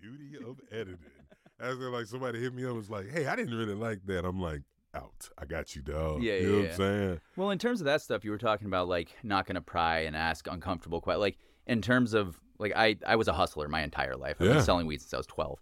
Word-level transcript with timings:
beauty 0.00 0.36
of 0.44 0.60
editing. 0.72 0.98
As 1.58 1.76
like 1.78 2.06
somebody 2.06 2.40
hit 2.40 2.54
me 2.54 2.64
up 2.64 2.74
was 2.74 2.88
like, 2.90 3.10
"Hey, 3.10 3.26
I 3.26 3.36
didn't 3.36 3.54
really 3.56 3.74
like 3.74 4.00
that." 4.06 4.24
I'm 4.24 4.40
like, 4.40 4.62
"Out, 4.94 5.28
I 5.36 5.44
got 5.44 5.76
you, 5.76 5.82
dog." 5.82 6.22
Yeah, 6.22 6.36
you 6.36 6.40
yeah, 6.40 6.46
know 6.52 6.60
what. 6.62 6.70
I'm 6.70 6.76
saying? 6.76 7.20
Well, 7.36 7.50
in 7.50 7.58
terms 7.58 7.80
of 7.80 7.84
that 7.84 8.00
stuff, 8.00 8.24
you 8.24 8.30
were 8.30 8.38
talking 8.38 8.66
about 8.66 8.88
like 8.88 9.14
not 9.22 9.46
gonna 9.46 9.60
pry 9.60 10.00
and 10.00 10.16
ask 10.16 10.46
uncomfortable 10.46 11.00
questions. 11.02 11.20
Like 11.20 11.38
in 11.66 11.82
terms 11.82 12.14
of 12.14 12.40
like 12.58 12.72
I 12.74 12.96
I 13.06 13.16
was 13.16 13.28
a 13.28 13.32
hustler 13.34 13.68
my 13.68 13.82
entire 13.82 14.16
life. 14.16 14.36
I've 14.40 14.46
Yeah. 14.46 14.52
been 14.54 14.62
selling 14.62 14.86
weed 14.86 15.00
since 15.02 15.12
I 15.12 15.18
was 15.18 15.26
twelve. 15.26 15.58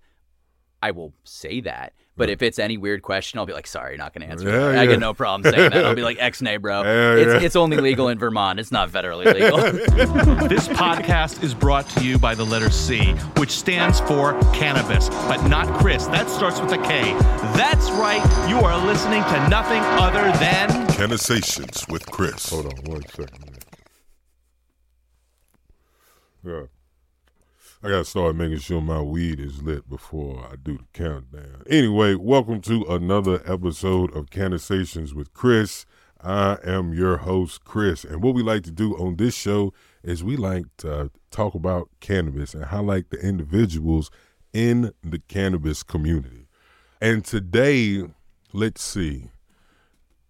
I 0.82 0.92
will 0.92 1.12
say 1.24 1.60
that, 1.62 1.92
but 2.16 2.30
if 2.30 2.42
it's 2.42 2.58
any 2.58 2.76
weird 2.76 3.02
question, 3.02 3.38
I'll 3.38 3.46
be 3.46 3.52
like, 3.52 3.66
"Sorry, 3.66 3.96
not 3.96 4.12
gonna 4.12 4.27
answer." 4.27 4.48
Yeah, 4.48 4.58
that. 4.58 4.78
I 4.78 4.82
yeah. 4.82 4.90
get 4.90 5.00
no 5.00 5.14
problem 5.14 5.52
saying 5.52 5.70
that. 5.70 5.84
I'll 5.84 5.95
be 5.95 6.02
like, 6.10 6.18
"X 6.20 6.40
nay, 6.40 6.56
bro. 6.56 6.82
Yeah, 6.82 7.14
it's 7.14 7.27
yeah. 7.27 7.46
it's 7.46 7.56
only 7.56 7.78
legal 7.78 8.08
in 8.08 8.18
Vermont. 8.18 8.60
It's 8.60 8.70
not 8.70 8.91
federally 8.91 9.24
legal." 9.32 9.59
This 10.48 10.68
podcast 10.68 11.42
is 11.42 11.52
brought 11.54 11.88
to 11.91 12.04
you 12.04 12.18
by 12.18 12.34
the 12.34 12.45
letter 12.45 12.70
C, 12.70 13.12
which 13.36 13.50
stands 13.50 14.00
for 14.00 14.38
cannabis, 14.52 15.09
but 15.09 15.46
not 15.46 15.66
Kris. 15.78 16.06
That 16.06 16.28
starts 16.28 16.60
with 16.60 16.73
a 16.73 16.79
K. 16.79 17.12
That's 17.56 17.90
right, 17.92 18.23
you 18.48 18.59
are 18.60 18.84
listening 18.87 19.23
to 19.24 19.48
nothing 19.48 19.80
other 20.01 20.32
than. 20.38 20.68
Cannasations 20.88 21.90
with 21.90 22.06
Kris. 22.10 22.51
Hold 22.51 22.66
on 22.66 22.84
one 22.84 23.02
second. 23.09 23.59
Yeah. 26.45 26.62
I 27.80 27.91
gotta 27.91 28.05
start 28.05 28.34
making 28.34 28.59
sure 28.59 28.80
my 28.80 29.00
weed 29.00 29.38
is 29.38 29.62
lit 29.62 29.88
before 29.88 30.45
I 30.50 30.56
do 30.56 30.78
the 30.78 30.84
countdown. 30.92 31.62
Anyway, 31.70 32.16
welcome 32.16 32.60
to 32.62 32.82
another 32.88 33.41
episode 33.46 34.12
of 34.16 34.30
Cannasations 34.30 35.14
with 35.14 35.32
Kris. 35.32 35.87
I 36.20 36.59
am 36.64 36.92
your 36.92 37.18
host, 37.18 37.62
Kris, 37.62 38.02
and 38.02 38.20
what 38.20 38.34
we 38.34 38.42
like 38.42 38.64
to 38.64 38.73
do 38.73 38.96
on 38.96 39.14
this 39.14 39.37
show 39.37 39.73
is 40.02 40.24
we 40.24 40.37
like 40.37 40.64
to 40.78 41.12
talk 41.30 41.54
about 41.54 41.88
cannabis 42.01 42.52
and 42.52 42.64
highlight 42.64 43.10
the 43.10 43.20
individuals 43.20 44.10
in 44.52 44.92
the 45.04 45.20
cannabis 45.29 45.84
community. 45.84 46.48
And 47.01 47.24
today, 47.24 48.02
let's 48.52 48.82
see. 48.82 49.30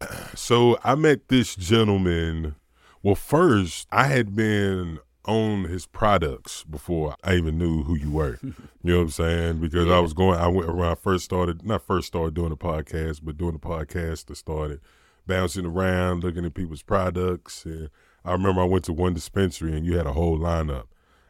So 0.34 0.78
I 0.84 0.94
met 0.96 1.28
this 1.28 1.56
gentleman. 1.56 2.56
Well, 3.02 3.14
first 3.14 3.88
I 3.90 4.04
had 4.04 4.36
been 4.36 4.98
on 5.24 5.64
his 5.64 5.86
products 5.86 6.64
before 6.64 7.14
I 7.22 7.34
even 7.34 7.58
knew 7.58 7.82
who 7.82 7.96
you 7.96 8.10
were. 8.10 8.38
you 8.42 8.54
know 8.82 8.96
what 8.98 9.02
I'm 9.02 9.10
saying? 9.10 9.60
Because 9.60 9.88
I 9.90 9.98
was 9.98 10.12
going. 10.14 10.38
I 10.38 10.48
went 10.48 10.68
around. 10.70 10.96
First 10.96 11.24
started 11.24 11.64
not 11.64 11.82
first 11.82 12.06
started 12.08 12.34
doing 12.34 12.50
the 12.50 12.56
podcast, 12.56 13.20
but 13.22 13.36
doing 13.36 13.52
the 13.52 13.58
podcast. 13.58 14.30
I 14.30 14.34
started 14.34 14.80
bouncing 15.26 15.66
around, 15.66 16.24
looking 16.24 16.44
at 16.46 16.54
people's 16.54 16.82
products. 16.82 17.64
And 17.66 17.90
I 18.24 18.32
remember 18.32 18.62
I 18.62 18.64
went 18.64 18.84
to 18.86 18.92
one 18.92 19.12
dispensary 19.14 19.76
and 19.76 19.84
you 19.84 19.96
had 19.96 20.06
a 20.06 20.12
whole 20.12 20.38
lineup. 20.38 20.84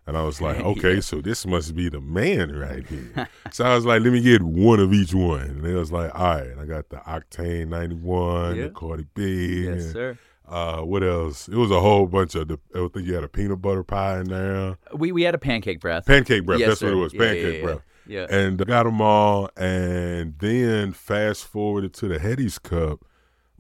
And 0.06 0.16
I 0.16 0.22
was 0.22 0.40
like, 0.40 0.58
okay, 0.60 1.00
so 1.00 1.20
this 1.20 1.44
must 1.44 1.74
be 1.74 1.88
the 1.88 2.00
man 2.00 2.54
right 2.56 2.86
here. 2.86 3.28
so 3.50 3.64
I 3.64 3.74
was 3.74 3.84
like, 3.84 4.00
let 4.02 4.12
me 4.12 4.20
get 4.20 4.42
one 4.42 4.78
of 4.80 4.92
each 4.94 5.12
one. 5.12 5.40
And 5.42 5.64
they 5.64 5.74
was 5.74 5.90
like, 5.92 6.14
all 6.14 6.36
right. 6.36 6.56
I 6.58 6.64
got 6.64 6.88
the 6.90 6.96
Octane 6.98 7.68
91, 7.68 8.56
Yeah. 8.56 8.62
the 8.64 8.70
Cardi 8.70 9.06
B. 9.14 9.64
yes, 9.64 9.92
sir. 9.92 10.18
Uh, 10.48 10.80
what 10.80 11.02
else? 11.02 11.46
It 11.48 11.56
was 11.56 11.70
a 11.70 11.80
whole 11.80 12.06
bunch 12.06 12.34
of 12.34 12.48
the. 12.48 12.58
I 12.74 12.88
think 12.92 13.06
you 13.06 13.14
had 13.14 13.24
a 13.24 13.28
peanut 13.28 13.60
butter 13.60 13.84
pie 13.84 14.20
in 14.20 14.28
there, 14.28 14.78
We 14.94 15.12
we 15.12 15.22
had 15.22 15.34
a 15.34 15.38
pancake 15.38 15.80
breath. 15.80 16.06
pancake 16.06 16.46
breath. 16.46 16.60
Yes, 16.60 16.68
that's 16.70 16.82
what 16.82 16.92
it 16.92 16.96
was, 16.96 17.12
Yeah, 17.12 17.22
yeah, 17.22 17.28
pancake 17.32 17.56
yeah. 17.56 17.62
breath. 17.64 17.80
Yeah. 18.06 18.26
And 18.30 18.66
got 18.66 18.84
them 18.84 19.02
all, 19.02 19.50
and 19.56 20.34
then 20.38 20.92
fast 20.92 21.44
forwarded 21.46 21.92
to 21.94 22.08
the 22.08 22.18
Heady's 22.18 22.58
Cup. 22.58 23.04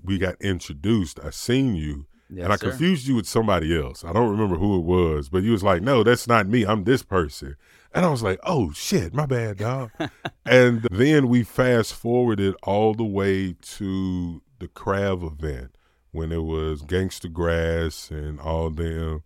We 0.02 0.16
got 0.16 0.36
introduced. 0.40 1.20
I 1.22 1.28
seen 1.30 1.74
you, 1.74 2.06
Yes, 2.30 2.44
and 2.44 2.52
I 2.52 2.56
sir. 2.56 2.70
confused 2.70 3.06
you 3.06 3.16
with 3.16 3.26
somebody 3.26 3.78
else. 3.78 4.02
I 4.04 4.12
don't 4.14 4.30
remember 4.30 4.56
who 4.56 4.78
it 4.78 4.84
was, 4.84 5.28
but 5.28 5.42
you 5.42 5.52
was 5.52 5.62
like, 5.62 5.82
"No, 5.82 6.02
that's 6.02 6.26
not 6.26 6.46
me. 6.48 6.64
I'm 6.64 6.84
this 6.84 7.02
person." 7.02 7.56
And 7.94 8.06
I 8.06 8.08
was 8.10 8.22
like, 8.22 8.38
"Oh 8.44 8.72
shit, 8.72 9.12
my 9.12 9.26
bad, 9.26 9.58
dog." 9.58 9.90
and 10.46 10.86
then 10.90 11.28
we 11.28 11.42
fast 11.42 11.92
forwarded 11.92 12.54
all 12.62 12.94
the 12.94 13.04
way 13.04 13.54
to 13.60 14.40
the 14.58 14.68
Crab 14.68 15.22
event 15.22 15.74
when 16.18 16.32
it 16.32 16.42
was 16.42 16.82
Gangsta 16.82 17.32
Grass 17.32 18.10
and 18.10 18.38
all 18.40 18.68
them. 18.70 19.22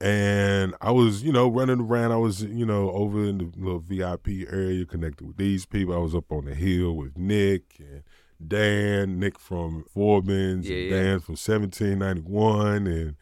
And 0.00 0.74
I 0.80 0.92
was, 0.92 1.22
you 1.22 1.30
know, 1.30 1.46
running 1.48 1.80
around. 1.80 2.12
I 2.12 2.16
was, 2.16 2.42
you 2.42 2.64
know, 2.64 2.90
over 2.92 3.22
in 3.22 3.36
the 3.38 3.50
little 3.58 3.80
VIP 3.80 4.28
area 4.50 4.86
connected 4.86 5.26
with 5.26 5.36
these 5.36 5.66
people. 5.66 5.92
I 5.94 5.98
was 5.98 6.14
up 6.14 6.32
on 6.32 6.46
the 6.46 6.54
hill 6.54 6.92
with 6.96 7.18
Nick 7.18 7.76
and 7.78 8.02
Dan, 8.46 9.18
Nick 9.18 9.38
from 9.38 9.84
Forbins, 9.94 10.64
Yeah, 10.64 10.76
and 10.76 10.84
yeah. 10.90 11.02
Dan 11.02 11.20
from 11.20 11.32
1791. 11.36 12.86
And 12.86 13.16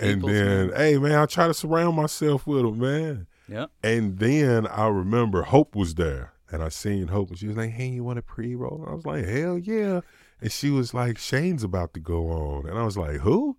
and 0.00 0.22
then, 0.22 0.72
hey, 0.74 0.96
man, 0.96 1.12
I 1.18 1.26
try 1.26 1.48
to 1.48 1.52
surround 1.54 1.96
myself 1.96 2.46
with 2.46 2.62
them, 2.62 2.78
man. 2.78 3.26
yeah. 3.46 3.66
And 3.82 4.18
then 4.18 4.66
I 4.66 4.86
remember 4.86 5.42
Hope 5.42 5.76
was 5.76 5.96
there, 5.96 6.32
and 6.50 6.62
I 6.62 6.70
seen 6.70 7.08
Hope, 7.08 7.28
and 7.28 7.38
she 7.38 7.46
was 7.48 7.58
like, 7.58 7.70
"Hey, 7.72 7.88
you 7.88 8.02
want 8.04 8.18
a 8.18 8.22
pre-roll?" 8.22 8.86
I 8.88 8.94
was 8.94 9.04
like, 9.04 9.26
"Hell 9.26 9.58
yeah!" 9.58 10.00
And 10.40 10.52
she 10.52 10.70
was 10.70 10.92
like, 10.92 11.18
"Shane's 11.18 11.64
about 11.64 11.94
to 11.94 12.00
go 12.00 12.28
on," 12.28 12.68
and 12.68 12.78
I 12.78 12.84
was 12.84 12.96
like, 12.96 13.20
"Who?" 13.20 13.56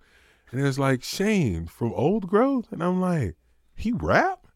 And 0.52 0.62
it 0.62 0.64
was 0.64 0.80
like 0.80 1.04
Shane 1.04 1.68
from 1.68 1.94
Old 1.94 2.28
Growth, 2.28 2.72
and 2.72 2.84
I'm 2.84 3.02
like, 3.02 3.36
"He 3.76 3.92
rap?" 3.92 4.48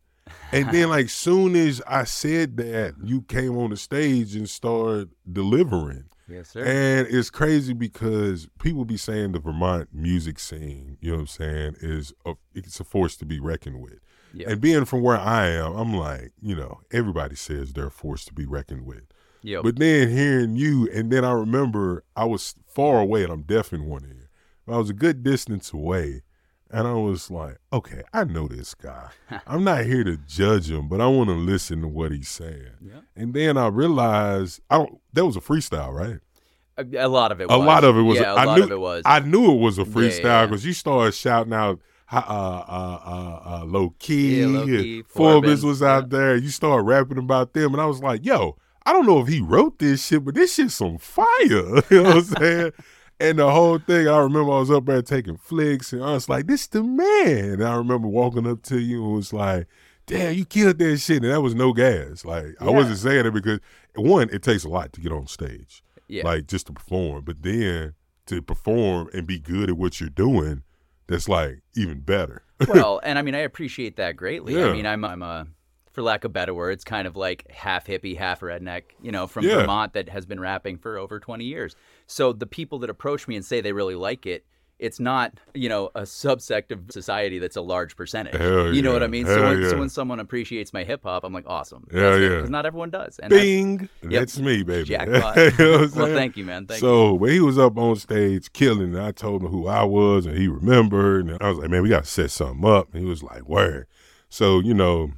And 0.52 0.70
then, 0.72 0.90
like, 0.90 1.10
soon 1.10 1.56
as 1.56 1.82
I 1.88 2.04
said 2.04 2.58
that, 2.58 2.96
you 3.04 3.22
came 3.24 3.58
on 3.58 3.72
the 3.72 3.78
stage 3.78 4.36
and 4.36 4.50
started 4.50 5.10
delivering. 5.32 6.06
Yes, 6.28 6.50
sir. 6.50 6.64
And 6.64 7.08
it's 7.14 7.30
crazy 7.30 7.74
because 7.74 8.48
people 8.60 8.86
be 8.86 8.98
saying 8.98 9.34
the 9.34 9.40
Vermont 9.40 9.90
music 9.92 10.40
scene, 10.40 10.98
you 11.02 11.12
know 11.12 11.18
what 11.18 11.22
I'm 11.22 11.28
saying, 11.28 11.76
is 11.82 12.14
a, 12.26 12.36
it's 12.54 12.80
a 12.80 12.86
force 12.86 13.18
to 13.18 13.26
be 13.26 13.40
reckoned 13.40 13.82
with. 13.82 14.00
Yeah. 14.34 14.52
And 14.52 14.62
being 14.62 14.86
from 14.86 15.02
where 15.02 15.18
I 15.18 15.48
am, 15.48 15.76
I'm 15.76 15.94
like, 15.94 16.32
you 16.42 16.56
know, 16.56 16.80
everybody 16.92 17.36
says 17.36 17.74
they're 17.74 17.88
a 17.88 17.92
force 17.92 18.24
to 18.26 18.34
be 18.34 18.46
reckoned 18.46 18.86
with. 18.86 19.04
Yep. 19.44 19.64
But 19.64 19.80
then 19.80 20.10
hearing 20.10 20.56
you, 20.56 20.90
and 20.94 21.12
then 21.12 21.26
I 21.26 21.32
remember 21.32 22.04
I 22.16 22.26
was 22.26 22.56
far 22.68 23.00
away, 23.00 23.24
and 23.24 23.32
I'm 23.32 23.42
deaf 23.44 23.74
in 23.74 23.86
one 23.86 24.06
ear. 24.06 24.30
I 24.68 24.78
was 24.78 24.90
a 24.90 24.94
good 24.94 25.24
distance 25.24 25.74
away, 25.74 26.22
and 26.70 26.88
I 26.88 26.94
was 26.94 27.30
like, 27.30 27.58
okay, 27.74 28.04
I 28.14 28.24
know 28.24 28.48
this 28.48 28.74
guy. 28.74 29.10
I'm 29.48 29.64
not 29.64 29.86
here 29.86 30.04
to 30.04 30.18
judge 30.18 30.70
him, 30.72 30.88
but 30.88 31.02
I 31.02 31.08
want 31.08 31.30
to 31.30 31.36
listen 31.36 31.82
to 31.82 31.88
what 31.88 32.12
he's 32.12 32.30
saying. 32.30 32.72
Yeah. 32.82 33.02
And 33.16 33.34
then 33.34 33.58
I 33.58 33.68
realized, 33.68 34.62
I 34.70 34.78
don't. 34.78 35.00
That 35.14 35.26
was 35.26 35.36
a 35.36 35.42
freestyle, 35.42 35.94
right? 35.94 36.20
A, 36.78 37.06
a 37.06 37.10
lot 37.10 37.32
of 37.32 37.42
it. 37.42 37.46
A 37.52 37.58
was. 37.58 37.68
lot 37.68 37.84
of 37.84 37.98
it 37.98 38.02
was. 38.02 38.18
Yeah, 38.18 38.34
a 38.34 38.36
I 38.36 38.44
lot 38.46 38.58
knew, 38.58 38.64
of 38.64 38.72
it 38.72 38.80
was. 38.80 39.04
I 39.06 39.20
knew 39.20 39.52
it 39.52 39.60
was 39.60 39.78
a 39.78 39.82
Yeah, 39.82 39.88
yeah, 39.88 39.94
freestyle 39.94 40.24
yeah. 40.24 40.46
because 40.46 40.66
you 40.66 40.74
started 40.74 41.14
shouting 41.14 41.54
out 41.54 41.80
uh, 42.12 42.18
uh, 42.18 43.00
uh, 43.06 43.42
uh, 43.62 43.66
low 43.66 43.94
key. 44.00 44.40
Yeah, 44.42 44.48
Low 44.48 44.66
Key, 44.66 45.02
Forbes 45.04 45.48
Forbes, 45.48 45.64
was 45.66 45.84
out 45.84 46.10
there. 46.10 46.36
You 46.36 46.50
started 46.50 46.84
rapping 46.84 47.18
about 47.18 47.54
them, 47.54 47.74
and 47.74 47.82
I 47.82 47.86
was 47.86 48.02
like, 48.02 48.26
yo, 48.26 48.58
I 48.86 48.94
don't 48.94 49.06
know 49.06 49.20
if 49.20 49.28
he 49.28 49.42
wrote 49.42 49.80
this 49.80 50.08
shit, 50.08 50.26
but 50.26 50.36
this 50.36 50.56
shit's 50.56 50.76
some 50.76 50.98
fire. 50.98 51.28
you 51.50 51.84
know 51.92 52.04
what 52.04 52.16
I'm 52.16 52.24
saying? 52.24 52.72
And 53.20 53.40
the 53.40 53.52
whole 53.52 53.78
thing, 53.78 54.08
I 54.08 54.18
remember 54.18 54.52
I 54.52 54.60
was 54.60 54.72
up 54.72 54.86
there 54.86 55.02
taking 55.04 55.38
flicks, 55.38 55.94
and 55.94 56.04
I 56.04 56.14
was 56.14 56.28
like, 56.28 56.48
"This 56.48 56.66
the 56.68 56.84
man." 56.84 57.52
And 57.52 57.64
I 57.64 57.76
remember 57.76 58.08
walking 58.08 58.48
up 58.48 58.64
to 58.64 58.80
you 58.80 59.04
and 59.04 59.14
was 59.14 59.32
like, 59.32 59.68
"Damn, 60.08 60.34
you 60.34 60.46
killed 60.46 60.80
that 60.80 60.98
shit!" 60.98 61.22
And 61.22 61.32
that 61.32 61.42
was 61.42 61.54
no 61.54 61.72
gas. 61.72 62.26
Like 62.26 62.56
I 62.60 62.70
wasn't 62.72 62.98
saying 62.98 63.28
it 63.28 63.34
because 63.34 63.60
one, 63.96 64.30
it 64.32 64.42
takes 64.42 64.64
a 64.64 64.70
lot 64.70 64.92
to 64.94 65.02
get 65.02 65.12
on 65.12 65.28
stage 65.28 65.84
yeah. 66.12 66.24
like 66.24 66.48
just 66.48 66.68
to 66.68 66.74
perform. 66.74 67.24
But 67.24 67.42
then 67.42 67.94
to 68.28 68.42
perform 68.42 69.10
and 69.14 69.26
be 69.26 69.40
good 69.40 69.70
at 69.70 69.78
what 69.78 70.00
you're 70.00 70.10
doing, 70.10 70.64
that's 71.08 71.28
like 71.28 71.62
even 71.76 72.02
better. 72.02 72.44
well, 72.68 73.00
and 73.04 73.18
I 73.18 73.22
mean, 73.22 73.36
I 73.36 73.40
appreciate 73.40 73.96
that 73.96 74.16
greatly. 74.16 74.56
Yeah. 74.56 74.68
I 74.68 74.74
mean, 74.74 74.86
I'm, 74.86 75.04
I'm 75.04 75.24
a, 75.24 75.48
for 75.92 76.02
lack 76.02 76.24
of 76.24 76.32
better 76.34 76.54
words, 76.54 76.84
kind 76.84 77.08
of 77.08 77.16
like 77.16 77.50
half 77.52 77.86
hippie, 77.88 78.18
half 78.18 78.40
redneck, 78.42 78.84
you 79.02 79.12
know, 79.12 79.28
from 79.28 79.46
Yeah. 79.46 79.58
Vermont 79.58 79.94
that 79.94 80.10
has 80.10 80.26
been 80.26 80.40
rapping 80.40 80.78
for 80.78 80.98
over 80.98 81.20
20 81.20 81.44
years. 81.46 81.76
So 82.08 82.32
the 82.34 82.48
people 82.48 82.80
that 82.80 82.90
approach 82.90 83.28
me 83.28 83.36
and 83.36 83.44
say 83.46 83.62
they 83.62 83.74
really 83.74 83.96
like 83.96 84.26
it, 84.26 84.46
it's 84.80 85.00
not, 85.00 85.40
you 85.54 85.70
know, 85.70 85.92
a 85.94 86.02
subsect 86.02 86.72
of 86.72 86.92
society 86.92 87.38
that's 87.38 87.56
a 87.56 87.62
large 87.62 87.96
percentage. 87.96 88.36
Hell 88.36 88.74
you 88.74 88.82
know 88.82 88.94
what. 88.94 89.04
I 89.04 89.08
mean? 89.08 89.28
so, 89.28 89.44
when, 89.44 89.70
so 89.70 89.78
when 89.78 89.90
someone 89.90 90.20
appreciates 90.20 90.74
my 90.74 90.84
hip 90.84 91.04
hop, 91.04 91.24
I'm 91.24 91.32
like, 91.34 91.44
awesome. 91.46 91.86
Yeah, 91.94 92.16
yeah. 92.16 92.30
Because 92.30 92.50
not 92.50 92.66
everyone 92.66 92.90
does. 92.90 93.20
And 93.20 93.32
that's- 93.32 93.46
Bing, 93.46 93.90
that's 94.02 94.40
me, 94.40 94.64
baby. 94.64 94.86
Jackpot. 94.88 95.38
You 95.60 95.66
know 95.66 95.88
well, 95.96 96.08
thank 96.08 96.36
you, 96.36 96.46
man. 96.46 96.66
Thank 96.66 96.82
you. 96.82 96.88
so 96.88 97.14
when 97.14 97.32
he 97.32 97.40
was 97.42 97.60
up 97.60 97.78
on 97.78 97.96
stage 97.98 98.52
killing, 98.54 98.96
and 98.96 99.00
I 99.04 99.12
told 99.12 99.44
him 99.44 99.50
who 99.50 99.68
I 99.68 99.84
was, 99.84 100.26
and 100.26 100.36
he 100.36 100.48
remembered, 100.48 101.28
and 101.28 101.38
I 101.44 101.50
was 101.50 101.60
like, 101.60 101.70
"Man, 101.70 101.84
we 101.84 101.90
got 101.90 102.06
to 102.06 102.10
set 102.10 102.32
something 102.32 102.66
up." 102.68 102.92
And 102.94 103.04
he 103.04 103.08
was 103.08 103.22
like, 103.22 103.48
"Word." 103.48 103.86
So 104.30 104.60
you 104.62 104.74
know, 104.74 105.12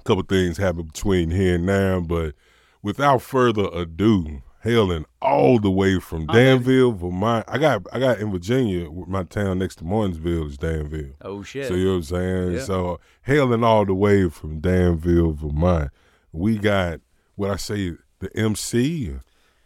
a 0.00 0.02
couple 0.02 0.22
things 0.22 0.56
happened 0.56 0.92
between 0.92 1.30
here 1.30 1.56
and 1.56 1.66
now, 1.66 2.00
but 2.00 2.34
without 2.82 3.20
further 3.20 3.68
ado, 3.72 4.42
hailing 4.62 5.04
all 5.20 5.58
the 5.58 5.70
way 5.70 5.98
from 5.98 6.26
Danville, 6.26 6.92
Vermont. 6.92 7.44
I 7.48 7.58
got 7.58 7.86
I 7.92 7.98
got 7.98 8.18
in 8.18 8.30
Virginia. 8.30 8.90
My 8.90 9.24
town 9.24 9.58
next 9.58 9.76
to 9.76 9.84
Martinsville 9.84 10.46
is 10.46 10.56
Danville. 10.56 11.12
Oh, 11.22 11.42
shit. 11.42 11.68
So 11.68 11.74
you 11.74 11.84
know 11.84 11.90
what 11.92 11.96
I'm 11.96 12.02
saying? 12.04 12.52
Yeah. 12.52 12.64
So 12.64 13.00
hailing 13.22 13.62
all 13.62 13.84
the 13.84 13.94
way 13.94 14.28
from 14.28 14.60
Danville, 14.60 15.32
Vermont, 15.32 15.90
we 16.32 16.56
got 16.56 17.00
what 17.36 17.50
I 17.50 17.56
say 17.56 17.92
the 18.20 18.34
MC 18.36 19.16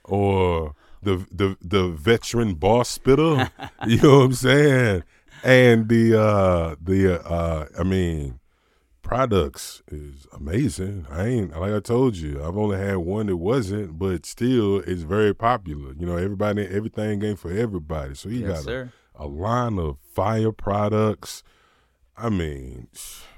or 0.04 0.74
the 1.02 1.26
the 1.30 1.56
the 1.60 1.88
veteran 1.88 2.54
boss 2.54 2.88
spitter. 2.88 3.50
you 3.86 4.00
know 4.00 4.18
what 4.18 4.24
I'm 4.24 4.32
saying? 4.34 5.04
And 5.44 5.88
the 5.88 6.20
uh 6.20 6.76
the 6.82 7.24
uh 7.24 7.66
I 7.78 7.82
mean 7.84 8.40
products 9.14 9.80
is 9.92 10.26
amazing. 10.32 11.06
I 11.08 11.26
ain't 11.26 11.56
like 11.60 11.72
I 11.72 11.78
told 11.78 12.16
you, 12.16 12.42
I've 12.44 12.56
only 12.56 12.76
had 12.78 12.96
one 12.96 13.26
that 13.26 13.36
wasn't, 13.36 13.96
but 13.96 14.26
still 14.26 14.78
it's 14.80 15.02
very 15.02 15.32
popular. 15.32 15.92
You 15.96 16.04
know, 16.04 16.16
everybody 16.16 16.66
everything 16.66 17.22
ain't 17.22 17.38
for 17.38 17.52
everybody. 17.52 18.16
So 18.16 18.28
you 18.28 18.40
Yes, 18.40 18.48
got 18.50 18.62
sir. 18.64 18.92
a, 19.16 19.24
a 19.24 19.28
line 19.28 19.78
of 19.78 19.98
fire 20.12 20.50
products. 20.50 21.44
I 22.16 22.28
mean, 22.28 22.88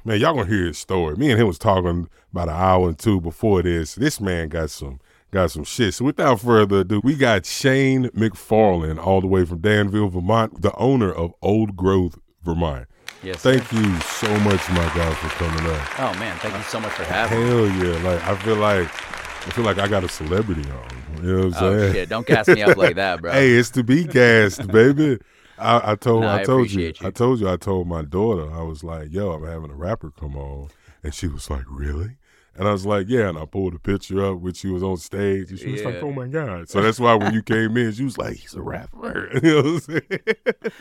man, 0.02 0.18
y'all 0.18 0.34
gonna 0.34 0.48
hear 0.48 0.64
his 0.64 0.78
story. 0.78 1.14
Me 1.16 1.30
and 1.30 1.38
him 1.38 1.46
was 1.46 1.58
talking 1.58 2.08
about 2.32 2.48
an 2.48 2.54
hour 2.54 2.88
and 2.88 2.98
two 2.98 3.20
before 3.20 3.60
this. 3.62 3.96
This 3.96 4.18
man 4.18 4.48
got 4.48 4.70
some 4.70 4.98
got 5.30 5.50
some 5.50 5.64
shit. 5.64 5.92
So 5.92 6.06
without 6.06 6.40
further 6.40 6.80
ado, 6.80 7.02
we 7.04 7.16
got 7.16 7.44
Shane 7.44 8.06
McFarlin 8.10 8.98
all 8.98 9.20
the 9.20 9.26
way 9.26 9.44
from 9.44 9.60
Danville, 9.60 10.08
Vermont, 10.08 10.62
the 10.62 10.74
owner 10.76 11.12
of 11.12 11.34
Old 11.42 11.76
Growth, 11.76 12.18
Vermont. 12.42 12.86
Yes. 13.22 13.42
sir. 13.42 13.58
Thank 13.58 13.72
you 13.72 14.00
so 14.00 14.28
much, 14.40 14.68
my 14.70 14.84
guy, 14.94 15.12
for 15.14 15.28
coming 15.36 15.66
up. 15.72 15.88
Oh 15.98 16.14
man, 16.18 16.36
thank 16.38 16.56
you 16.56 16.62
so 16.62 16.80
much 16.80 16.92
for 16.92 17.04
having 17.04 17.38
me. 17.40 17.46
Hell 17.46 17.68
yeah! 17.68 18.02
Like 18.02 18.22
I 18.24 18.36
feel 18.36 18.56
like 18.56 18.88
I 18.88 19.50
feel 19.50 19.64
like 19.64 19.78
I 19.78 19.88
got 19.88 20.04
a 20.04 20.08
celebrity 20.08 20.68
on. 20.70 21.24
You 21.24 21.32
know 21.32 21.36
what 21.38 21.44
I'm 21.44 21.52
Oh 21.52 21.78
saying? 21.78 21.92
shit, 21.92 22.08
don't 22.08 22.26
gas 22.26 22.50
me 22.50 22.62
up 22.62 22.76
like 22.76 22.96
that, 22.96 23.20
bro. 23.22 23.32
Hey, 23.32 23.52
it's 23.52 23.70
to 23.70 23.82
be 23.84 24.04
cast, 24.06 24.70
baby. 24.70 25.18
I, 25.58 25.92
I 25.92 25.94
told 25.94 26.22
Nah, 26.22 26.34
I 26.34 26.40
I 26.40 26.44
told 26.44 26.70
you, 26.70 26.80
you. 26.80 26.92
I 27.00 27.10
told 27.10 27.40
you 27.40 27.48
I 27.48 27.56
told 27.56 27.88
my 27.88 28.02
daughter 28.02 28.52
I 28.52 28.62
was 28.62 28.84
like, 28.84 29.10
yo, 29.12 29.32
I'm 29.32 29.44
having 29.44 29.70
a 29.70 29.74
rapper 29.74 30.10
come 30.10 30.36
on, 30.36 30.68
and 31.02 31.14
she 31.14 31.28
was 31.28 31.48
like, 31.48 31.64
really? 31.68 32.16
And 32.58 32.66
I 32.66 32.72
was 32.72 32.86
like, 32.86 33.06
yeah, 33.08 33.28
and 33.28 33.36
I 33.38 33.44
pulled 33.44 33.74
a 33.74 33.78
picture 33.78 34.24
up 34.24 34.38
when 34.38 34.54
she 34.54 34.68
was 34.68 34.82
on 34.82 34.96
stage, 34.96 35.50
and 35.50 35.58
she 35.58 35.72
was 35.72 35.84
like, 35.84 35.96
oh 36.02 36.12
my 36.12 36.26
god. 36.26 36.68
So 36.68 36.80
that's 36.82 36.98
why 36.98 37.14
when 37.14 37.34
you 37.34 37.42
came 37.42 37.76
in, 37.76 37.92
she 37.92 38.04
was 38.04 38.16
like, 38.18 38.36
he's 38.36 38.54
a 38.54 38.62
rapper. 38.62 39.28
you 39.42 39.50
know 39.50 39.56
what 39.56 39.66
I'm 39.66 39.80
saying? 39.80 40.20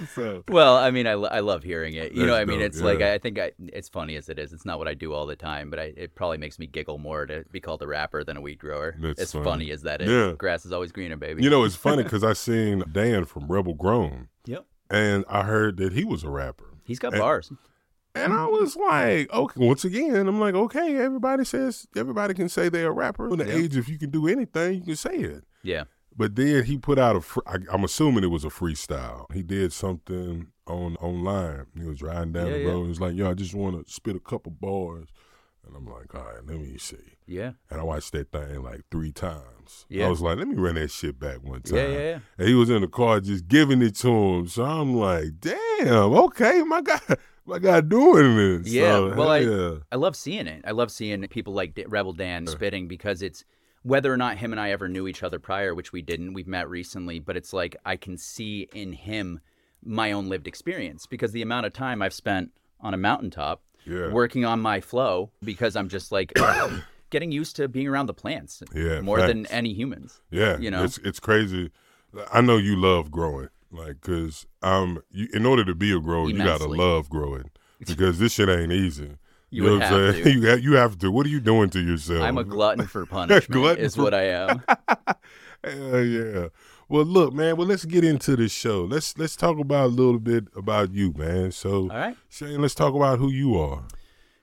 so 0.16 0.44
Well, 0.50 0.78
I 0.78 0.92
mean, 0.92 1.06
I, 1.08 1.12
I 1.12 1.40
love 1.42 1.64
hearing 1.64 1.96
it. 1.96 2.14
You 2.14 2.26
know, 2.26 2.36
I 2.36 2.46
mean, 2.46 2.60
dope, 2.60 2.68
it's 2.68 2.82
like. 2.82 3.02
I 3.02 3.18
think 3.18 3.40
I, 3.40 3.52
it's 3.60 3.90
funny 3.90 4.16
as 4.16 4.30
it 4.30 4.40
is. 4.40 4.54
It's 4.54 4.66
not 4.66 4.80
what 4.80 4.88
I 4.88 4.94
do 4.94 5.14
all 5.14 5.26
the 5.26 5.36
time, 5.36 5.70
but 5.70 5.80
I, 5.80 5.94
it 5.98 6.16
probably 6.16 6.38
makes 6.38 6.60
me 6.60 6.66
giggle 6.68 6.98
more 6.98 7.26
to 7.26 7.44
be 7.52 7.60
called 7.60 7.82
a 7.82 7.88
rapper 7.88 8.24
than 8.24 8.38
a 8.38 8.42
weed 8.42 8.60
grower. 8.60 8.96
That's 9.00 9.20
as 9.22 9.32
funny. 9.34 9.44
funny 9.46 9.72
as 9.72 9.82
that 9.84 10.02
is. 10.02 10.10
Yeah. 10.10 10.34
Grass 10.38 10.66
is 10.66 10.72
always 10.72 10.92
greener, 10.92 11.18
baby. 11.18 11.44
you 11.44 11.50
know, 11.50 11.64
it's 11.64 11.76
funny 11.76 12.04
because 12.04 12.24
I 12.24 12.34
seen 12.34 12.84
Dan 12.92 13.26
from 13.26 13.48
Rebel 13.48 13.74
Grown, 13.74 14.30
Yep. 14.46 14.66
and 14.90 15.26
I 15.30 15.44
heard 15.44 15.78
that 15.78 15.94
he 15.94 16.04
was 16.06 16.24
a 16.24 16.30
rapper. 16.30 16.66
He's 16.86 17.00
got 17.00 17.14
And- 17.14 17.22
bars. 17.22 17.52
And 18.16 18.34
I 18.34 18.46
was 18.46 18.76
like, 18.76 19.32
okay, 19.34 19.60
once 19.66 19.84
again, 19.86 20.16
I'm 20.28 20.40
like, 20.40 20.56
okay, 20.56 20.98
everybody 20.98 21.44
says, 21.46 21.86
everybody 21.96 22.34
can 22.34 22.48
say 22.50 22.70
they're 22.70 22.88
a 22.88 22.92
rapper. 22.92 23.30
In 23.30 23.40
the 23.40 23.46
Yeah. 23.46 23.56
age, 23.56 23.76
if 23.78 23.90
you 23.90 23.98
can 24.00 24.10
do 24.10 24.28
anything, 24.28 24.76
you 24.76 24.82
can 24.82 24.96
say 24.96 25.16
it. 25.18 25.44
Yeah. 25.64 25.84
But 26.18 26.36
then 26.38 26.64
he 26.64 26.78
put 26.78 26.98
out 26.98 27.18
a, 27.18 27.22
fr- 27.22 27.40
I, 27.46 27.58
I'm 27.72 27.84
assuming 27.84 28.24
it 28.24 28.28
was 28.28 28.46
a 28.46 28.50
freestyle. 28.50 29.26
He 29.34 29.44
did 29.44 29.74
something 29.74 30.48
on 30.66 30.96
online. 30.98 31.66
He 31.78 31.84
was 31.86 32.02
riding 32.02 32.32
down 32.32 32.48
Yeah, 32.48 32.54
the 32.54 32.60
yeah. 32.60 32.70
road. 32.70 32.84
He 32.84 32.88
was 32.90 33.02
like, 33.02 33.16
yo, 33.16 33.30
I 33.30 33.34
just 33.34 33.54
want 33.54 33.86
to 33.86 33.92
spit 33.94 34.16
a 34.16 34.20
couple 34.22 34.54
bars. 34.54 35.10
And 35.68 35.76
I'm 35.76 35.86
like, 35.88 36.14
all 36.16 36.22
right, 36.24 36.46
let 36.46 36.58
me 36.60 36.78
see. 36.78 37.18
Yeah. 37.28 37.54
And 37.70 37.82
I 37.82 37.84
watched 37.84 38.12
that 38.14 38.32
thing 38.32 38.62
like 38.64 38.82
three 38.92 39.12
times. 39.12 39.86
Yeah. 39.90 40.06
I 40.06 40.10
was 40.10 40.22
like, 40.22 40.38
let 40.38 40.48
me 40.48 40.56
run 40.56 40.76
that 40.76 40.92
shit 40.92 41.20
back 41.20 41.44
one 41.44 41.64
time. 41.64 41.78
Yeah, 41.80 41.88
yeah, 41.88 41.98
yeah. 42.00 42.20
And 42.38 42.48
he 42.48 42.54
was 42.54 42.70
in 42.70 42.82
the 42.82 42.88
car 42.88 43.20
just 43.20 43.48
giving 43.48 43.82
it 43.82 43.96
to 43.98 44.08
him. 44.10 44.48
So 44.48 44.64
I'm 44.64 44.96
like, 44.96 45.40
damn, 45.42 46.14
okay, 46.14 46.62
my 46.62 46.82
guy, 46.82 47.00
my 47.46 47.60
guy 47.60 47.82
doing 47.82 48.36
this. 48.64 48.68
Yeah, 48.72 48.92
So, 49.10 49.16
well, 49.16 49.30
I- 49.30 49.40
yeah. 49.40 49.76
I 49.92 49.96
love 49.96 50.16
seeing 50.16 50.48
it. 50.48 50.64
I 50.66 50.72
love 50.72 50.92
seeing 50.92 51.22
people 51.28 51.54
like 51.54 51.80
Rebel 51.88 52.14
Dan 52.14 52.48
spitting 52.48 52.88
because 52.88 53.22
it's 53.22 53.44
whether 53.84 54.12
or 54.12 54.18
not 54.18 54.38
him 54.38 54.52
and 54.52 54.60
I 54.60 54.72
ever 54.72 54.90
knew 54.90 55.08
each 55.08 55.22
other 55.22 55.38
prior, 55.40 55.76
which 55.76 55.92
we 55.92 56.02
didn't. 56.02 56.34
We've 56.34 56.48
met 56.48 56.68
recently, 56.70 57.20
but 57.20 57.38
it's 57.38 57.54
like 57.54 57.76
I 57.86 57.96
can 57.98 58.18
see 58.18 58.68
in 58.74 58.94
him 58.94 59.40
my 59.84 60.12
own 60.12 60.28
lived 60.30 60.48
experience 60.48 61.06
because 61.06 61.32
the 61.32 61.44
amount 61.44 61.68
of 61.68 61.74
time 61.74 62.02
I've 62.02 62.14
spent 62.14 62.52
on 62.82 62.94
a 62.96 62.98
mountaintop 62.98 63.62
Yeah. 63.86 64.10
working 64.12 64.44
on 64.44 64.60
my 64.60 64.82
flow 64.82 65.30
because 65.44 65.76
I'm 65.76 65.90
just 65.90 66.12
like 66.12 66.34
getting 67.12 67.32
used 67.32 67.56
to 67.58 67.68
being 67.68 67.88
around 67.88 68.08
the 68.08 68.14
plants 68.16 68.64
Yeah, 68.74 69.02
more 69.02 69.20
than 69.22 69.46
any 69.48 69.74
humans. 69.74 70.22
Yeah, 70.32 70.58
you 70.58 70.72
know? 70.72 70.84
it's 70.84 70.98
it's 71.00 71.20
crazy. 71.20 71.70
I 72.34 72.42
know 72.42 72.58
you 72.58 72.76
love 72.78 73.12
growing, 73.12 73.50
like, 73.76 74.02
cause 74.02 74.46
um, 74.62 75.02
you, 75.10 75.28
in 75.34 75.46
order 75.46 75.66
to 75.66 75.76
be 75.76 75.92
a 75.96 76.00
grower, 76.00 76.30
you 76.30 76.38
gotta 76.38 76.68
love 76.68 77.10
growing 77.10 77.50
because 77.86 78.20
this 78.20 78.34
shit 78.34 78.50
ain't 78.50 78.72
easy. 78.72 79.18
You 79.50 79.64
know 79.64 79.74
what 79.74 79.82
have 79.84 79.94
I'm 79.94 80.12
saying? 80.14 80.24
to. 80.24 80.32
you 80.34 80.42
have, 80.48 80.60
you 80.64 80.74
have 80.74 80.98
to. 81.00 81.12
What 81.12 81.26
are 81.26 81.30
you 81.30 81.40
doing 81.40 81.70
to 81.70 81.80
yourself? 81.80 82.24
I'm 82.24 82.38
a 82.38 82.44
glutton 82.44 82.88
for 82.88 83.06
punishment, 83.06 83.52
Glutton 83.52 83.86
is 83.86 83.96
for- 83.96 84.04
what 84.04 84.14
I 84.14 84.24
am. 84.24 84.64
Hell 85.64 86.04
yeah. 86.04 86.48
Well, 86.88 87.06
look, 87.06 87.34
man. 87.34 87.58
Well, 87.58 87.68
let's 87.68 87.86
get 87.86 88.04
into 88.04 88.36
the 88.36 88.48
show. 88.48 88.84
Let's 88.84 89.18
let's 89.18 89.36
talk 89.36 89.58
about 89.58 89.86
a 89.86 89.88
little 89.88 90.20
bit 90.20 90.46
about 90.56 90.94
you, 90.94 91.14
man. 91.16 91.52
So, 91.52 91.84
All 91.84 91.88
right. 91.88 92.18
Shane, 92.30 92.62
let's 92.62 92.76
talk 92.76 92.94
about 92.94 93.18
who 93.18 93.32
you 93.32 93.58
are. 93.58 93.84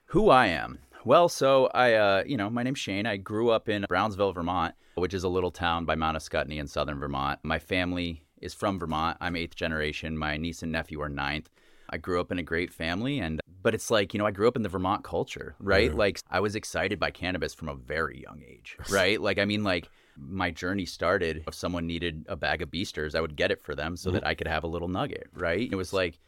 Who 0.07 0.29
I 0.29 0.47
am. 0.47 0.79
Well, 1.05 1.29
so 1.29 1.69
I, 1.73 1.93
uh, 1.93 2.23
you 2.25 2.37
know, 2.37 2.49
my 2.49 2.63
name's 2.63 2.79
Shane. 2.79 3.05
I 3.05 3.17
grew 3.17 3.49
up 3.49 3.69
in 3.69 3.85
Brownsville, 3.87 4.33
Vermont, 4.33 4.73
which 4.95 5.13
is 5.13 5.23
a 5.23 5.29
little 5.29 5.51
town 5.51 5.85
by 5.85 5.95
Mount 5.95 6.17
Ascutney 6.17 6.59
in 6.59 6.67
southern 6.67 6.99
Vermont. 6.99 7.39
My 7.43 7.59
family 7.59 8.22
is 8.43 8.53
from 8.53 8.79
Vermont. 8.79 9.17
I'm 9.21 9.35
eighth 9.35 9.55
generation. 9.55 10.17
My 10.17 10.37
niece 10.37 10.63
and 10.63 10.71
nephew 10.71 11.01
are 11.01 11.09
ninth. 11.09 11.49
I 11.89 11.97
grew 11.97 12.19
up 12.19 12.31
in 12.31 12.39
a 12.39 12.43
great 12.43 12.71
family, 12.71 13.19
and 13.19 13.39
but 13.61 13.73
it's 13.73 13.91
like 13.91 14.13
you 14.13 14.17
know 14.17 14.25
I 14.25 14.31
grew 14.31 14.47
up 14.47 14.55
in 14.55 14.63
the 14.63 14.69
Vermont 14.69 15.03
culture, 15.03 15.55
right? 15.59 15.93
Like 15.93 16.19
I 16.29 16.39
was 16.39 16.55
excited 16.55 16.99
by 16.99 17.11
cannabis 17.11 17.53
from 17.53 17.69
a 17.69 17.75
very 17.75 18.21
young 18.21 18.41
age, 18.47 18.77
right? 18.89 19.19
like 19.21 19.39
I 19.39 19.45
mean, 19.45 19.63
like 19.63 19.89
my 20.17 20.51
journey 20.51 20.85
started. 20.85 21.43
If 21.47 21.53
someone 21.53 21.87
needed 21.87 22.25
a 22.29 22.35
bag 22.35 22.61
of 22.61 22.71
beasters, 22.71 23.15
I 23.15 23.21
would 23.21 23.35
get 23.35 23.51
it 23.51 23.61
for 23.61 23.75
them 23.75 23.97
so 23.97 24.09
mm-hmm. 24.09 24.15
that 24.15 24.27
I 24.27 24.35
could 24.35 24.47
have 24.47 24.63
a 24.63 24.67
little 24.67 24.87
nugget, 24.87 25.27
right? 25.33 25.69
It 25.71 25.75
was 25.75 25.93
like 25.93 26.19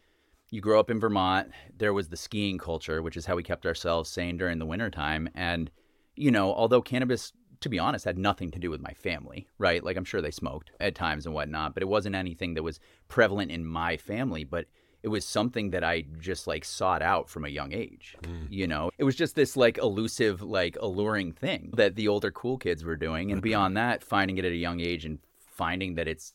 you 0.52 0.62
grow 0.62 0.80
up 0.80 0.90
in 0.90 1.00
Vermont, 1.00 1.52
there 1.78 1.94
was 1.94 2.10
the 2.10 2.18
skiing 2.18 2.58
culture, 2.58 3.02
which 3.02 3.18
is 3.18 3.26
how 3.26 3.36
we 3.36 3.44
kept 3.44 3.66
ourselves 3.66 4.10
sane 4.10 4.38
during 4.38 4.60
the 4.60 4.66
wintertime. 4.66 5.28
And, 5.34 5.72
you 6.16 6.32
know, 6.32 6.54
although 6.54 6.82
cannabis, 6.82 7.34
to 7.62 7.70
be 7.70 7.80
honest, 7.80 8.06
had 8.06 8.18
nothing 8.18 8.52
to 8.52 8.60
do 8.60 8.70
with 8.70 8.82
my 8.82 8.94
family, 8.94 9.48
right? 9.58 9.84
Like 9.84 9.98
I'm 9.98 10.06
sure 10.06 10.22
they 10.22 10.32
smoked 10.32 10.72
at 10.80 10.96
times 10.96 11.26
and 11.26 11.36
whatnot, 11.36 11.74
but 11.74 11.84
it 11.84 11.88
wasn't 11.88 12.16
anything 12.16 12.54
that 12.56 12.64
was 12.64 12.80
prevalent 13.08 13.52
in 13.52 13.66
my 13.66 13.98
family. 13.98 14.44
But 14.44 14.66
it 15.04 15.10
was 15.10 15.24
something 15.24 15.70
that 15.70 15.84
I 15.84 16.06
just 16.20 16.48
like 16.48 16.66
sought 16.66 17.04
out 17.04 17.30
from 17.30 17.46
a 17.46 17.50
young 17.50 17.74
age. 17.74 18.18
Mm. 18.24 18.48
You 18.50 18.66
know, 18.66 18.90
it 18.98 19.04
was 19.04 19.16
just 19.16 19.36
this 19.36 19.56
like 19.56 19.78
elusive, 19.78 20.42
like 20.42 20.78
alluring 20.80 21.34
thing 21.34 21.72
that 21.78 21.96
the 21.96 22.08
older 22.08 22.32
cool 22.32 22.58
kids 22.58 22.84
were 22.84 22.96
doing. 22.96 23.32
And 23.32 23.42
beyond 23.42 23.78
that, 23.78 24.04
finding 24.04 24.40
it 24.40 24.46
at 24.46 24.52
a 24.52 24.56
young 24.56 24.80
age 24.80 25.06
and 25.06 25.20
finding 25.38 25.96
that 25.96 26.08
it's 26.08 26.34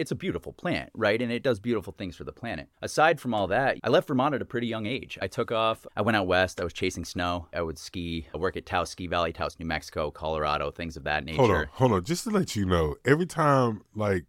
it's 0.00 0.10
a 0.10 0.14
beautiful 0.14 0.52
plant, 0.52 0.90
right? 0.94 1.20
And 1.20 1.30
it 1.30 1.42
does 1.42 1.60
beautiful 1.60 1.92
things 1.96 2.16
for 2.16 2.24
the 2.24 2.32
planet. 2.32 2.68
Aside 2.80 3.20
from 3.20 3.34
all 3.34 3.46
that, 3.48 3.76
I 3.84 3.88
left 3.90 4.08
Vermont 4.08 4.34
at 4.34 4.40
a 4.40 4.46
pretty 4.46 4.66
young 4.66 4.86
age. 4.86 5.18
I 5.20 5.26
took 5.28 5.52
off. 5.52 5.86
I 5.94 6.00
went 6.02 6.16
out 6.16 6.26
west. 6.26 6.60
I 6.60 6.64
was 6.64 6.72
chasing 6.72 7.04
snow. 7.04 7.48
I 7.54 7.60
would 7.60 7.78
ski. 7.78 8.26
I 8.34 8.38
work 8.38 8.56
at 8.56 8.64
Taos 8.64 8.90
Ski 8.90 9.06
Valley, 9.06 9.32
Taos, 9.32 9.58
New 9.58 9.66
Mexico, 9.66 10.10
Colorado, 10.10 10.70
things 10.70 10.96
of 10.96 11.04
that 11.04 11.24
nature. 11.24 11.36
Hold 11.36 11.50
on, 11.50 11.66
hold 11.72 11.92
on. 11.92 12.04
Just 12.04 12.24
to 12.24 12.30
let 12.30 12.56
you 12.56 12.64
know, 12.64 12.96
every 13.04 13.26
time 13.26 13.82
like 13.94 14.24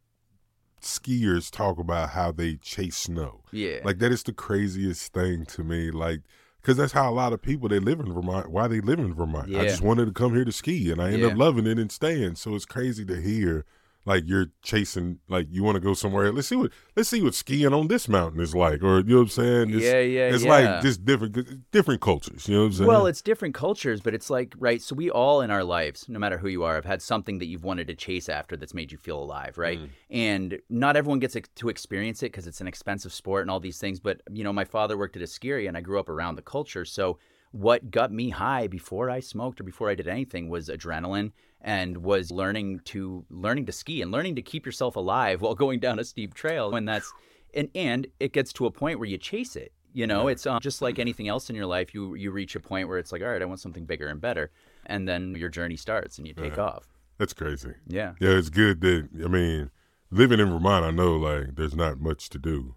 skiers 0.81 1.51
talk 1.51 1.77
about 1.77 2.09
how 2.09 2.31
they 2.31 2.55
chase 2.55 2.97
snow, 2.97 3.43
Yeah. 3.51 3.79
like 3.83 3.99
that 3.99 4.11
is 4.11 4.23
the 4.23 4.33
craziest 4.33 5.13
thing 5.13 5.45
to 5.45 5.63
me. 5.63 5.91
Like, 5.91 6.21
because 6.61 6.77
that's 6.77 6.93
how 6.93 7.09
a 7.09 7.13
lot 7.13 7.33
of 7.33 7.41
people 7.41 7.69
they 7.69 7.79
live 7.79 7.99
in 7.99 8.11
Vermont. 8.13 8.51
Why 8.51 8.67
they 8.67 8.81
live 8.81 8.99
in 8.99 9.13
Vermont? 9.13 9.55
I 9.55 9.63
just 9.65 9.81
wanted 9.81 10.05
to 10.05 10.11
come 10.11 10.33
here 10.35 10.45
to 10.45 10.51
ski, 10.51 10.91
and 10.91 11.01
I 11.01 11.11
end 11.11 11.23
up 11.23 11.37
loving 11.37 11.65
it 11.65 11.79
and 11.79 11.91
staying. 11.91 12.35
So 12.35 12.55
it's 12.55 12.65
crazy 12.65 13.05
to 13.05 13.19
hear. 13.21 13.65
Like 14.03 14.23
you're 14.25 14.47
chasing, 14.63 15.19
like 15.29 15.47
you 15.51 15.63
want 15.63 15.75
to 15.75 15.79
go 15.79 15.93
somewhere. 15.93 16.31
Let's 16.31 16.47
see 16.47 16.55
what 16.55 16.71
let's 16.95 17.09
see 17.09 17.21
what 17.21 17.35
skiing 17.35 17.71
on 17.71 17.87
this 17.87 18.07
mountain 18.07 18.41
is 18.41 18.55
like, 18.55 18.81
or 18.81 18.99
you 18.99 19.03
know 19.03 19.15
what 19.17 19.21
I'm 19.21 19.27
saying? 19.29 19.69
It's, 19.75 19.83
Yeah, 19.83 19.99
yeah, 19.99 20.33
It's 20.33 20.43
yeah. 20.43 20.49
like 20.49 20.81
just 20.81 21.05
different, 21.05 21.71
different 21.71 22.01
cultures. 22.01 22.47
You 22.47 22.55
know 22.55 22.61
what 22.61 22.67
I'm 22.67 22.73
saying? 22.73 22.87
Well, 22.87 23.05
it's 23.05 23.21
different 23.21 23.53
cultures, 23.53 24.01
but 24.01 24.15
it's 24.15 24.29
like, 24.29 24.55
right? 24.57 24.81
So 24.81 24.95
we 24.95 25.11
all 25.11 25.41
in 25.41 25.51
our 25.51 25.63
lives, 25.63 26.09
no 26.09 26.17
matter 26.17 26.39
who 26.39 26.47
you 26.47 26.63
are, 26.63 26.75
have 26.75 26.85
had 26.85 27.01
something 27.01 27.37
that 27.39 27.45
you've 27.45 27.63
wanted 27.63 27.87
to 27.87 27.95
chase 27.95 28.27
after 28.27 28.57
that's 28.57 28.73
made 28.73 28.91
you 28.91 28.97
feel 28.97 29.21
alive, 29.21 29.57
right? 29.57 29.79
Mm. 29.79 29.89
And 30.09 30.59
not 30.69 30.95
everyone 30.95 31.19
gets 31.19 31.37
to 31.55 31.69
experience 31.69 32.23
it 32.23 32.31
because 32.31 32.47
it's 32.47 32.61
an 32.61 32.67
expensive 32.67 33.13
sport 33.13 33.43
and 33.43 33.51
all 33.51 33.59
these 33.59 33.77
things. 33.77 33.99
But, 33.99 34.21
you 34.31 34.43
know, 34.43 34.53
my 34.53 34.65
father 34.65 34.97
worked 34.97 35.15
at 35.15 35.21
a 35.21 35.27
ski 35.27 35.49
area 35.49 35.67
and 35.67 35.77
I 35.77 35.81
grew 35.81 35.99
up 35.99 36.09
around 36.09 36.35
the 36.35 36.41
culture. 36.41 36.85
So 36.85 37.19
what 37.51 37.91
got 37.91 38.11
me 38.11 38.29
high 38.29 38.67
before 38.67 39.09
I 39.09 39.19
smoked 39.19 39.59
or 39.59 39.63
before 39.63 39.89
I 39.89 39.95
did 39.95 40.07
anything 40.07 40.49
was 40.49 40.69
adrenaline 40.69 41.31
and 41.63 41.97
was 41.97 42.31
learning 42.31 42.79
to 42.85 43.25
learning 43.29 43.65
to 43.65 43.71
ski 43.71 44.01
and 44.01 44.11
learning 44.11 44.35
to 44.35 44.41
keep 44.41 44.65
yourself 44.65 44.95
alive 44.95 45.41
while 45.41 45.55
going 45.55 45.79
down 45.79 45.99
a 45.99 46.03
steep 46.03 46.33
trail 46.33 46.75
and 46.75 46.87
that's 46.87 47.11
and 47.53 47.69
and 47.75 48.07
it 48.19 48.33
gets 48.33 48.51
to 48.53 48.65
a 48.65 48.71
point 48.71 48.97
where 48.99 49.07
you 49.07 49.17
chase 49.17 49.55
it 49.55 49.71
you 49.93 50.07
know 50.07 50.27
it's 50.27 50.45
um, 50.47 50.59
just 50.61 50.81
like 50.81 50.97
anything 50.99 51.27
else 51.27 51.49
in 51.49 51.55
your 51.55 51.65
life 51.65 51.93
you 51.93 52.15
you 52.15 52.31
reach 52.31 52.55
a 52.55 52.59
point 52.59 52.87
where 52.87 52.97
it's 52.97 53.11
like 53.11 53.21
all 53.21 53.27
right 53.27 53.41
i 53.41 53.45
want 53.45 53.59
something 53.59 53.85
bigger 53.85 54.07
and 54.07 54.21
better 54.21 54.49
and 54.85 55.07
then 55.07 55.35
your 55.35 55.49
journey 55.49 55.75
starts 55.75 56.17
and 56.17 56.25
you 56.27 56.33
take 56.33 56.57
off 56.57 56.87
that's 57.17 57.33
crazy. 57.33 57.73
yeah 57.87 58.13
Yeah, 58.19 58.31
it's 58.31 58.49
good 58.49 58.81
that 58.81 59.07
I 59.23 59.27
mean, 59.27 59.69
living 60.09 60.39
in 60.39 60.49
Vermont, 60.49 60.83
I 60.85 60.89
know 60.89 61.17
like 61.17 61.55
there's 61.55 61.75
not 61.75 61.99
much 61.99 62.29
to 62.29 62.39
do, 62.39 62.73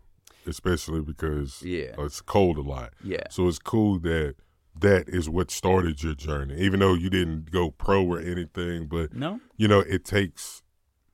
especially 0.47 1.01
because 1.01 1.63
Yeah. 1.63 1.95
it's 2.01 2.21
cold 2.21 2.59
a 2.59 2.61
lot. 2.61 2.93
yeah 3.03 3.27
So 3.31 3.49
it's 3.49 3.59
cool 3.59 3.99
that 4.01 4.35
that 4.77 5.09
is 5.09 5.29
what 5.29 5.51
started 5.51 6.03
your 6.03 6.15
journey, 6.15 6.57
even 6.59 6.81
though 6.81 6.95
you 6.95 7.11
didn't 7.11 7.51
go 7.51 7.71
pro 7.71 8.05
or 8.05 8.21
anything. 8.21 8.87
But 8.89 9.15
no 9.15 9.41
you 9.57 9.69
know, 9.69 9.81
it 9.81 10.05
takes 10.05 10.63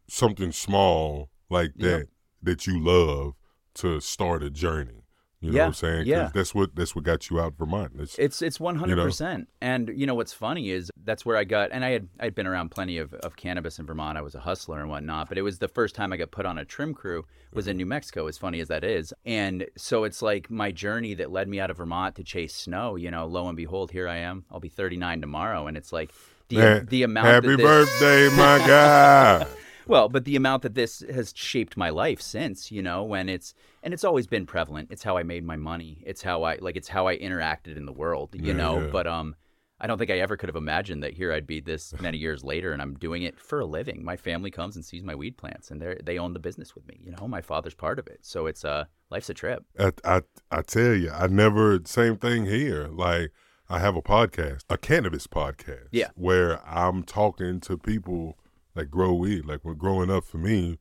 something 0.08 0.52
small 0.52 1.30
like 1.48 1.74
that 1.78 2.08
that 2.42 2.66
you 2.66 2.82
love 2.82 3.34
to 3.74 4.00
start 4.00 4.42
a 4.42 4.50
journey. 4.50 4.99
You 5.40 5.52
know 5.52 5.56
Yeah, 5.56 5.62
what 5.62 5.66
I'm 5.68 5.74
saying? 5.74 6.06
yeah. 6.06 6.30
That's 6.34 6.54
what 6.54 6.76
that's 6.76 6.94
what 6.94 7.04
got 7.04 7.30
you 7.30 7.40
out 7.40 7.48
of 7.48 7.54
Vermont. 7.56 7.92
It's, 7.98 8.18
It's 8.18 8.42
it's 8.42 8.60
one 8.60 8.76
hundred 8.76 8.96
percent. 8.96 9.48
And 9.62 9.90
you 9.94 10.06
know 10.06 10.14
what's 10.14 10.34
funny 10.34 10.70
is 10.70 10.90
that's 11.02 11.24
where 11.24 11.36
I 11.38 11.44
got 11.44 11.70
and 11.72 11.82
I 11.82 11.90
had 11.90 12.08
I'd 12.20 12.34
been 12.34 12.46
around 12.46 12.70
plenty 12.70 12.98
of, 12.98 13.14
of 13.14 13.36
cannabis 13.36 13.78
in 13.78 13.86
Vermont. 13.86 14.18
I 14.18 14.20
was 14.20 14.34
a 14.34 14.40
hustler 14.40 14.80
and 14.80 14.90
whatnot, 14.90 15.30
but 15.30 15.38
it 15.38 15.42
was 15.42 15.58
the 15.58 15.68
first 15.68 15.94
time 15.94 16.12
I 16.12 16.18
got 16.18 16.30
put 16.30 16.44
on 16.44 16.58
a 16.58 16.64
trim 16.66 16.92
crew 16.92 17.24
was 17.54 17.66
in 17.66 17.72
mm-hmm. 17.72 17.78
New 17.78 17.86
Mexico, 17.86 18.26
as 18.26 18.36
funny 18.36 18.60
as 18.60 18.68
that 18.68 18.84
is. 18.84 19.14
And 19.24 19.66
so 19.78 20.04
it's 20.04 20.20
like 20.20 20.50
my 20.50 20.72
journey 20.72 21.14
that 21.14 21.32
led 21.32 21.48
me 21.48 21.58
out 21.58 21.70
of 21.70 21.78
Vermont 21.78 22.16
to 22.16 22.24
chase 22.24 22.54
snow, 22.54 22.96
you 22.96 23.10
know, 23.10 23.24
lo 23.26 23.48
and 23.48 23.56
behold, 23.56 23.90
here 23.90 24.08
I 24.08 24.18
am. 24.18 24.44
I'll 24.50 24.60
be 24.60 24.68
thirty 24.68 24.98
nine 24.98 25.22
tomorrow 25.22 25.66
and 25.66 25.76
it's 25.76 25.90
like 25.90 26.12
the 26.48 26.56
Man, 26.56 26.86
the 26.90 27.02
amount 27.04 27.28
Happy 27.28 27.56
this, 27.56 27.64
birthday, 27.64 28.28
my 28.36 28.58
guy. 28.58 29.46
well, 29.90 30.08
but 30.08 30.24
the 30.24 30.36
amount 30.36 30.62
that 30.62 30.74
this 30.74 31.00
has 31.12 31.32
shaped 31.36 31.76
my 31.76 31.90
life 31.90 32.20
since, 32.20 32.70
you 32.72 32.82
know, 32.82 33.02
when 33.02 33.28
it's 33.28 33.52
and 33.82 33.92
it's 33.94 34.04
always 34.04 34.26
been 34.26 34.46
prevalent. 34.46 34.88
It's 34.90 35.02
how 35.02 35.16
I 35.16 35.22
made 35.22 35.44
my 35.44 35.56
money. 35.56 36.02
It's 36.06 36.22
how 36.22 36.42
I 36.44 36.56
like 36.60 36.76
it's 36.76 36.88
how 36.88 37.06
I 37.08 37.16
interacted 37.18 37.76
in 37.76 37.86
the 37.86 37.92
world, 37.92 38.30
you 38.34 38.52
Yeah, 38.52 38.62
know. 38.62 38.80
yeah. 38.80 38.88
But 38.92 39.06
um 39.06 39.34
I 39.82 39.86
don't 39.86 39.96
think 39.98 40.10
I 40.10 40.18
ever 40.18 40.36
could 40.36 40.48
have 40.50 40.56
imagined 40.56 41.02
that 41.02 41.14
here 41.14 41.32
I'd 41.32 41.46
be 41.46 41.60
this 41.60 41.94
many 42.00 42.18
years 42.26 42.44
later 42.44 42.72
and 42.72 42.80
I'm 42.82 42.94
doing 42.94 43.22
it 43.22 43.40
for 43.40 43.60
a 43.60 43.66
living. 43.66 44.04
My 44.04 44.16
family 44.16 44.50
comes 44.50 44.76
and 44.76 44.84
sees 44.84 45.02
my 45.02 45.14
weed 45.14 45.36
plants 45.36 45.70
and 45.70 45.80
they 45.82 45.96
they 46.04 46.18
own 46.18 46.32
the 46.34 46.38
business 46.48 46.74
with 46.74 46.86
me, 46.86 46.96
you 47.04 47.10
know. 47.12 47.26
My 47.26 47.42
father's 47.42 47.74
part 47.74 47.98
of 47.98 48.06
it. 48.06 48.20
So 48.22 48.46
it's 48.46 48.64
uh 48.64 48.84
life's 49.10 49.30
a 49.30 49.34
trip. 49.34 49.64
I, 49.78 49.92
I 50.04 50.22
I 50.50 50.62
tell 50.62 50.94
you, 50.94 51.10
I 51.10 51.26
never 51.26 51.80
same 51.84 52.16
thing 52.16 52.46
here. 52.46 52.88
Like 53.06 53.32
I 53.68 53.78
have 53.78 53.96
a 53.96 54.02
podcast, 54.02 54.62
a 54.68 54.76
cannabis 54.76 55.26
podcast, 55.26 55.88
Yeah. 55.92 56.10
where 56.14 56.60
I'm 56.66 57.02
talking 57.04 57.60
to 57.60 57.76
people 57.78 58.36
that 58.74 58.90
grow 58.90 59.12
weed. 59.14 59.44
Like 59.46 59.64
when 59.64 59.76
growing 59.76 60.10
up 60.10 60.24
for 60.24 60.38
me, 60.38 60.78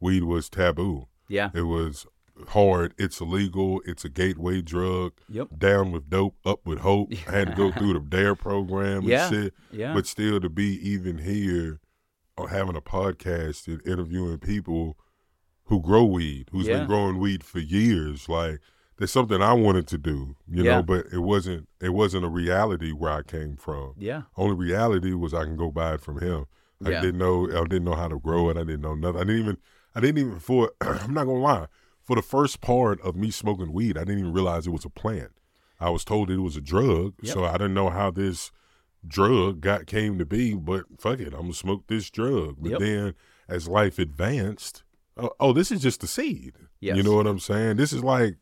weed 0.00 0.24
was 0.24 0.48
taboo. 0.48 1.08
Yeah. 1.28 1.50
It 1.54 1.62
was 1.62 2.06
hard. 2.48 2.94
It's 2.98 3.20
illegal. 3.20 3.80
It's 3.84 4.04
a 4.04 4.08
gateway 4.08 4.62
drug. 4.62 5.12
Yep. 5.28 5.48
Down 5.58 5.92
with 5.92 6.08
dope, 6.08 6.36
up 6.44 6.60
with 6.66 6.80
hope. 6.80 7.12
I 7.26 7.32
had 7.32 7.48
to 7.48 7.54
go 7.54 7.72
through 7.72 7.94
the 7.94 8.00
Dare 8.08 8.34
program 8.34 8.98
and 8.98 9.08
Yeah. 9.08 9.28
shit. 9.28 9.54
Yeah. 9.72 9.92
But 9.94 10.06
still, 10.06 10.40
to 10.40 10.48
be 10.48 10.78
even 10.88 11.18
here 11.18 11.80
or 12.36 12.48
having 12.48 12.76
a 12.76 12.80
podcast 12.80 13.66
and 13.66 13.84
interviewing 13.86 14.38
people 14.38 14.96
who 15.64 15.82
grow 15.82 16.04
weed, 16.04 16.48
who's 16.52 16.66
Yeah. 16.66 16.78
been 16.78 16.86
growing 16.86 17.18
weed 17.18 17.42
for 17.44 17.58
years, 17.58 18.28
like 18.28 18.60
there's 18.96 19.10
something 19.12 19.42
I 19.42 19.52
wanted 19.52 19.86
to 19.88 19.98
do, 19.98 20.36
you 20.48 20.62
Yeah. 20.64 20.76
know, 20.76 20.82
but 20.82 21.06
it 21.12 21.18
wasn't 21.20 21.68
it 21.80 21.90
wasn't 21.90 22.24
a 22.24 22.28
reality 22.28 22.90
where 22.92 23.12
I 23.12 23.22
came 23.22 23.56
from. 23.56 23.94
Yeah. 23.98 24.22
Only 24.36 24.56
reality 24.56 25.12
was 25.12 25.34
I 25.34 25.44
can 25.44 25.56
go 25.56 25.70
buy 25.70 25.94
it 25.94 26.00
from 26.00 26.20
him. 26.20 26.46
I 26.84 26.90
Yeah. 26.90 27.00
didn't 27.00 27.18
know 27.18 27.46
I 27.50 27.62
didn't 27.64 27.84
know 27.84 27.94
how 27.94 28.08
to 28.08 28.18
grow 28.18 28.50
it. 28.50 28.56
I 28.56 28.60
didn't 28.64 28.82
know 28.82 28.94
nothing. 28.94 29.20
I 29.20 29.24
didn't 29.24 29.40
even 29.42 29.58
I 29.94 30.00
didn't 30.00 30.18
even 30.18 30.38
for 30.40 30.72
I'm 30.80 31.14
not 31.14 31.24
gonna 31.24 31.38
lie. 31.40 31.66
For 32.02 32.16
the 32.16 32.22
first 32.22 32.60
part 32.60 33.00
of 33.02 33.16
me 33.16 33.30
smoking 33.30 33.72
weed, 33.72 33.98
I 33.98 34.00
didn't 34.00 34.20
even 34.20 34.32
realize 34.32 34.66
it 34.66 34.70
was 34.70 34.84
a 34.84 34.90
plant. 34.90 35.32
I 35.80 35.90
was 35.90 36.04
told 36.04 36.30
it 36.30 36.38
was 36.38 36.56
a 36.56 36.60
drug, 36.60 37.14
Yep. 37.22 37.34
so 37.34 37.44
I 37.44 37.52
didn't 37.52 37.74
know 37.74 37.90
how 37.90 38.10
this 38.10 38.50
drug 39.06 39.60
got 39.60 39.86
came 39.86 40.18
to 40.18 40.24
be. 40.24 40.54
But 40.54 40.86
fuck 40.98 41.20
it, 41.20 41.32
I'm 41.34 41.42
gonna 41.42 41.52
smoke 41.52 41.86
this 41.86 42.10
drug. 42.10 42.56
But 42.60 42.72
Yep. 42.72 42.80
then 42.80 43.14
as 43.48 43.68
life 43.68 43.98
advanced, 43.98 44.82
oh, 45.16 45.30
oh, 45.40 45.52
this 45.52 45.70
is 45.70 45.80
just 45.82 46.02
a 46.04 46.06
seed. 46.06 46.54
Yes. 46.80 46.96
You 46.96 47.02
know 47.02 47.14
what 47.14 47.26
I'm 47.26 47.38
saying? 47.40 47.76
This 47.76 47.92
is 47.92 48.02
like 48.04 48.36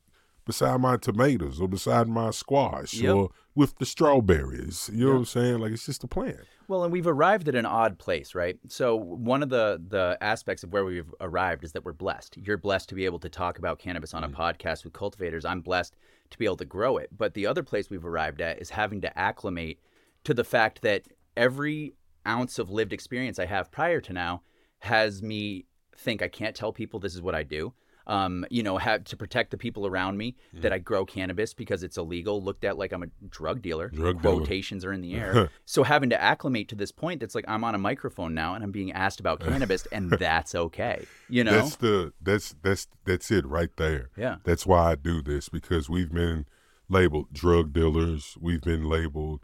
beside 0.47 0.81
my 0.81 0.97
tomatoes 0.97 1.61
or 1.61 1.69
beside 1.69 2.09
my 2.09 2.31
squash 2.31 2.95
Yep. 2.95 3.15
or 3.15 3.31
with 3.55 3.76
the 3.79 3.85
strawberries. 3.85 4.88
You 4.93 5.07
know 5.07 5.12
what 5.12 5.19
I'm 5.19 5.25
saying? 5.26 5.59
Like 5.59 5.73
it's 5.73 5.85
just 5.85 6.05
a 6.05 6.07
plant. 6.07 6.41
Well, 6.69 6.85
and 6.85 6.93
we've 6.93 7.07
arrived 7.07 7.49
at 7.49 7.55
an 7.55 7.67
odd 7.67 7.99
place, 7.99 8.35
right? 8.35 8.59
So 8.69 8.97
one 8.97 9.43
of 9.43 9.50
the 9.50 9.83
the 9.87 10.17
aspects 10.21 10.62
of 10.62 10.73
where 10.73 10.85
we've 10.85 11.12
arrived 11.21 11.65
is 11.65 11.73
that 11.73 11.85
we're 11.85 11.93
blessed. 11.93 12.38
You're 12.38 12.57
blessed 12.57 12.88
to 12.91 12.95
be 12.95 13.05
able 13.05 13.19
to 13.21 13.29
talk 13.29 13.59
about 13.59 13.79
cannabis 13.79 14.15
on 14.15 14.25
a 14.25 14.29
mm-hmm. 14.29 14.41
podcast 14.41 14.85
with 14.85 14.93
cultivators. 14.93 15.45
I'm 15.45 15.61
blessed 15.61 15.95
to 16.31 16.38
be 16.38 16.45
able 16.45 16.57
to 16.57 16.65
grow 16.65 16.97
it. 16.97 17.11
But 17.17 17.35
the 17.35 17.47
other 17.47 17.62
place 17.62 17.91
we've 17.91 18.05
arrived 18.05 18.41
at 18.41 18.61
is 18.61 18.71
having 18.71 19.00
to 19.03 19.19
acclimate 19.19 19.81
to 20.25 20.33
the 20.33 20.45
fact 20.45 20.83
that 20.83 21.03
every 21.37 21.95
ounce 22.26 22.59
of 22.59 22.71
lived 22.71 22.93
experience 22.93 23.38
I 23.38 23.47
have 23.47 23.71
prior 23.71 24.00
to 24.00 24.12
now 24.12 24.43
has 24.81 25.23
me 25.23 25.67
think 25.97 26.23
I 26.23 26.29
can't 26.29 26.55
tell 26.55 26.73
people 26.73 27.00
this 27.00 27.15
is 27.15 27.23
what 27.23 27.35
I 27.35 27.43
do. 27.43 27.73
Um, 28.06 28.46
you 28.50 28.62
know, 28.62 28.76
have 28.78 29.04
to 29.04 29.16
protect 29.16 29.50
the 29.50 29.58
people 29.58 29.86
around 29.86 30.16
me 30.16 30.36
that 30.52 30.72
I 30.72 30.78
grow 30.78 31.04
cannabis 31.04 31.54
because 31.54 31.82
it's 31.82 31.96
illegal, 31.96 32.42
looked 32.42 32.64
at 32.64 32.78
like 32.78 32.92
I'm 32.92 33.02
a 33.02 33.08
drug 33.28 33.62
dealer. 33.62 33.88
Drug 33.88 34.22
dealer. 34.22 34.36
Quotations 34.36 34.84
are 34.84 34.92
in 34.92 35.00
the 35.00 35.14
air. 35.14 35.50
so 35.64 35.82
having 35.82 36.10
to 36.10 36.22
acclimate 36.22 36.68
to 36.68 36.75
this 36.76 36.92
point 36.92 37.20
that's 37.20 37.34
like 37.34 37.44
I'm 37.48 37.64
on 37.64 37.75
a 37.75 37.78
microphone 37.78 38.32
now 38.34 38.54
and 38.54 38.62
I'm 38.62 38.70
being 38.70 38.92
asked 38.92 39.18
about 39.18 39.40
cannabis 39.48 39.86
and 39.90 40.10
that's 40.10 40.54
okay. 40.54 41.04
You 41.28 41.44
know? 41.44 41.52
That's 41.52 41.76
the 41.76 42.12
that's 42.22 42.54
that's 42.62 42.86
that's 43.04 43.30
it 43.30 43.44
right 43.46 43.70
there. 43.76 44.10
Yeah. 44.16 44.36
That's 44.44 44.66
why 44.66 44.92
I 44.92 44.94
do 44.94 45.20
this 45.22 45.48
because 45.48 45.90
we've 45.90 46.12
been 46.12 46.46
labeled 46.88 47.32
drug 47.32 47.72
dealers, 47.72 48.36
we've 48.40 48.62
been 48.62 48.84
labeled 48.84 49.40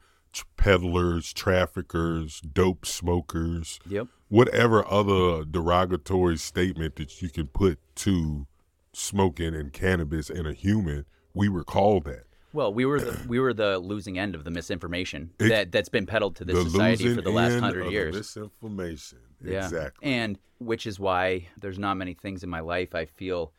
peddlers, 0.57 1.33
traffickers, 1.33 2.41
dope 2.41 2.87
smokers, 2.87 3.79
Yep. 3.87 4.09
whatever 4.29 4.87
other 4.91 5.45
derogatory 5.45 6.37
statement 6.39 6.97
that 6.97 7.21
you 7.21 7.29
can 7.29 7.49
put 7.49 7.79
to 7.97 8.47
smoking 8.93 9.55
and 9.55 9.73
cannabis 9.73 10.31
in 10.31 10.47
a 10.47 10.53
human, 10.53 11.05
we 11.35 11.49
were 11.49 11.65
called 11.65 12.05
that. 12.05 12.25
Well, 12.53 12.73
we 12.73 12.85
were 12.85 13.01
the, 13.01 13.19
we 13.29 13.41
were 13.41 13.55
the 13.55 13.79
losing 13.79 14.19
end 14.19 14.35
of 14.35 14.45
the 14.45 14.51
misinformation 14.51 15.31
It- 15.39 15.49
that 15.49 15.73
that's 15.73 15.89
been 15.89 16.07
peddled 16.07 16.37
to 16.37 16.45
this 16.45 16.57
the 16.57 16.71
society 16.71 17.15
for 17.15 17.23
the 17.23 17.31
last 17.31 17.59
hundred 17.61 17.91
years. 17.91 18.15
Misinformation. 18.15 19.19
Yeah. 19.43 19.65
Exactly. 19.65 20.13
And 20.13 20.39
which 20.59 20.87
is 20.87 21.01
why 21.01 21.49
there's 21.59 21.79
not 21.79 21.97
many 21.97 22.15
things 22.15 22.45
in 22.45 22.51
my 22.51 22.61
life 22.61 22.95
I 22.95 23.07
feel 23.07 23.53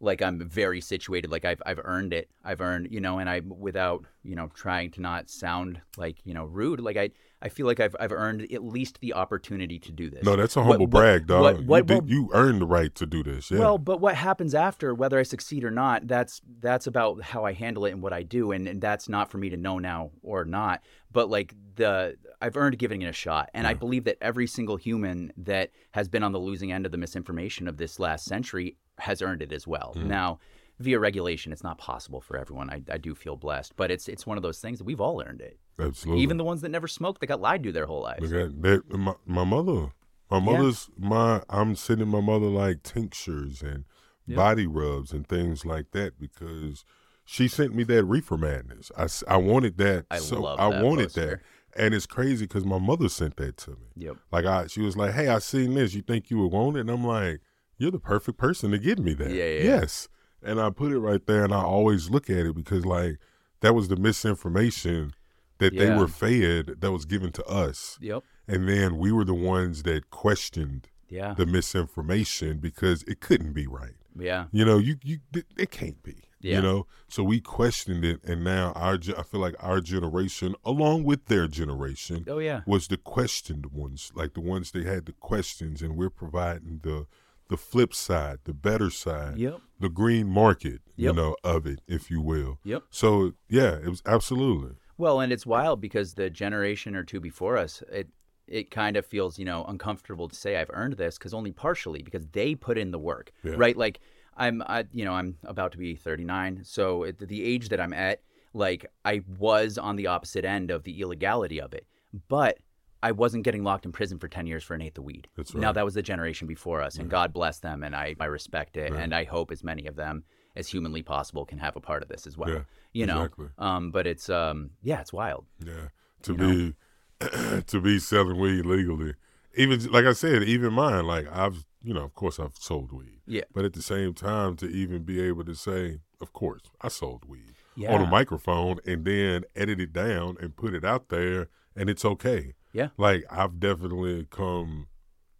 like 0.00 0.22
I'm 0.22 0.48
very 0.48 0.80
situated. 0.80 1.30
Like 1.30 1.44
I've 1.44 1.62
I've 1.66 1.80
earned 1.84 2.12
it. 2.14 2.30
I've 2.42 2.60
earned, 2.62 2.88
you 2.90 3.00
know, 3.00 3.18
and 3.18 3.28
I 3.28 3.40
without, 3.40 4.06
you 4.24 4.34
know, 4.34 4.48
trying 4.54 4.90
to 4.92 5.00
not 5.02 5.28
sound 5.28 5.80
like, 5.98 6.24
you 6.24 6.32
know, 6.32 6.44
rude. 6.46 6.80
Like 6.80 6.96
I 6.96 7.10
I 7.42 7.48
feel 7.48 7.66
like 7.66 7.80
I've 7.80 7.96
I've 7.98 8.12
earned 8.12 8.42
at 8.52 8.62
least 8.62 9.00
the 9.00 9.14
opportunity 9.14 9.78
to 9.78 9.92
do 9.92 10.10
this. 10.10 10.24
no, 10.24 10.36
that's 10.36 10.56
a 10.56 10.62
humble 10.62 10.80
what- 10.86 10.90
brag, 10.90 11.26
dog. 11.26 11.42
What, 11.42 11.64
what, 11.64 11.78
you, 11.78 11.82
did- 11.84 11.94
what- 11.94 12.08
you 12.08 12.30
earned 12.34 12.60
the 12.60 12.66
right 12.66 12.94
to 12.96 13.06
do 13.06 13.22
this. 13.22 13.50
Yeah. 13.50 13.58
well, 13.60 13.78
but 13.78 14.00
what 14.00 14.14
happens 14.14 14.54
after, 14.54 14.94
whether 14.94 15.18
I 15.18 15.22
succeed 15.22 15.64
or 15.64 15.70
not, 15.70 16.06
that's 16.06 16.40
that's 16.60 16.86
about 16.86 17.22
how 17.22 17.44
I 17.44 17.52
handle 17.52 17.84
it 17.86 17.92
and 17.92 18.02
what 18.02 18.12
I 18.12 18.22
do, 18.22 18.52
and, 18.52 18.68
and 18.68 18.80
that's 18.80 19.08
not 19.08 19.30
for 19.30 19.38
me 19.38 19.50
to 19.50 19.56
know 19.56 19.78
now 19.78 20.10
or 20.22 20.44
not. 20.44 20.82
But 21.12 21.30
like 21.30 21.54
the, 21.76 22.16
I've 22.40 22.56
earned 22.56 22.78
giving 22.78 23.02
it 23.02 23.06
a 23.06 23.12
shot, 23.12 23.50
and 23.54 23.66
I 23.66 23.74
believe 23.74 24.04
that 24.04 24.18
every 24.20 24.46
single 24.46 24.76
human 24.76 25.32
that 25.38 25.70
has 25.92 26.08
been 26.08 26.22
on 26.22 26.32
the 26.32 26.38
losing 26.38 26.72
end 26.72 26.86
of 26.86 26.92
the 26.92 26.98
misinformation 26.98 27.66
of 27.68 27.78
this 27.78 27.98
last 27.98 28.26
century 28.26 28.76
has 28.98 29.22
earned 29.22 29.42
it 29.42 29.50
as 29.52 29.66
well. 29.66 29.92
Hmm. 29.94 30.08
Now, 30.08 30.38
via 30.78 30.98
regulation, 30.98 31.52
it's 31.52 31.62
not 31.64 31.78
possible 31.78 32.20
for 32.20 32.36
everyone. 32.36 32.70
I, 32.70 32.82
I 32.90 32.98
do 32.98 33.14
feel 33.14 33.36
blessed, 33.36 33.74
but 33.76 33.90
it's 33.90 34.08
it's 34.08 34.26
one 34.26 34.36
of 34.36 34.42
those 34.42 34.60
things 34.60 34.78
that 34.78 34.84
we've 34.84 35.00
all 35.00 35.22
earned 35.26 35.40
it. 35.40 35.58
Absolutely. 35.80 36.22
Even 36.22 36.36
the 36.36 36.44
ones 36.44 36.60
that 36.60 36.68
never 36.70 36.88
smoked, 36.88 37.20
they 37.20 37.26
got 37.26 37.40
lied 37.40 37.62
to 37.64 37.72
their 37.72 37.86
whole 37.86 38.02
lives. 38.02 38.30
Look 38.30 38.50
at 38.50 38.62
that. 38.62 38.98
My, 38.98 39.14
my 39.26 39.44
mother. 39.44 39.92
My 40.30 40.38
mother's 40.38 40.88
my. 40.96 41.42
I'm 41.48 41.74
sending 41.74 42.08
my 42.08 42.20
mother 42.20 42.46
like 42.46 42.82
tinctures 42.82 43.62
and 43.62 43.84
body 44.28 44.66
rubs 44.66 45.12
and 45.12 45.26
things 45.26 45.66
like 45.66 45.90
that 45.90 46.18
because 46.18 46.84
she 47.24 47.48
sent 47.48 47.74
me 47.74 47.84
that 47.84 48.04
reefer 48.04 48.36
madness. 48.36 48.90
I, 48.96 49.08
I 49.28 49.36
wanted 49.36 49.76
that. 49.78 50.06
I 50.10 50.18
so 50.18 50.40
love 50.40 50.60
I 50.60 50.70
that 50.70 50.84
wanted 50.84 51.06
poster. 51.06 51.42
that, 51.74 51.82
and 51.84 51.94
it's 51.94 52.06
crazy 52.06 52.46
because 52.46 52.64
my 52.64 52.78
mother 52.78 53.08
sent 53.08 53.36
that 53.36 53.56
to 53.58 53.70
me. 53.70 53.86
Yep. 53.96 54.16
Like 54.30 54.44
I, 54.44 54.66
she 54.66 54.80
was 54.80 54.96
like, 54.96 55.14
"Hey, 55.14 55.28
I 55.28 55.38
seen 55.38 55.74
this. 55.74 55.94
You 55.94 56.02
think 56.02 56.30
you 56.30 56.38
would 56.38 56.52
want 56.52 56.76
it?" 56.76 56.80
And 56.80 56.90
I'm 56.90 57.04
like, 57.04 57.40
"You're 57.76 57.90
the 57.90 57.98
perfect 57.98 58.38
person 58.38 58.70
to 58.70 58.78
give 58.78 58.98
me 58.98 59.14
that." 59.14 59.30
Yeah, 59.30 59.44
yeah, 59.44 59.58
yeah. 59.58 59.64
Yes. 59.64 60.08
And 60.42 60.60
I 60.60 60.70
put 60.70 60.92
it 60.92 60.98
right 60.98 61.24
there, 61.26 61.44
and 61.44 61.52
I 61.52 61.62
always 61.62 62.08
look 62.08 62.30
at 62.30 62.46
it 62.46 62.54
because 62.54 62.86
like 62.86 63.18
that 63.60 63.74
was 63.74 63.88
the 63.88 63.96
misinformation 63.96 65.12
that 65.60 65.76
they 65.76 65.90
were 65.96 66.08
fed 66.08 66.80
that 66.80 66.90
was 66.92 67.04
given 67.04 67.30
to 67.32 67.44
us. 67.46 67.96
Yep. 68.00 68.24
And 68.48 68.68
then 68.68 68.98
we 68.98 69.12
were 69.12 69.24
the 69.24 69.34
ones 69.34 69.84
that 69.84 70.10
questioned 70.10 70.88
Yeah. 71.08 71.34
the 71.34 71.46
misinformation 71.46 72.58
because 72.58 73.02
it 73.04 73.20
couldn't 73.20 73.52
be 73.52 73.66
right. 73.66 73.94
yeah. 74.18 74.46
You 74.52 74.64
know, 74.64 74.78
you 74.78 74.96
you 75.04 75.18
it, 75.56 75.70
can't 75.70 76.02
be. 76.02 76.16
Yeah. 76.42 76.56
You 76.56 76.62
know, 76.62 76.86
so 77.08 77.22
we 77.22 77.38
questioned 77.40 78.02
it, 78.04 78.24
and 78.24 78.42
now 78.42 78.72
our 78.74 78.94
I 79.16 79.22
feel 79.22 79.40
like 79.40 79.54
our 79.60 79.80
generation, 79.80 80.54
along 80.64 81.04
with 81.04 81.26
their 81.26 81.46
generation, 81.46 82.24
Oh 82.26 82.38
yeah. 82.38 82.62
was 82.66 82.88
the 82.88 82.96
questioned 82.96 83.66
ones, 83.66 84.10
like 84.14 84.32
the 84.34 84.40
ones 84.40 84.70
they 84.72 84.84
had 84.84 85.04
the 85.06 85.12
questions, 85.12 85.82
and 85.82 85.96
we're 85.96 86.10
providing 86.10 86.80
the 86.82 87.06
the 87.48 87.56
flip 87.56 87.92
side, 87.92 88.38
the 88.44 88.54
better 88.54 88.90
side, 88.90 89.36
Yep. 89.36 89.60
the 89.80 89.88
green 89.90 90.28
market, 90.28 90.80
you 90.96 91.12
know, 91.12 91.36
of 91.44 91.66
it, 91.66 91.80
if 91.86 92.10
you 92.10 92.20
will. 92.20 92.58
Yep. 92.64 92.84
So 92.90 93.32
yeah, 93.48 93.74
it 93.84 93.88
was 93.88 94.02
absolutely. 94.06 94.76
Well, 95.00 95.20
and 95.20 95.32
it's 95.32 95.46
wild 95.46 95.80
because 95.80 96.12
the 96.12 96.28
generation 96.28 96.94
or 96.94 97.04
two 97.04 97.20
before 97.20 97.56
us, 97.56 97.82
it 97.90 98.08
it 98.46 98.70
kind 98.70 98.96
of 98.96 99.06
feels 99.06 99.38
you 99.38 99.46
know 99.46 99.64
uncomfortable 99.64 100.28
to 100.28 100.36
say 100.36 100.56
I've 100.56 100.70
earned 100.74 100.94
this 100.94 101.16
because 101.16 101.32
only 101.32 101.52
partially 101.52 102.02
because 102.02 102.26
they 102.32 102.54
put 102.54 102.76
in 102.76 102.90
the 102.90 102.98
work, 102.98 103.32
Yeah. 103.42 103.54
right? 103.56 103.76
Like 103.76 104.00
I'm, 104.36 104.62
I, 104.66 104.84
you 104.92 105.04
know, 105.06 105.14
I'm 105.14 105.38
about 105.44 105.72
to 105.72 105.78
be 105.78 105.94
39, 105.96 106.60
so 106.64 107.04
at 107.04 107.18
the 107.18 107.42
age 107.42 107.70
that 107.70 107.80
I'm 107.80 107.94
at, 107.94 108.20
like 108.52 108.84
I 109.04 109.22
was 109.38 109.78
on 109.78 109.96
the 109.96 110.06
opposite 110.06 110.44
end 110.44 110.70
of 110.70 110.82
the 110.84 111.00
illegality 111.00 111.60
of 111.60 111.72
it, 111.72 111.86
but 112.28 112.58
I 113.02 113.12
wasn't 113.12 113.44
getting 113.44 113.64
locked 113.64 113.86
in 113.86 113.92
prison 113.92 114.18
for 114.18 114.28
10 114.28 114.46
years 114.46 114.62
for 114.62 114.74
an 114.74 114.82
eighth 114.82 114.98
of 114.98 115.04
weed. 115.04 115.28
That's 115.36 115.54
Now 115.54 115.72
that 115.72 115.84
was 115.84 115.94
the 115.94 116.02
generation 116.02 116.46
before 116.46 116.82
us, 116.82 116.96
and 116.98 117.08
God 117.08 117.32
bless 117.32 117.60
them, 117.60 117.82
and 117.82 117.96
I, 117.96 118.14
I 118.20 118.26
respect 118.26 118.76
it, 118.76 118.92
and 118.92 119.14
I 119.14 119.24
hope 119.24 119.50
as 119.50 119.64
many 119.64 119.86
of 119.86 119.96
them 119.96 120.24
as 120.56 120.68
humanly 120.68 121.02
possible 121.02 121.46
can 121.46 121.58
have 121.58 121.76
a 121.76 121.80
part 121.80 122.02
of 122.02 122.08
this 122.08 122.26
as 122.26 122.36
well. 122.36 122.50
Yeah, 122.50 122.62
you 122.92 123.06
know, 123.06 123.22
exactly. 123.22 123.48
um, 123.58 123.90
but 123.90 124.06
it's 124.06 124.28
um, 124.28 124.70
yeah, 124.82 125.00
it's 125.00 125.12
wild. 125.12 125.46
Yeah, 125.64 125.88
to 126.22 126.34
be 126.34 126.74
to 127.66 127.80
be 127.80 127.98
selling 127.98 128.38
weed 128.38 128.64
legally, 128.66 129.14
even 129.54 129.84
like 129.92 130.04
I 130.04 130.12
said, 130.12 130.42
even 130.42 130.72
mine. 130.72 131.06
Like 131.06 131.26
I've, 131.30 131.64
you 131.82 131.94
know, 131.94 132.04
of 132.04 132.14
course 132.14 132.38
I've 132.40 132.56
sold 132.58 132.92
weed. 132.92 133.20
Yeah. 133.26 133.42
But 133.52 133.64
at 133.64 133.74
the 133.74 133.82
same 133.82 134.14
time, 134.14 134.56
to 134.56 134.66
even 134.66 135.02
be 135.04 135.20
able 135.20 135.44
to 135.44 135.54
say, 135.54 136.00
of 136.20 136.32
course 136.32 136.62
I 136.80 136.88
sold 136.88 137.24
weed 137.26 137.54
Yeah, 137.76 137.94
on 137.94 138.02
a 138.02 138.06
microphone 138.06 138.78
and 138.86 139.04
then 139.04 139.44
edit 139.54 139.80
it 139.80 139.92
down 139.92 140.36
and 140.40 140.56
put 140.56 140.74
it 140.74 140.84
out 140.84 141.08
there, 141.08 141.48
and 141.76 141.88
it's 141.88 142.04
okay. 142.04 142.54
Yeah. 142.72 142.88
Like 142.96 143.24
I've 143.30 143.60
definitely 143.60 144.26
come 144.30 144.88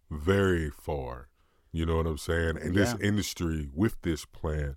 very 0.09 0.69
far. 0.69 1.29
You 1.73 1.85
know 1.85 1.97
what 1.97 2.07
I'm 2.07 2.17
saying? 2.17 2.57
And 2.61 2.75
this 2.75 2.95
industry 3.01 3.69
with 3.73 4.01
this 4.01 4.25
plant 4.25 4.75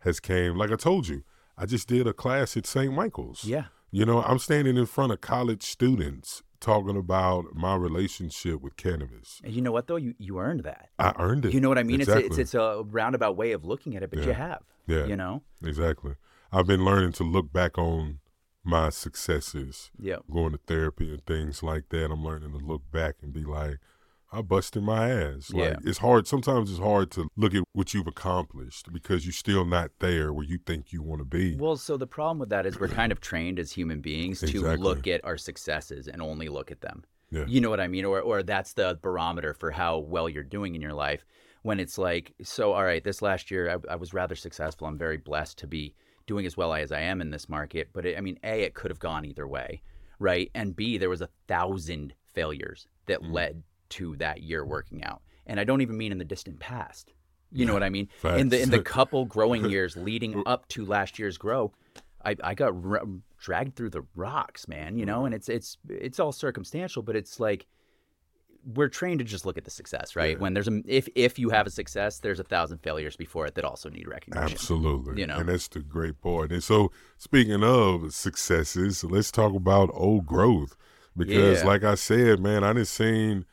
has 0.00 0.20
came. 0.20 0.56
Like 0.56 0.70
I 0.70 0.76
told 0.76 1.08
you, 1.08 1.24
I 1.56 1.66
just 1.66 1.88
did 1.88 2.06
a 2.06 2.12
class 2.12 2.56
at 2.56 2.66
St. 2.66 2.92
Michael's. 2.92 3.44
yeah, 3.44 3.64
You 3.90 4.04
know, 4.04 4.22
I'm 4.22 4.38
standing 4.38 4.76
in 4.76 4.86
front 4.86 5.12
of 5.12 5.20
college 5.20 5.62
students 5.62 6.42
talking 6.60 6.96
about 6.96 7.54
my 7.54 7.74
relationship 7.76 8.60
with 8.62 8.76
cannabis. 8.76 9.40
and 9.44 9.52
you 9.52 9.60
know 9.62 9.70
what 9.72 9.86
though, 9.86 9.96
you 9.96 10.14
you 10.18 10.38
earned 10.38 10.62
that. 10.64 10.88
I 10.98 11.12
earned 11.18 11.44
it. 11.44 11.52
You 11.54 11.60
know 11.60 11.68
what 11.68 11.78
I 11.78 11.82
mean? 11.82 12.00
Exactly. 12.00 12.24
It's 12.26 12.38
a, 12.38 12.40
it's 12.40 12.54
it's 12.54 12.54
a 12.54 12.82
roundabout 12.86 13.36
way 13.36 13.52
of 13.52 13.64
looking 13.64 13.94
at 13.96 14.02
it, 14.02 14.10
but 14.10 14.24
you 14.24 14.32
have. 14.32 14.62
Yeah. 14.86 15.04
You 15.06 15.16
know. 15.16 15.42
exactly. 15.62 16.14
I've 16.52 16.66
been 16.66 16.84
learning 16.84 17.12
to 17.14 17.24
look 17.24 17.52
back 17.52 17.76
on 17.78 18.20
my 18.66 18.88
successes, 18.88 19.90
Yeah. 19.98 20.16
going 20.32 20.52
to 20.52 20.58
therapy 20.66 21.10
and 21.12 21.24
things 21.26 21.62
like 21.62 21.90
that. 21.90 22.10
I'm 22.10 22.24
learning 22.24 22.52
to 22.58 22.64
look 22.64 22.90
back 22.90 23.16
and 23.22 23.32
be 23.32 23.44
like, 23.44 23.78
I 24.34 24.42
busted 24.42 24.82
my 24.82 25.10
ass. 25.10 25.52
Like 25.52 25.70
Yeah. 25.72 25.76
it's 25.84 25.98
hard. 25.98 26.26
Sometimes 26.26 26.70
it's 26.70 26.80
hard 26.80 27.10
to 27.12 27.28
look 27.36 27.54
at 27.54 27.62
what 27.72 27.94
you've 27.94 28.06
accomplished 28.06 28.92
because 28.92 29.24
you're 29.24 29.32
still 29.32 29.64
not 29.64 29.90
there 30.00 30.32
where 30.32 30.44
you 30.44 30.58
think 30.58 30.92
you 30.92 31.02
want 31.02 31.20
to 31.20 31.24
be. 31.24 31.56
Well, 31.56 31.76
so 31.76 31.96
the 31.96 32.06
problem 32.06 32.38
with 32.38 32.48
that 32.50 32.66
is 32.66 32.78
we're 32.80 32.88
kind 32.88 33.12
of 33.12 33.20
trained 33.30 33.58
as 33.58 33.72
human 33.72 34.00
beings 34.00 34.40
to 34.40 34.46
Exactly. 34.46 34.76
look 34.76 35.06
at 35.06 35.24
our 35.24 35.36
successes 35.36 36.08
and 36.08 36.20
only 36.20 36.48
look 36.48 36.70
at 36.70 36.80
them. 36.80 37.04
Yeah. 37.30 37.44
You 37.46 37.60
know 37.60 37.70
what 37.70 37.80
I 37.80 37.88
mean? 37.88 38.04
Or 38.04 38.20
or 38.20 38.42
that's 38.42 38.72
the 38.74 38.98
barometer 39.02 39.54
for 39.54 39.70
how 39.70 39.98
well 39.98 40.28
you're 40.28 40.42
doing 40.44 40.74
in 40.74 40.82
your 40.82 40.92
life. 40.92 41.24
When 41.62 41.80
it's 41.80 41.96
like, 41.96 42.34
so 42.42 42.72
all 42.72 42.84
right, 42.84 43.02
this 43.02 43.22
last 43.22 43.50
year 43.50 43.70
I, 43.88 43.92
I 43.94 43.96
was 43.96 44.12
rather 44.12 44.34
successful. 44.36 44.86
I'm 44.86 44.98
very 44.98 45.16
blessed 45.16 45.58
to 45.58 45.66
be 45.66 45.94
doing 46.26 46.44
as 46.46 46.56
well 46.56 46.74
as 46.74 46.92
I 46.92 47.00
am 47.00 47.20
in 47.20 47.30
this 47.30 47.48
market. 47.48 47.88
But 47.92 48.04
it, 48.06 48.18
I 48.18 48.20
mean, 48.20 48.38
a 48.44 48.62
it 48.62 48.74
could 48.74 48.90
have 48.90 48.98
gone 48.98 49.24
either 49.24 49.46
way, 49.48 49.82
right? 50.18 50.50
And 50.54 50.76
b 50.76 50.98
there 50.98 51.08
was 51.10 51.22
a 51.22 51.28
thousand 51.48 52.14
failures 52.34 52.86
that 53.06 53.20
Mm. 53.22 53.32
led 53.32 53.62
to 53.94 54.16
that 54.16 54.42
year 54.42 54.64
working 54.64 55.04
out. 55.04 55.22
And 55.46 55.60
I 55.60 55.64
don't 55.64 55.80
even 55.80 55.96
mean 55.96 56.12
in 56.12 56.18
the 56.18 56.24
distant 56.24 56.60
past. 56.60 57.12
You 57.52 57.66
know 57.66 57.72
what 57.72 57.84
I 57.84 57.88
mean? 57.88 58.08
In 58.24 58.48
the 58.48 58.60
in 58.60 58.70
the 58.70 58.82
couple 58.96 59.24
growing 59.26 59.70
years 59.70 59.96
leading 59.96 60.42
up 60.44 60.66
to 60.70 60.84
last 60.84 61.20
year's 61.20 61.38
grow, 61.38 61.72
I, 62.24 62.34
I 62.42 62.54
got 62.54 62.74
r- 62.84 63.04
dragged 63.38 63.76
through 63.76 63.90
the 63.90 64.04
rocks, 64.16 64.66
man. 64.66 64.98
You 64.98 65.06
know, 65.06 65.22
mm. 65.22 65.26
and 65.26 65.34
it's 65.34 65.48
it's 65.48 65.78
it's 65.88 66.18
all 66.18 66.32
circumstantial, 66.32 67.02
but 67.02 67.14
it's 67.14 67.38
like 67.38 67.66
we're 68.74 68.88
trained 68.88 69.18
to 69.18 69.24
just 69.24 69.44
look 69.44 69.58
at 69.58 69.64
the 69.64 69.70
success, 69.70 70.16
right? 70.16 70.32
Yeah. 70.32 70.38
When 70.38 70.54
there's 70.54 70.68
a 70.68 70.82
if 70.86 71.08
if 71.14 71.38
you 71.38 71.50
have 71.50 71.66
a 71.66 71.70
success, 71.70 72.18
there's 72.18 72.40
a 72.40 72.44
thousand 72.44 72.78
failures 72.78 73.16
before 73.16 73.46
it 73.46 73.54
that 73.54 73.64
also 73.64 73.88
need 73.88 74.08
recognition. 74.08 74.52
Absolutely. 74.52 75.20
You 75.20 75.26
know? 75.26 75.36
And 75.36 75.48
that's 75.48 75.68
the 75.68 75.80
great 75.80 76.20
part. 76.20 76.50
And 76.50 76.62
so, 76.62 76.90
speaking 77.18 77.62
of 77.62 78.12
successes, 78.12 79.04
let's 79.04 79.30
talk 79.30 79.54
about 79.54 79.90
old 79.92 80.26
growth. 80.26 80.76
Because, 81.16 81.60
Yeah. 81.60 81.66
like 81.66 81.84
I 81.84 81.94
said, 81.94 82.40
man, 82.40 82.64
I 82.64 82.72
didn't 82.72 82.88
seen, 82.88 83.44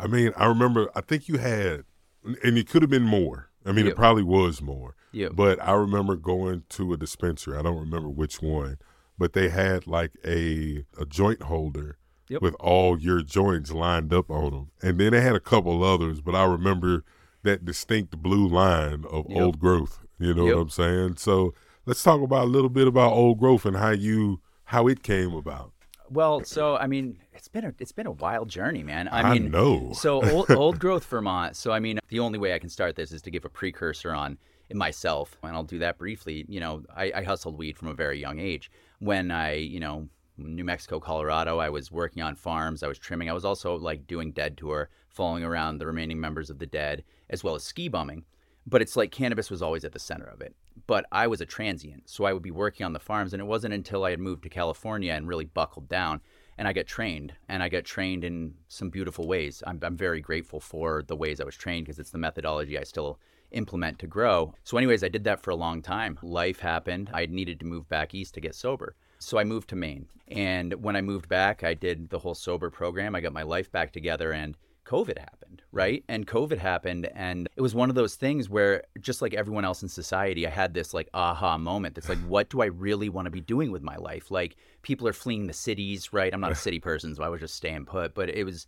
I 0.00 0.06
mean, 0.06 0.32
I 0.36 0.46
remember, 0.46 0.90
I 0.94 1.00
think 1.00 1.28
you 1.28 1.38
had, 1.38 1.84
and 2.24 2.56
it 2.58 2.68
could 2.68 2.82
have 2.82 2.90
been 2.90 3.02
more. 3.04 3.50
I 3.66 3.72
mean, 3.72 3.84
Yeah. 3.84 3.92
it 3.92 3.96
probably 3.96 4.22
was 4.22 4.62
more. 4.62 4.94
Yeah. 5.12 5.28
But 5.32 5.60
I 5.62 5.72
remember 5.72 6.16
going 6.16 6.62
to 6.70 6.92
a 6.92 6.96
dispensary. 6.96 7.56
I 7.58 7.62
don't 7.62 7.78
remember 7.78 8.08
which 8.08 8.40
one, 8.40 8.78
but 9.18 9.32
they 9.34 9.48
had 9.50 9.86
like 9.86 10.12
a, 10.24 10.84
a 10.98 11.04
joint 11.06 11.42
holder 11.42 11.96
Yep. 12.28 12.42
with 12.42 12.54
all 12.60 12.98
your 12.98 13.22
joints 13.22 13.72
lined 13.72 14.12
up 14.14 14.30
on 14.30 14.50
them. 14.52 14.70
And 14.82 14.98
then 15.00 15.12
they 15.12 15.20
had 15.20 15.34
a 15.34 15.40
couple 15.40 15.82
others, 15.82 16.20
but 16.20 16.34
I 16.36 16.44
remember 16.44 17.04
that 17.42 17.64
distinct 17.64 18.16
blue 18.22 18.46
line 18.46 19.04
of 19.10 19.26
Yep. 19.28 19.40
old 19.42 19.58
growth. 19.58 19.98
You 20.18 20.32
know 20.34 20.46
Yep. 20.46 20.54
what 20.54 20.62
I'm 20.62 20.70
saying? 20.70 21.16
So 21.16 21.54
let's 21.86 22.02
talk 22.02 22.20
about 22.22 22.44
a 22.44 22.50
little 22.50 22.68
bit 22.70 22.86
about 22.86 23.12
old 23.12 23.38
growth 23.40 23.66
and 23.66 23.76
how 23.76 23.90
you 23.90 24.40
how 24.64 24.86
it 24.86 25.02
came 25.02 25.32
about. 25.34 25.72
Well, 26.10 26.42
so 26.44 26.76
I 26.76 26.88
mean, 26.88 27.18
it's 27.32 27.48
been 27.48 27.64
a 27.64 27.74
it's 27.78 27.92
been 27.92 28.06
a 28.06 28.12
wild 28.12 28.48
journey, 28.48 28.82
man. 28.82 29.06
I 29.08 29.22
I 29.22 29.32
mean, 29.34 29.50
know. 29.50 29.92
so 29.92 30.22
old, 30.30 30.50
old 30.50 30.78
growth 30.80 31.04
Vermont. 31.04 31.56
So 31.56 31.70
I 31.70 31.78
mean, 31.78 32.00
the 32.08 32.18
only 32.18 32.38
way 32.38 32.52
I 32.52 32.58
can 32.58 32.68
start 32.68 32.96
this 32.96 33.12
is 33.12 33.22
to 33.22 33.30
give 33.30 33.44
a 33.44 33.48
precursor 33.48 34.12
on 34.12 34.36
myself, 34.72 35.36
and 35.42 35.54
I'll 35.54 35.62
do 35.62 35.78
that 35.78 35.98
briefly. 35.98 36.44
You 36.48 36.60
know, 36.60 36.82
I, 36.94 37.12
I 37.14 37.22
hustled 37.22 37.56
weed 37.56 37.78
from 37.78 37.88
a 37.88 37.94
very 37.94 38.18
young 38.18 38.40
age. 38.40 38.70
When 38.98 39.30
I, 39.30 39.54
you 39.54 39.80
know, 39.80 40.08
New 40.36 40.64
Mexico, 40.64 40.98
Colorado, 40.98 41.58
I 41.58 41.68
was 41.68 41.92
working 41.92 42.22
on 42.22 42.34
farms. 42.34 42.82
I 42.82 42.88
was 42.88 42.98
trimming. 42.98 43.30
I 43.30 43.32
was 43.32 43.44
also 43.44 43.76
like 43.76 44.06
doing 44.06 44.32
Dead 44.32 44.56
tour, 44.56 44.90
following 45.08 45.44
around 45.44 45.78
the 45.78 45.86
remaining 45.86 46.20
members 46.20 46.50
of 46.50 46.58
the 46.58 46.66
Dead, 46.66 47.04
as 47.28 47.44
well 47.44 47.54
as 47.54 47.62
ski 47.62 47.88
bumming. 47.88 48.24
But 48.70 48.80
it's 48.82 48.96
like 48.96 49.10
cannabis 49.10 49.50
was 49.50 49.62
always 49.62 49.84
at 49.84 49.92
the 49.92 49.98
center 49.98 50.26
of 50.26 50.40
it. 50.40 50.54
But 50.86 51.04
I 51.12 51.26
was 51.26 51.40
a 51.40 51.46
transient, 51.46 52.08
so 52.08 52.24
I 52.24 52.32
would 52.32 52.42
be 52.42 52.50
working 52.50 52.86
on 52.86 52.92
the 52.92 53.00
farms, 53.00 53.32
and 53.32 53.40
it 53.42 53.46
wasn't 53.46 53.74
until 53.74 54.04
I 54.04 54.10
had 54.10 54.20
moved 54.20 54.44
to 54.44 54.48
California 54.48 55.12
and 55.12 55.28
really 55.28 55.44
buckled 55.44 55.88
down 55.88 56.20
and 56.60 56.68
I 56.68 56.74
got 56.74 56.86
trained, 56.86 57.32
and 57.48 57.62
I 57.62 57.70
got 57.70 57.86
trained 57.86 58.22
in 58.22 58.52
some 58.68 58.90
beautiful 58.90 59.26
ways. 59.26 59.62
I'm, 59.66 59.80
I'm 59.82 59.96
very 59.96 60.20
grateful 60.20 60.60
for 60.60 61.02
the 61.02 61.16
ways 61.16 61.40
I 61.40 61.44
was 61.44 61.56
trained 61.56 61.86
because 61.86 61.98
it's 61.98 62.10
the 62.10 62.18
methodology 62.18 62.78
I 62.78 62.82
still 62.82 63.18
implement 63.52 63.98
to 64.00 64.06
grow. 64.06 64.52
So, 64.62 64.76
anyways, 64.76 65.02
I 65.02 65.08
did 65.08 65.24
that 65.24 65.40
for 65.40 65.52
a 65.52 65.56
long 65.56 65.80
time. 65.80 66.18
Life 66.22 66.60
happened. 66.60 67.08
I 67.14 67.24
needed 67.24 67.60
to 67.60 67.66
move 67.66 67.88
back 67.88 68.14
east 68.14 68.34
to 68.34 68.42
get 68.42 68.54
sober. 68.54 68.94
So 69.18 69.38
I 69.38 69.44
moved 69.44 69.70
to 69.70 69.76
Maine. 69.76 70.10
And 70.28 70.74
when 70.84 70.96
I 70.96 71.00
moved 71.00 71.30
back, 71.30 71.64
I 71.64 71.72
did 71.72 72.10
the 72.10 72.18
whole 72.18 72.34
sober 72.34 72.68
program. 72.68 73.14
I 73.14 73.22
got 73.22 73.32
my 73.32 73.42
life 73.42 73.72
back 73.72 73.90
together 73.90 74.32
and 74.32 74.54
COVID 74.90 75.18
happened, 75.18 75.62
right? 75.70 76.02
And 76.08 76.26
COVID 76.26 76.58
happened 76.58 77.08
and 77.14 77.48
it 77.54 77.60
was 77.60 77.76
one 77.76 77.90
of 77.90 77.94
those 77.94 78.16
things 78.16 78.50
where 78.50 78.82
just 79.00 79.22
like 79.22 79.34
everyone 79.34 79.64
else 79.64 79.82
in 79.82 79.88
society, 79.88 80.46
I 80.46 80.50
had 80.50 80.74
this 80.74 80.92
like 80.92 81.08
aha 81.14 81.58
moment 81.58 81.94
that's 81.94 82.08
like 82.08 82.18
what 82.26 82.50
do 82.50 82.60
I 82.60 82.66
really 82.66 83.08
want 83.08 83.26
to 83.26 83.30
be 83.30 83.40
doing 83.40 83.70
with 83.70 83.82
my 83.82 83.96
life? 83.96 84.32
Like 84.32 84.56
people 84.82 85.06
are 85.06 85.12
fleeing 85.12 85.46
the 85.46 85.52
cities, 85.52 86.12
right? 86.12 86.34
I'm 86.34 86.40
not 86.40 86.50
a 86.50 86.54
city 86.66 86.80
person, 86.80 87.14
so 87.14 87.22
I 87.22 87.28
was 87.28 87.40
just 87.40 87.54
staying 87.54 87.84
put, 87.84 88.14
but 88.14 88.28
it 88.28 88.44
was 88.44 88.66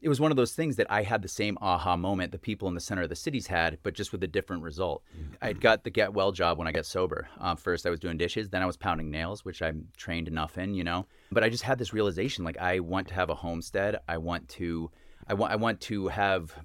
it 0.00 0.08
was 0.08 0.20
one 0.20 0.30
of 0.30 0.36
those 0.36 0.52
things 0.52 0.76
that 0.76 0.86
I 0.90 1.02
had 1.02 1.20
the 1.20 1.28
same 1.28 1.58
aha 1.60 1.96
moment 1.96 2.32
the 2.32 2.38
people 2.38 2.68
in 2.68 2.74
the 2.74 2.80
center 2.80 3.02
of 3.02 3.08
the 3.08 3.16
cities 3.16 3.46
had, 3.46 3.78
but 3.82 3.94
just 3.94 4.12
with 4.12 4.22
a 4.22 4.28
different 4.28 4.62
result. 4.62 5.02
I 5.42 5.48
had 5.48 5.60
got 5.60 5.84
the 5.84 5.90
get 5.90 6.14
well 6.14 6.32
job 6.32 6.58
when 6.58 6.66
I 6.66 6.72
got 6.72 6.86
sober. 6.86 7.28
Um, 7.38 7.56
first, 7.56 7.86
I 7.86 7.90
was 7.90 8.00
doing 8.00 8.16
dishes, 8.16 8.48
then 8.48 8.62
I 8.62 8.66
was 8.66 8.76
pounding 8.76 9.10
nails, 9.10 9.44
which 9.44 9.60
I'm 9.60 9.88
trained 9.96 10.28
enough 10.28 10.56
in, 10.56 10.74
you 10.74 10.84
know. 10.84 11.06
But 11.30 11.44
I 11.44 11.50
just 11.50 11.64
had 11.64 11.78
this 11.78 11.92
realization, 11.92 12.44
like 12.44 12.58
I 12.58 12.80
want 12.80 13.08
to 13.08 13.14
have 13.14 13.30
a 13.30 13.34
homestead. 13.34 13.98
I 14.08 14.16
want 14.16 14.48
to, 14.50 14.90
I 15.30 15.34
want, 15.34 15.52
I 15.52 15.56
want 15.56 15.80
to 15.82 16.08
have 16.08 16.56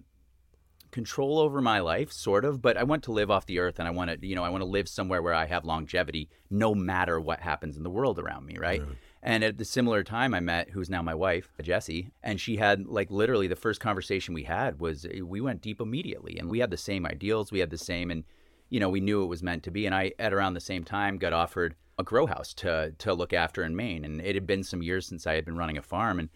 control 0.90 1.40
over 1.40 1.62
my 1.62 1.82
life, 1.82 2.12
sort 2.12 2.46
of. 2.46 2.62
But 2.62 2.78
I 2.78 2.84
want 2.84 3.04
to 3.04 3.12
live 3.12 3.30
off 3.30 3.46
the 3.46 3.60
earth, 3.60 3.78
and 3.78 3.88
I 3.88 3.92
want 3.92 4.10
to, 4.10 4.28
you 4.28 4.34
know, 4.34 4.44
I 4.44 4.50
want 4.50 4.62
to 4.62 4.70
live 4.70 4.90
somewhere 4.90 5.22
where 5.22 5.36
I 5.36 5.46
have 5.46 5.66
longevity, 5.66 6.30
no 6.50 6.74
matter 6.74 7.20
what 7.20 7.42
happens 7.42 7.78
in 7.78 7.84
the 7.84 7.90
world 7.92 8.18
around 8.18 8.46
me, 8.46 8.58
right? 8.58 8.82
And 9.22 9.44
at 9.44 9.58
the 9.58 9.66
similar 9.66 10.04
time, 10.04 10.34
I 10.34 10.40
met 10.40 10.72
who's 10.72 10.90
now 10.90 11.04
my 11.04 11.14
wife, 11.14 11.50
Jessie, 11.62 12.10
and 12.24 12.42
she 12.42 12.58
had 12.58 12.88
like 12.88 13.12
literally 13.12 13.48
the 13.48 13.56
first 13.56 13.80
conversation 13.82 14.34
we 14.34 14.44
had 14.44 14.80
was 14.80 15.06
eh, 15.06 15.22
we 15.22 15.42
went 15.42 15.62
deep 15.62 15.80
immediately, 15.80 16.40
and 16.40 16.50
we 16.50 16.60
had 16.60 16.72
the 16.72 16.78
same 16.78 17.06
ideals, 17.06 17.52
we 17.52 17.60
had 17.60 17.70
the 17.70 17.78
same, 17.78 18.10
and 18.10 18.24
you 18.70 18.80
know 18.80 18.90
we 18.90 19.00
knew 19.00 19.22
it 19.22 19.28
was 19.28 19.44
meant 19.44 19.62
to 19.64 19.72
be. 19.72 19.86
And 19.86 19.94
I 19.94 20.14
at 20.18 20.34
around 20.34 20.54
the 20.56 20.60
same 20.60 20.84
time 20.84 21.18
got 21.18 21.34
offered 21.34 21.76
a 22.00 22.04
grow 22.04 22.26
house 22.26 22.54
to 22.56 22.94
to 22.98 23.14
look 23.14 23.34
after 23.34 23.64
in 23.64 23.76
Maine, 23.76 24.06
and 24.06 24.22
it 24.22 24.34
had 24.34 24.48
been 24.48 24.64
some 24.64 24.82
years 24.82 25.06
since 25.06 25.28
I 25.28 25.36
had 25.36 25.46
been 25.46 25.58
running 25.58 25.78
a 25.78 25.84
farm, 25.84 26.20
and 26.20 26.30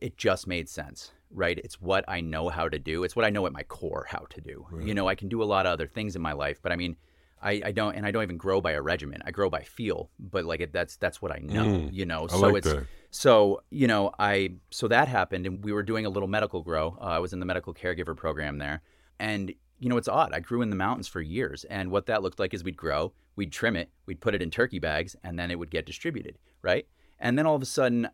it 0.00 0.16
just 0.16 0.46
made 0.46 0.68
sense, 0.68 1.12
right? 1.34 1.58
It's 1.58 1.80
what 1.80 2.04
I 2.08 2.20
know 2.20 2.48
how 2.48 2.68
to 2.68 2.78
do. 2.78 3.04
It's 3.04 3.14
what 3.16 3.24
I 3.24 3.30
know 3.30 3.44
at 3.46 3.52
my 3.52 3.64
core 3.64 4.06
how 4.08 4.26
to 4.30 4.40
do. 4.40 4.66
You 4.80 4.94
know, 4.94 5.08
I 5.08 5.14
can 5.14 5.28
do 5.28 5.42
a 5.42 5.44
lot 5.44 5.66
of 5.66 5.72
other 5.72 5.86
things 5.86 6.16
in 6.16 6.22
my 6.22 6.32
life, 6.32 6.60
but 6.62 6.72
I 6.72 6.76
mean. 6.76 6.96
I, 7.42 7.60
I 7.62 7.72
don't 7.72 7.94
and 7.94 8.06
I 8.06 8.10
don't 8.10 8.22
even 8.22 8.38
grow 8.38 8.62
by 8.62 8.72
a 8.72 8.80
regimen. 8.80 9.20
I 9.26 9.30
grow 9.30 9.50
by 9.50 9.64
feel, 9.64 10.08
but 10.18 10.46
like 10.46 10.60
it, 10.60 10.72
that's 10.72 10.96
that's 10.96 11.20
what 11.20 11.30
I 11.30 11.40
know, 11.42 11.64
Mm, 11.64 11.92
you 11.92 12.06
know. 12.06 12.24
I 12.24 12.28
so 12.28 12.38
like 12.38 12.56
it's 12.56 12.72
that. 12.72 12.86
so 13.10 13.60
you 13.68 13.86
know 13.86 14.12
I 14.18 14.52
so 14.70 14.88
that 14.88 15.08
happened, 15.08 15.44
and 15.46 15.62
we 15.62 15.70
were 15.70 15.82
doing 15.82 16.06
a 16.06 16.08
little 16.08 16.28
medical 16.28 16.62
grow. 16.62 16.96
Uh, 16.98 17.04
I 17.04 17.18
was 17.18 17.34
in 17.34 17.40
the 17.40 17.44
medical 17.44 17.74
caregiver 17.74 18.16
program 18.16 18.56
there, 18.56 18.80
and 19.18 19.52
you 19.78 19.90
know 19.90 19.98
it's 19.98 20.08
odd. 20.08 20.32
I 20.32 20.40
grew 20.40 20.62
in 20.62 20.70
the 20.70 20.76
mountains 20.76 21.06
for 21.06 21.20
years, 21.20 21.64
and 21.64 21.90
what 21.90 22.06
that 22.06 22.22
looked 22.22 22.38
like 22.38 22.54
is 22.54 22.64
we'd 22.64 22.78
grow, 22.78 23.12
we'd 23.36 23.52
trim 23.52 23.76
it, 23.76 23.90
we'd 24.06 24.22
put 24.22 24.34
it 24.34 24.40
in 24.40 24.50
turkey 24.50 24.78
bags, 24.78 25.14
and 25.22 25.38
then 25.38 25.50
it 25.50 25.58
would 25.58 25.70
get 25.70 25.84
distributed, 25.84 26.38
right? 26.62 26.86
And 27.20 27.36
then 27.36 27.44
all 27.46 27.56
of 27.56 27.62
a 27.62 27.66
sudden, 27.66 28.08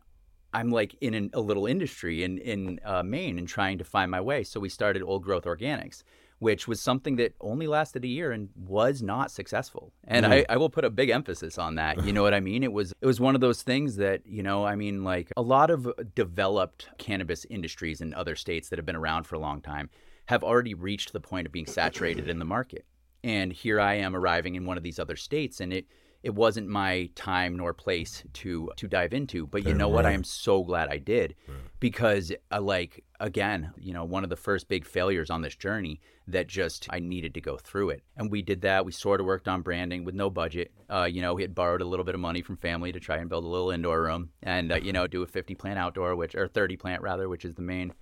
I'm 0.53 0.69
like 0.69 0.95
in 1.01 1.13
an, 1.13 1.29
a 1.33 1.41
little 1.41 1.65
industry 1.65 2.23
in 2.23 2.37
in 2.37 2.79
uh, 2.83 3.03
Maine 3.03 3.37
and 3.37 3.47
trying 3.47 3.77
to 3.77 3.83
find 3.83 4.11
my 4.11 4.21
way. 4.21 4.43
So 4.43 4.59
we 4.59 4.69
started 4.69 5.01
Old 5.01 5.23
Growth 5.23 5.45
Organics, 5.45 6.03
which 6.39 6.67
was 6.67 6.81
something 6.81 7.17
that 7.17 7.33
only 7.39 7.67
lasted 7.67 8.03
a 8.03 8.07
year 8.07 8.31
and 8.31 8.49
was 8.55 9.01
not 9.01 9.31
successful. 9.31 9.93
And 10.05 10.25
I, 10.25 10.45
I 10.49 10.57
will 10.57 10.69
put 10.69 10.83
a 10.83 10.89
big 10.89 11.09
emphasis 11.09 11.57
on 11.57 11.75
that. 11.75 12.03
You 12.03 12.13
know 12.13 12.23
what 12.23 12.33
I 12.33 12.39
mean? 12.39 12.63
It 12.63 12.73
was 12.73 12.93
it 12.99 13.05
was 13.05 13.19
one 13.19 13.35
of 13.35 13.41
those 13.41 13.61
things 13.61 13.95
that 13.97 14.25
you 14.25 14.43
know 14.43 14.65
I 14.65 14.75
mean 14.75 15.03
like 15.03 15.31
a 15.37 15.41
lot 15.41 15.69
of 15.69 15.89
developed 16.15 16.89
cannabis 16.97 17.45
industries 17.49 18.01
in 18.01 18.13
other 18.13 18.35
states 18.35 18.69
that 18.69 18.79
have 18.79 18.85
been 18.85 18.95
around 18.95 19.25
for 19.25 19.35
a 19.35 19.39
long 19.39 19.61
time 19.61 19.89
have 20.25 20.43
already 20.43 20.73
reached 20.73 21.13
the 21.13 21.19
point 21.19 21.45
of 21.45 21.51
being 21.51 21.65
saturated 21.65 22.27
in 22.29 22.39
the 22.39 22.45
market. 22.45 22.85
And 23.23 23.53
here 23.53 23.79
I 23.79 23.95
am 23.95 24.15
arriving 24.15 24.55
in 24.55 24.65
one 24.65 24.77
of 24.77 24.83
these 24.83 24.97
other 24.97 25.15
states, 25.15 25.59
and 25.61 25.71
it 25.71 25.85
it 26.23 26.35
wasn't 26.35 26.67
my 26.67 27.09
time 27.15 27.57
nor 27.57 27.73
place 27.73 28.23
to 28.33 28.69
to 28.77 28.87
dive 28.87 29.13
into. 29.13 29.47
But 29.47 29.65
you 29.65 29.73
know 29.73 29.87
what? 29.89 30.05
I 30.05 30.11
am 30.11 30.23
so 30.23 30.63
glad 30.63 30.89
I 30.89 30.97
did 30.97 31.35
because, 31.79 32.31
uh, 32.51 32.61
like, 32.61 33.03
again, 33.19 33.71
you 33.77 33.93
know, 33.93 34.03
one 34.03 34.23
of 34.23 34.29
the 34.29 34.35
first 34.35 34.67
big 34.67 34.85
failures 34.85 35.29
on 35.29 35.41
this 35.41 35.55
journey 35.55 35.99
that 36.27 36.47
just 36.47 36.87
I 36.91 36.99
needed 36.99 37.33
to 37.33 37.41
go 37.41 37.57
through 37.57 37.89
it, 37.89 38.03
and 38.17 38.29
we 38.31 38.41
did 38.41 38.61
that. 38.61 38.85
We 38.85 38.91
sort 38.91 39.19
of 39.19 39.25
worked 39.25 39.47
on 39.47 39.61
branding 39.61 40.03
with 40.03 40.15
no 40.15 40.29
budget. 40.29 40.71
Uh, 40.89 41.07
you 41.11 41.21
know, 41.21 41.33
we 41.33 41.41
had 41.41 41.55
borrowed 41.55 41.81
a 41.81 41.85
little 41.85 42.05
bit 42.05 42.15
of 42.15 42.21
money 42.21 42.41
from 42.41 42.57
family 42.57 42.91
to 42.91 42.99
try 42.99 43.17
and 43.17 43.29
build 43.29 43.43
a 43.43 43.47
little 43.47 43.71
indoor 43.71 44.03
room, 44.03 44.29
and 44.43 44.71
uh, 44.71 44.75
you 44.75 44.93
know, 44.93 45.07
do 45.07 45.23
a 45.23 45.27
50 45.27 45.55
plant 45.55 45.79
outdoor, 45.79 46.15
which 46.15 46.35
or 46.35 46.47
30 46.47 46.77
plant 46.77 47.01
rather, 47.01 47.29
which 47.29 47.45
is 47.45 47.55
the 47.55 47.61
main. 47.61 47.93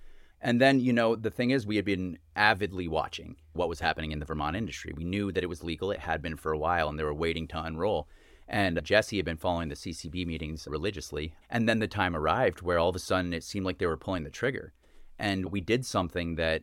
And 0.42 0.60
then, 0.60 0.80
you 0.80 0.92
know, 0.92 1.16
the 1.16 1.30
thing 1.30 1.50
is, 1.50 1.66
we 1.66 1.76
had 1.76 1.84
been 1.84 2.18
avidly 2.34 2.88
watching 2.88 3.36
what 3.52 3.68
was 3.68 3.80
happening 3.80 4.12
in 4.12 4.20
the 4.20 4.24
Vermont 4.24 4.56
industry. 4.56 4.92
We 4.96 5.04
knew 5.04 5.32
that 5.32 5.44
it 5.44 5.48
was 5.48 5.62
legal, 5.62 5.90
it 5.90 6.00
had 6.00 6.22
been 6.22 6.36
for 6.36 6.52
a 6.52 6.58
while, 6.58 6.88
and 6.88 6.98
they 6.98 7.04
were 7.04 7.14
waiting 7.14 7.46
to 7.48 7.62
unroll. 7.62 8.08
And 8.48 8.82
Jesse 8.82 9.16
had 9.16 9.24
been 9.24 9.36
following 9.36 9.68
the 9.68 9.76
CCB 9.76 10.26
meetings 10.26 10.66
religiously. 10.68 11.34
And 11.50 11.68
then 11.68 11.78
the 11.78 11.86
time 11.86 12.16
arrived 12.16 12.62
where 12.62 12.78
all 12.78 12.88
of 12.88 12.96
a 12.96 13.00
sudden 13.00 13.32
it 13.32 13.44
seemed 13.44 13.64
like 13.64 13.78
they 13.78 13.86
were 13.86 13.96
pulling 13.96 14.24
the 14.24 14.30
trigger. 14.30 14.72
And 15.18 15.52
we 15.52 15.60
did 15.60 15.86
something 15.86 16.34
that, 16.34 16.62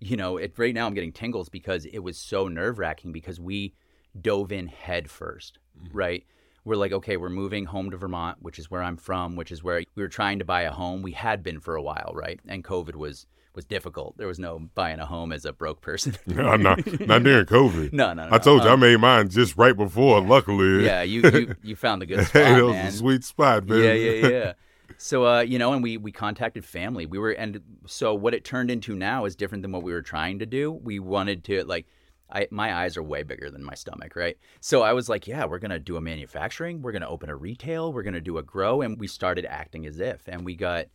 you 0.00 0.16
know, 0.16 0.38
it, 0.38 0.54
right 0.56 0.74
now 0.74 0.86
I'm 0.86 0.94
getting 0.94 1.12
tingles 1.12 1.48
because 1.48 1.84
it 1.84 2.00
was 2.00 2.18
so 2.18 2.48
nerve 2.48 2.78
wracking 2.80 3.12
because 3.12 3.38
we 3.38 3.74
dove 4.20 4.50
in 4.50 4.66
head 4.66 5.06
1st 5.06 5.52
mm-hmm. 5.78 5.96
right? 5.96 6.24
We're 6.68 6.76
like, 6.76 6.92
okay, 6.92 7.16
we're 7.16 7.30
moving 7.30 7.64
home 7.64 7.90
to 7.90 7.96
Vermont, 7.96 8.38
which 8.40 8.58
is 8.58 8.70
where 8.70 8.82
I'm 8.82 8.96
from, 8.96 9.34
which 9.36 9.50
is 9.50 9.64
where 9.64 9.82
we 9.96 10.02
were 10.02 10.08
trying 10.08 10.38
to 10.38 10.44
buy 10.44 10.62
a 10.62 10.70
home. 10.70 11.02
We 11.02 11.12
had 11.12 11.42
been 11.42 11.60
for 11.60 11.74
a 11.74 11.82
while, 11.82 12.12
right? 12.14 12.38
And 12.46 12.62
COVID 12.62 12.94
was 12.94 13.26
was 13.54 13.64
difficult. 13.64 14.16
There 14.18 14.28
was 14.28 14.38
no 14.38 14.68
buying 14.76 15.00
a 15.00 15.06
home 15.06 15.32
as 15.32 15.44
a 15.44 15.52
broke 15.52 15.80
person. 15.80 16.14
No, 16.26 16.54
not, 16.54 16.78
not 17.00 17.24
during 17.24 17.46
COVID. 17.58 17.92
No, 17.92 18.12
no, 18.12 18.28
no. 18.28 18.34
I 18.34 18.38
told 18.38 18.62
you 18.62 18.68
I 18.68 18.74
Um, 18.74 18.80
made 18.80 19.00
mine 19.00 19.30
just 19.30 19.56
right 19.56 19.76
before. 19.76 20.20
Luckily, 20.20 20.84
yeah, 20.84 21.02
you, 21.02 21.22
you 21.22 21.54
you 21.62 21.74
found 21.86 22.02
the 22.02 22.06
good 22.06 22.24
spot, 22.26 22.42
hey, 22.44 22.54
that 22.54 22.64
was 22.64 22.74
man. 22.74 22.86
a 22.86 22.92
sweet 22.92 23.24
spot, 23.24 23.66
man. 23.66 23.82
Yeah, 23.82 23.92
yeah, 23.94 24.28
yeah. 24.28 24.52
So, 24.96 25.26
uh, 25.26 25.40
you 25.40 25.58
know, 25.58 25.72
and 25.72 25.82
we 25.82 25.96
we 25.96 26.12
contacted 26.12 26.64
family. 26.64 27.04
We 27.06 27.18
were, 27.18 27.30
and 27.30 27.60
so 27.86 28.14
what 28.14 28.32
it 28.34 28.44
turned 28.44 28.70
into 28.70 28.94
now 28.94 29.24
is 29.24 29.34
different 29.36 29.62
than 29.62 29.72
what 29.72 29.82
we 29.82 29.92
were 29.92 30.02
trying 30.02 30.38
to 30.40 30.46
do. 30.46 30.70
We 30.72 30.98
wanted 31.00 31.44
to 31.44 31.64
like, 31.64 31.86
I 32.30 32.48
my 32.50 32.74
eyes 32.74 32.96
are 32.96 33.02
way 33.02 33.22
bigger 33.22 33.50
than 33.50 33.64
my 33.64 33.74
stomach, 33.74 34.16
right? 34.16 34.36
So 34.60 34.82
I 34.82 34.92
was 34.92 35.08
like, 35.08 35.26
yeah, 35.26 35.44
we're 35.46 35.58
gonna 35.58 35.78
do 35.78 35.96
a 35.96 36.00
manufacturing, 36.00 36.82
we're 36.82 36.92
gonna 36.92 37.08
open 37.08 37.30
a 37.30 37.36
retail, 37.36 37.92
we're 37.92 38.02
gonna 38.02 38.20
do 38.20 38.38
a 38.38 38.42
grow, 38.42 38.82
and 38.82 38.98
we 38.98 39.06
started 39.06 39.46
acting 39.46 39.86
as 39.86 40.00
if, 40.00 40.28
and 40.28 40.44
we 40.44 40.54
got 40.54 40.86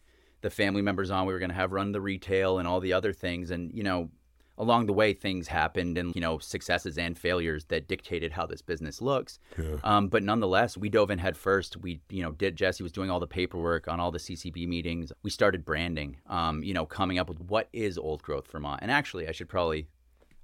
the 0.42 0.50
family 0.50 0.82
members 0.82 1.10
on. 1.10 1.26
We 1.26 1.34
were 1.34 1.40
gonna 1.40 1.54
have 1.54 1.72
run 1.72 1.92
the 1.92 2.02
retail 2.02 2.60
and 2.60 2.68
all 2.68 2.80
the 2.80 2.94
other 2.94 3.14
things, 3.14 3.52
and 3.52 3.72
you 3.74 3.84
know. 3.84 4.10
Along 4.56 4.86
the 4.86 4.94
way, 4.94 5.14
things 5.14 5.48
happened, 5.48 5.98
and 5.98 6.14
you 6.14 6.22
know, 6.22 6.38
successes 6.38 7.00
and 7.00 7.18
failures 7.18 7.66
that 7.70 7.88
dictated 7.88 8.32
how 8.32 8.46
this 8.46 8.62
business 8.62 9.02
looks. 9.02 9.40
Yeah. 9.58 9.78
Um, 9.84 10.10
but 10.10 10.22
nonetheless, 10.22 10.78
we 10.78 10.90
dove 10.90 11.10
in 11.10 11.18
head 11.18 11.36
first. 11.36 11.78
We, 11.78 12.02
you 12.12 12.22
know, 12.22 12.34
did 12.34 12.56
Jesse 12.56 12.84
was 12.84 12.92
doing 12.92 13.10
all 13.10 13.20
the 13.20 13.26
paperwork 13.26 13.88
on 13.88 14.00
all 14.00 14.12
the 14.12 14.20
CCB 14.20 14.68
meetings. 14.68 15.12
We 15.24 15.32
started 15.32 15.66
branding. 15.66 16.18
Um, 16.28 16.62
you 16.64 16.76
know, 16.76 16.86
coming 16.86 17.18
up 17.18 17.30
with 17.30 17.40
what 17.40 17.68
is 17.74 17.98
Old 17.98 18.22
Growth 18.22 18.46
Vermont. 18.52 18.82
And 18.84 18.92
actually, 18.92 19.28
I 19.28 19.32
should 19.32 19.50
probably, 19.50 19.88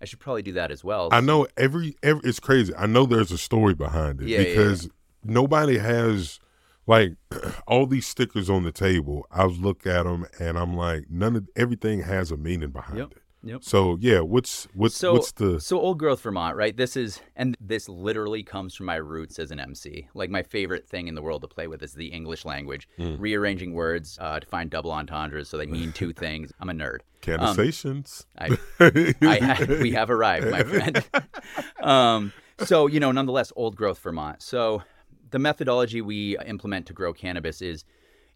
I 0.02 0.06
should 0.06 0.20
probably 0.20 0.42
do 0.42 0.54
that 0.54 0.72
as 0.72 0.84
well. 0.84 1.10
I 1.12 1.22
know 1.22 1.48
every 1.58 1.96
every 2.04 2.28
it's 2.30 2.40
crazy. 2.40 2.74
I 2.76 2.86
know 2.86 3.06
there's 3.06 3.32
a 3.32 3.38
story 3.38 3.74
behind 3.74 4.22
it 4.22 4.28
Yeah, 4.30 4.40
yeah, 4.40 4.46
because 4.46 4.90
nobody 5.24 5.78
has 5.78 6.40
like 6.88 7.16
all 7.68 7.86
these 7.86 8.08
stickers 8.08 8.50
on 8.50 8.64
the 8.64 8.72
table. 8.72 9.26
I 9.32 9.46
look 9.46 9.86
at 9.86 10.04
them 10.04 10.26
and 10.40 10.58
I'm 10.58 10.76
like, 10.76 11.06
none 11.10 11.36
of 11.36 11.50
everything 11.56 12.02
has 12.04 12.32
a 12.32 12.38
meaning 12.38 12.70
behind 12.72 12.98
Yep. 13.00 13.12
it. 13.12 13.22
Yep. 13.44 13.64
So 13.64 13.98
yeah, 14.02 14.20
what's 14.20 14.68
what's 14.74 14.96
So, 14.96 15.14
what's 15.14 15.32
the 15.32 15.62
so 15.62 15.80
Old 15.80 15.98
Growth 15.98 16.22
Vermont, 16.22 16.58
right? 16.58 16.76
This 16.76 16.98
is, 16.98 17.22
and 17.38 17.56
this 17.62 17.88
literally 17.88 18.44
comes 18.44 18.76
from 18.76 18.86
my 18.88 18.96
roots 18.98 19.40
as 19.40 19.50
an 19.52 19.60
MC. 19.62 20.10
Like 20.14 20.30
my 20.30 20.44
favorite 20.44 20.88
thing 20.90 21.08
in 21.08 21.16
the 21.16 21.22
world 21.22 21.42
to 21.44 21.48
play 21.48 21.68
with 21.68 21.82
is 21.82 21.94
the 21.94 22.08
English 22.08 22.44
language, 22.44 22.88
Hmm. 22.98 23.16
rearranging 23.18 23.74
words 23.74 24.18
uh, 24.20 24.42
to 24.42 24.46
find 24.46 24.70
double 24.70 24.92
entendres 24.92 25.48
so 25.48 25.58
they 25.58 25.66
mean 25.68 25.94
two 25.94 26.12
things. 26.24 26.52
I'm 26.60 26.70
a 26.70 26.74
nerd. 26.74 27.00
Cannasations? 27.22 28.26
I, 28.38 28.58
I 28.80 29.38
ha- 29.42 29.66
we 29.82 29.92
have 29.92 30.10
arrived, 30.10 30.50
my 30.52 30.64
friend. 30.64 31.04
um, 31.82 32.34
so, 32.60 32.88
you 32.88 33.00
know, 33.00 33.12
nonetheless, 33.12 33.52
old 33.56 33.76
growth 33.76 34.00
Vermont. 34.00 34.42
So, 34.42 34.84
the 35.32 35.40
methodology 35.40 36.02
we 36.02 36.38
implement 36.46 36.88
to 36.88 36.94
grow 36.94 37.14
cannabis 37.14 37.62
is, 37.62 37.86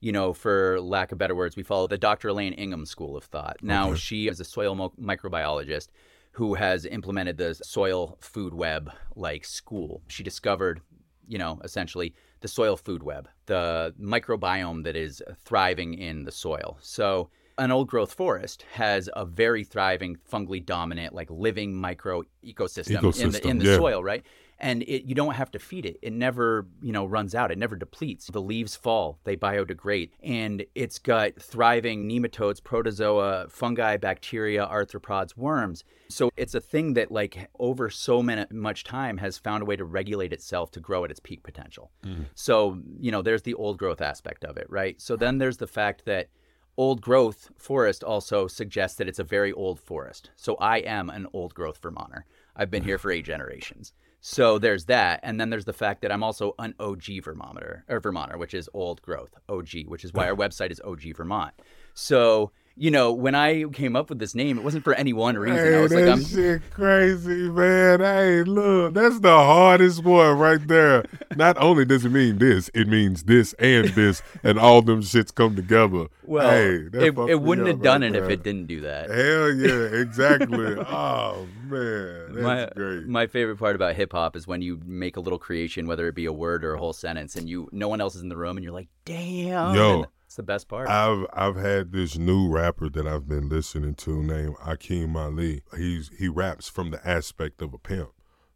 you 0.04 0.12
know, 0.12 0.34
for 0.34 0.82
lack 0.82 1.14
of 1.14 1.18
better 1.18 1.34
words, 1.34 1.56
we 1.56 1.64
follow 1.64 1.88
the 1.88 1.98
Dr. 1.98 2.28
Elaine 2.28 2.52
Ingham 2.52 2.86
school 2.86 3.16
of 3.16 3.24
thought. 3.24 3.56
Now, 3.62 3.96
she 3.96 4.28
is 4.28 4.38
a 4.42 4.44
soil 4.44 4.76
mo- 4.76 4.94
microbiologist 5.02 5.88
who 6.34 6.56
has 6.56 6.86
implemented 6.86 7.38
the 7.38 7.56
soil 7.56 8.18
food 8.20 8.54
web 8.54 8.92
like 9.16 9.46
school. 9.46 10.02
She 10.10 10.22
discovered, 10.22 10.82
you 11.26 11.38
know, 11.38 11.62
essentially 11.64 12.14
the 12.42 12.50
soil 12.50 12.76
food 12.76 13.02
web, 13.02 13.30
the 13.46 13.96
microbiome 13.98 14.84
that 14.84 14.98
is 14.98 15.24
thriving 15.46 15.94
in 15.94 16.26
the 16.26 16.34
soil. 16.34 16.78
So, 16.82 17.30
an 17.58 17.72
old 17.72 17.88
growth 17.88 18.14
forest 18.14 18.66
has 18.74 19.10
a 19.16 19.26
very 19.26 19.64
thriving, 19.64 20.18
fungally 20.30 20.66
dominant, 20.66 21.16
like 21.16 21.30
living 21.30 21.74
micro 21.74 22.24
ecosystem, 22.44 23.22
in 23.22 23.32
the 23.32 23.48
in 23.48 23.58
the 23.58 23.66
yeah. 23.66 23.78
soil, 23.78 24.04
right? 24.04 24.26
And 24.64 24.82
it, 24.84 25.04
you 25.04 25.14
don't 25.14 25.36
have 25.36 25.52
to 25.52 25.60
feed 25.60 25.86
it. 25.86 25.98
It 26.02 26.14
never, 26.14 26.66
you 26.82 26.94
know, 26.94 27.06
runs 27.06 27.36
out. 27.36 27.52
It 27.52 27.58
never 27.58 27.76
depletes. 27.76 28.28
The 28.28 28.42
leaves 28.42 28.76
fall, 28.76 29.20
they 29.26 29.36
biodegrade, 29.36 30.12
and 30.24 30.66
it's 30.74 31.00
got 31.00 31.36
thriving 31.40 32.10
nematodes, 32.10 32.64
protozoa, 32.64 33.48
fungi, 33.50 33.98
bacteria, 33.98 34.66
arthropods, 34.66 35.36
worms. 35.36 35.84
So 36.10 36.32
it's 36.38 36.56
a 36.56 36.62
thing 36.62 36.94
that, 36.94 37.12
like, 37.12 37.50
over 37.60 37.90
so 37.90 38.24
many, 38.24 38.46
much 38.52 38.84
time, 38.84 39.18
has 39.18 39.38
found 39.38 39.64
a 39.64 39.66
way 39.66 39.76
to 39.76 39.84
regulate 39.84 40.32
itself 40.32 40.72
to 40.72 40.80
grow 40.80 41.04
at 41.04 41.12
its 41.12 41.20
peak 41.20 41.44
potential. 41.44 41.92
Mm. 42.06 42.26
So 42.36 42.80
you 43.00 43.12
know, 43.12 43.22
there's 43.22 43.42
the 43.42 43.56
old 43.56 43.78
growth 43.78 44.02
aspect 44.02 44.46
of 44.46 44.58
it, 44.58 44.68
right? 44.70 45.02
So 45.02 45.16
then 45.16 45.40
there's 45.40 45.58
the 45.58 45.68
fact 45.68 46.06
that 46.06 46.30
old 46.78 47.02
growth 47.02 47.52
forest 47.58 48.04
also 48.04 48.48
suggests 48.48 48.98
that 48.98 49.08
it's 49.08 49.20
a 49.20 49.24
very 49.24 49.52
old 49.52 49.80
forest. 49.80 50.32
So 50.36 50.56
I 50.56 50.78
am 50.78 51.10
an 51.10 51.28
old 51.34 51.54
growth 51.54 51.80
Vermonter. 51.82 52.26
I've 52.56 52.72
been 52.72 52.84
here 52.84 52.98
for 52.98 53.12
eight 53.12 53.26
generations. 53.26 53.94
So 54.26 54.58
there's 54.58 54.86
that, 54.86 55.20
and 55.22 55.38
then 55.38 55.50
there's 55.50 55.66
the 55.66 55.74
fact 55.74 56.02
that 56.02 56.10
I'm 56.10 56.24
also 56.24 56.56
an 56.58 56.76
OG 56.80 57.24
Vermonter, 57.26 57.84
or 57.90 58.00
Vermonter, 58.00 58.38
which 58.38 58.54
is 58.54 58.70
old 58.74 59.02
growth, 59.02 59.36
OG, 59.50 59.88
which 59.88 60.06
is 60.06 60.14
why 60.14 60.30
our 60.30 60.36
website 60.44 60.72
is 60.72 60.80
OG 60.80 61.18
Vermont. 61.18 61.54
So 61.94 62.54
you 62.76 62.90
know, 62.90 63.14
when 63.14 63.36
I 63.36 63.66
came 63.66 63.96
up 63.96 64.10
with 64.10 64.18
this 64.18 64.34
name, 64.34 64.58
it 64.58 64.64
wasn't 64.64 64.84
for 64.84 64.96
any 64.96 65.14
one 65.14 65.38
reason. 65.38 65.74
I 65.74 65.80
was 65.80 65.92
that 65.92 66.08
like, 66.08 66.12
I'm, 66.12 66.26
shit 66.26 66.62
crazy, 66.72 67.50
man. 67.50 68.00
Hey, 68.00 68.44
look, 68.44 68.96
that's 68.96 69.20
the 69.20 69.36
hardest 69.36 70.04
one 70.04 70.40
right 70.40 70.68
there. 70.68 71.06
Not 71.36 71.56
only 71.60 71.86
does 71.86 72.04
it 72.04 72.10
mean 72.10 72.40
this, 72.40 72.72
it 72.74 72.88
means 72.88 73.24
this 73.24 73.54
and 73.54 73.90
this, 73.90 74.24
and 74.44 74.58
all 74.58 74.82
them 74.82 75.02
shits 75.02 75.34
come 75.34 75.56
together. 75.56 76.08
well, 76.24 76.50
hey, 76.50 76.88
it, 76.94 77.16
it 77.16 77.42
wouldn't 77.42 77.68
have 77.68 77.84
done 77.84 78.02
right 78.02 78.16
it 78.16 78.24
if 78.24 78.30
it 78.30 78.44
didn't 78.44 78.66
do 78.66 78.82
that. 78.82 79.10
Hell 79.12 79.52
yeah, 79.54 80.00
exactly. 80.02 80.76
oh 80.80 81.48
man, 81.68 82.34
that's 82.34 82.42
my, 82.42 82.70
great. 82.76 83.06
my 83.06 83.28
favorite 83.28 83.58
part 83.58 83.76
about 83.76 83.96
hip 83.96 84.14
hop 84.14 84.36
is 84.36 84.48
when 84.48 84.64
you 84.64 84.82
make 84.84 85.16
a 85.16 85.20
little 85.20 85.40
creation, 85.40 85.86
whether 85.86 86.08
it 86.08 86.16
be 86.16 86.26
a 86.26 86.34
word 86.34 86.66
or 86.66 86.74
a 86.74 86.80
whole 86.80 86.94
sentence, 86.94 87.36
and 87.36 87.48
you 87.48 87.70
no 87.72 87.88
one 87.88 88.02
else 88.02 88.16
is 88.16 88.24
in 88.24 88.30
the 88.30 88.38
room, 88.38 88.58
and 88.58 88.64
you're 88.64 88.74
like, 88.74 88.90
"Damn!" 89.06 89.76
Yo. 89.76 89.94
and 89.94 90.08
it's 90.34 90.38
the 90.38 90.42
best 90.42 90.68
part. 90.68 90.90
I've 90.90 91.28
I've 91.32 91.58
had 91.58 91.92
this 91.92 92.18
new 92.18 92.50
rapper 92.50 92.90
that 92.90 93.06
I've 93.06 93.28
been 93.28 93.50
listening 93.50 93.94
to 93.94 94.24
named 94.24 94.56
Akeem 94.56 95.16
Ali. 95.16 95.62
He's 95.78 96.10
he 96.18 96.28
raps 96.28 96.68
from 96.68 96.90
the 96.90 97.08
aspect 97.08 97.62
of 97.62 97.72
a 97.72 97.78
pimp. 97.78 98.10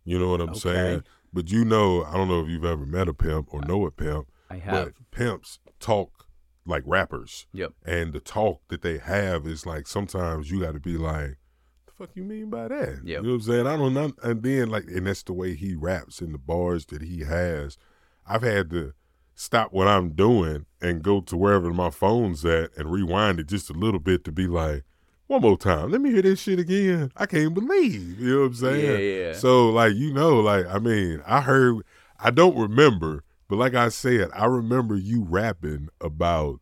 You 0.03 0.17
know 0.17 0.31
what 0.31 0.41
I'm 0.41 0.49
Okay. 0.49 0.59
saying? 0.59 1.03
But 1.31 1.51
you 1.51 1.63
know, 1.63 2.03
I 2.03 2.13
don't 2.13 2.29
know 2.29 2.41
if 2.41 2.49
you've 2.49 2.65
ever 2.65 2.83
met 2.87 3.07
a 3.07 3.13
pimp 3.13 3.53
or 3.53 3.61
know 3.61 3.85
a 3.85 3.91
pimp. 3.91 4.27
I 4.49 4.57
have. 4.57 4.73
But 4.85 4.93
pimps 5.11 5.59
talk 5.79 6.25
like 6.65 6.81
rappers. 6.87 7.45
Yep. 7.53 7.73
And 7.85 8.11
the 8.11 8.21
talk 8.21 8.61
that 8.69 8.81
they 8.81 8.97
have 8.97 9.45
is 9.45 9.67
like 9.67 9.85
sometimes 9.85 10.49
you 10.49 10.61
got 10.61 10.73
to 10.73 10.79
be 10.79 10.97
like, 10.97 11.37
the 11.85 11.91
fuck 11.95 12.09
you 12.15 12.23
mean 12.23 12.49
by 12.49 12.69
that? 12.69 13.01
Yep. 13.03 13.05
You 13.05 13.21
know 13.21 13.29
what 13.29 13.35
I'm 13.35 13.41
saying? 13.41 13.67
I 13.67 13.77
don't 13.77 13.93
know. 13.93 14.13
And 14.23 14.41
then 14.41 14.71
like, 14.71 14.85
and 14.85 15.05
that's 15.05 15.21
the 15.21 15.33
way 15.33 15.53
he 15.53 15.75
raps 15.75 16.21
in 16.21 16.31
the 16.31 16.39
bars 16.39 16.87
that 16.87 17.03
he 17.03 17.19
has. 17.19 17.77
I've 18.25 18.41
had 18.41 18.71
to 18.71 18.93
stop 19.37 19.71
what 19.71 19.87
I'm 19.87 20.09
doing 20.09 20.65
and 20.81 21.03
go 21.03 21.21
to 21.21 21.37
wherever 21.37 21.71
my 21.71 21.91
phone's 21.91 22.43
at 22.43 22.75
and 22.75 22.91
rewind 22.91 23.39
it 23.39 23.47
just 23.47 23.69
a 23.69 23.73
little 23.73 23.99
bit 23.99 24.23
to 24.25 24.31
be 24.31 24.47
like, 24.47 24.83
one 25.27 25.41
more 25.41 25.57
time. 25.57 25.91
Let 25.91 26.01
me 26.01 26.11
hear 26.11 26.23
this 26.23 26.41
shit 26.41 26.57
again. 26.57 27.11
I 27.15 27.27
can't 27.27 27.53
believe. 27.53 28.19
You 28.19 28.33
know 28.33 28.39
what 28.41 28.45
I'm 28.47 28.53
saying? 28.55 28.85
Yeah, 28.85 29.27
yeah. 29.27 29.33
So 29.33 29.69
like 29.69 29.93
you 29.93 30.11
know, 30.11 30.39
like 30.39 30.65
I 30.65 30.79
mean, 30.79 31.21
I 31.25 31.41
heard 31.41 31.83
I 32.19 32.31
don't 32.31 32.57
remember, 32.57 33.23
but 33.47 33.57
like 33.57 33.75
I 33.75 33.89
said, 33.89 34.29
I 34.33 34.45
remember 34.45 34.95
you 34.95 35.23
rapping 35.23 35.89
about 36.01 36.59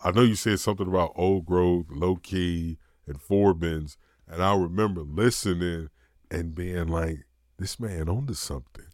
I 0.00 0.10
know 0.10 0.22
you 0.22 0.34
said 0.34 0.58
something 0.58 0.88
about 0.88 1.12
old 1.14 1.46
growth, 1.46 1.86
low 1.90 2.16
key, 2.16 2.78
and 3.06 3.20
Forbins, 3.20 3.96
and 4.26 4.42
I 4.42 4.56
remember 4.56 5.02
listening 5.02 5.90
and 6.30 6.54
being 6.54 6.88
like, 6.88 7.26
this 7.58 7.78
man 7.78 8.08
onto 8.08 8.34
something. 8.34 8.86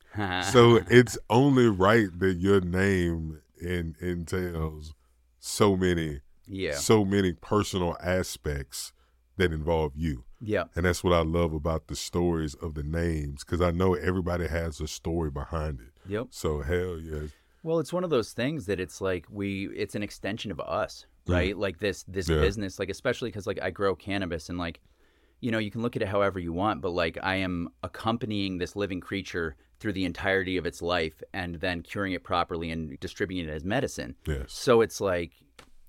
So 0.43 0.81
it's 0.91 1.19
only 1.31 1.67
right 1.67 2.09
that 2.19 2.35
your 2.39 2.61
name 2.61 3.41
in, 3.61 3.95
entails 4.01 4.95
so 5.39 5.77
many 5.77 6.21
yeah, 6.47 6.75
so 6.75 7.05
many 7.05 7.33
personal 7.33 7.97
aspects 8.03 8.93
that 9.37 9.53
involve 9.53 9.93
you. 9.95 10.25
Yeah. 10.41 10.65
And 10.75 10.85
that's 10.85 11.03
what 11.03 11.13
I 11.13 11.21
love 11.21 11.53
about 11.53 11.89
the 11.89 11.97
stories 11.97 12.55
of 12.55 12.75
the 12.75 12.83
names 12.83 13.45
because 13.45 13.61
I 13.61 13.71
know 13.71 13.95
everybody 13.95 14.47
has 14.47 14.81
a 14.81 14.87
story 14.87 15.31
behind 15.31 15.81
it. 15.81 16.11
Yep. 16.11 16.29
So 16.31 16.61
hell 16.61 16.99
yeah. 16.99 17.29
Well, 17.63 17.81
it's 17.81 17.93
one 17.93 18.05
of 18.05 18.11
those 18.11 18.33
things 18.33 18.67
that 18.67 18.79
it's 18.81 19.01
like 19.01 19.27
we 19.31 19.69
it's 19.77 19.95
an 19.95 20.03
extension 20.03 20.51
of 20.51 20.61
us, 20.61 21.07
mm-hmm. 21.25 21.33
right? 21.33 21.59
Like 21.59 21.79
this 21.79 22.05
this 22.05 22.29
Yeah. 22.29 22.41
business, 22.41 22.79
like 22.79 22.89
especially 22.89 23.31
cuz 23.31 23.47
like 23.47 23.61
I 23.61 23.71
grow 23.71 23.95
cannabis 23.95 24.49
and 24.49 24.59
like 24.59 24.81
you 25.41 25.51
know, 25.51 25.59
you 25.59 25.71
can 25.71 25.83
look 25.83 25.97
at 25.97 26.03
it 26.03 26.09
however 26.09 26.39
you 26.39 26.53
want, 26.53 26.81
but 26.81 26.91
like 26.91 27.19
I 27.23 27.37
am 27.37 27.69
accompanying 27.83 28.59
this 28.59 28.75
living 28.77 29.01
creature 29.01 29.57
through 29.81 29.93
the 29.93 30.05
entirety 30.05 30.57
of 30.57 30.67
its 30.67 30.83
life 30.83 31.23
and 31.33 31.55
then 31.57 31.83
curing 31.83 32.13
it 32.13 32.25
properly 32.25 32.71
and 32.73 32.99
distributing 32.99 33.49
it 33.49 33.53
as 33.53 33.65
medicine. 33.65 34.17
Yes. 34.27 34.47
So 34.49 34.81
it's 34.81 35.01
like 35.01 35.33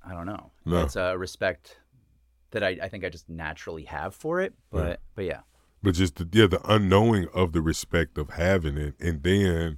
I 0.05 0.13
don't 0.13 0.25
know. 0.27 0.51
No. 0.65 0.83
It's 0.83 0.95
a 0.95 1.17
respect 1.17 1.79
that 2.51 2.63
I, 2.63 2.77
I 2.81 2.89
think 2.89 3.03
I 3.03 3.09
just 3.09 3.29
naturally 3.29 3.83
have 3.83 4.15
for 4.15 4.39
it, 4.41 4.53
but 4.71 4.83
Right. 4.83 4.97
but 5.15 5.25
yeah. 5.25 5.39
But 5.81 5.95
just 5.95 6.15
the, 6.17 6.27
yeah, 6.31 6.47
the 6.47 6.61
unknowing 6.71 7.27
of 7.33 7.53
the 7.53 7.61
respect 7.61 8.17
of 8.17 8.31
having 8.31 8.77
it, 8.77 8.95
and 8.99 9.23
then 9.23 9.77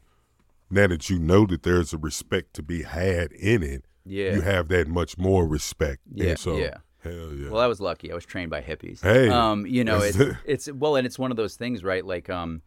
now 0.69 0.87
that 0.87 1.09
you 1.09 1.19
know 1.19 1.45
that 1.45 1.63
there's 1.63 1.93
a 1.93 1.97
respect 1.97 2.53
to 2.55 2.63
be 2.63 2.83
had 2.83 3.31
in 3.33 3.61
it, 3.61 3.85
Yeah. 4.05 4.33
you 4.35 4.41
have 4.41 4.67
that 4.69 4.87
much 4.87 5.17
more 5.17 5.47
respect. 5.47 6.01
And 6.07 6.17
Yeah, 6.19 6.35
so 6.35 6.57
yeah. 6.57 6.77
Hell 7.03 7.33
yeah. 7.33 7.49
Well, 7.49 7.61
I 7.61 7.67
was 7.67 7.79
lucky. 7.79 8.11
I 8.11 8.15
was 8.15 8.25
trained 8.25 8.49
by 8.49 8.61
hippies. 8.61 9.01
Hey, 9.01 9.29
um, 9.29 9.65
you 9.65 9.83
know, 9.83 10.01
it's 10.01 10.17
it's 10.45 10.71
well, 10.71 10.95
and 10.95 11.05
it's 11.05 11.19
one 11.19 11.31
of 11.31 11.37
those 11.37 11.55
things, 11.55 11.83
right? 11.83 12.05
Like, 12.05 12.29
um, 12.29 12.61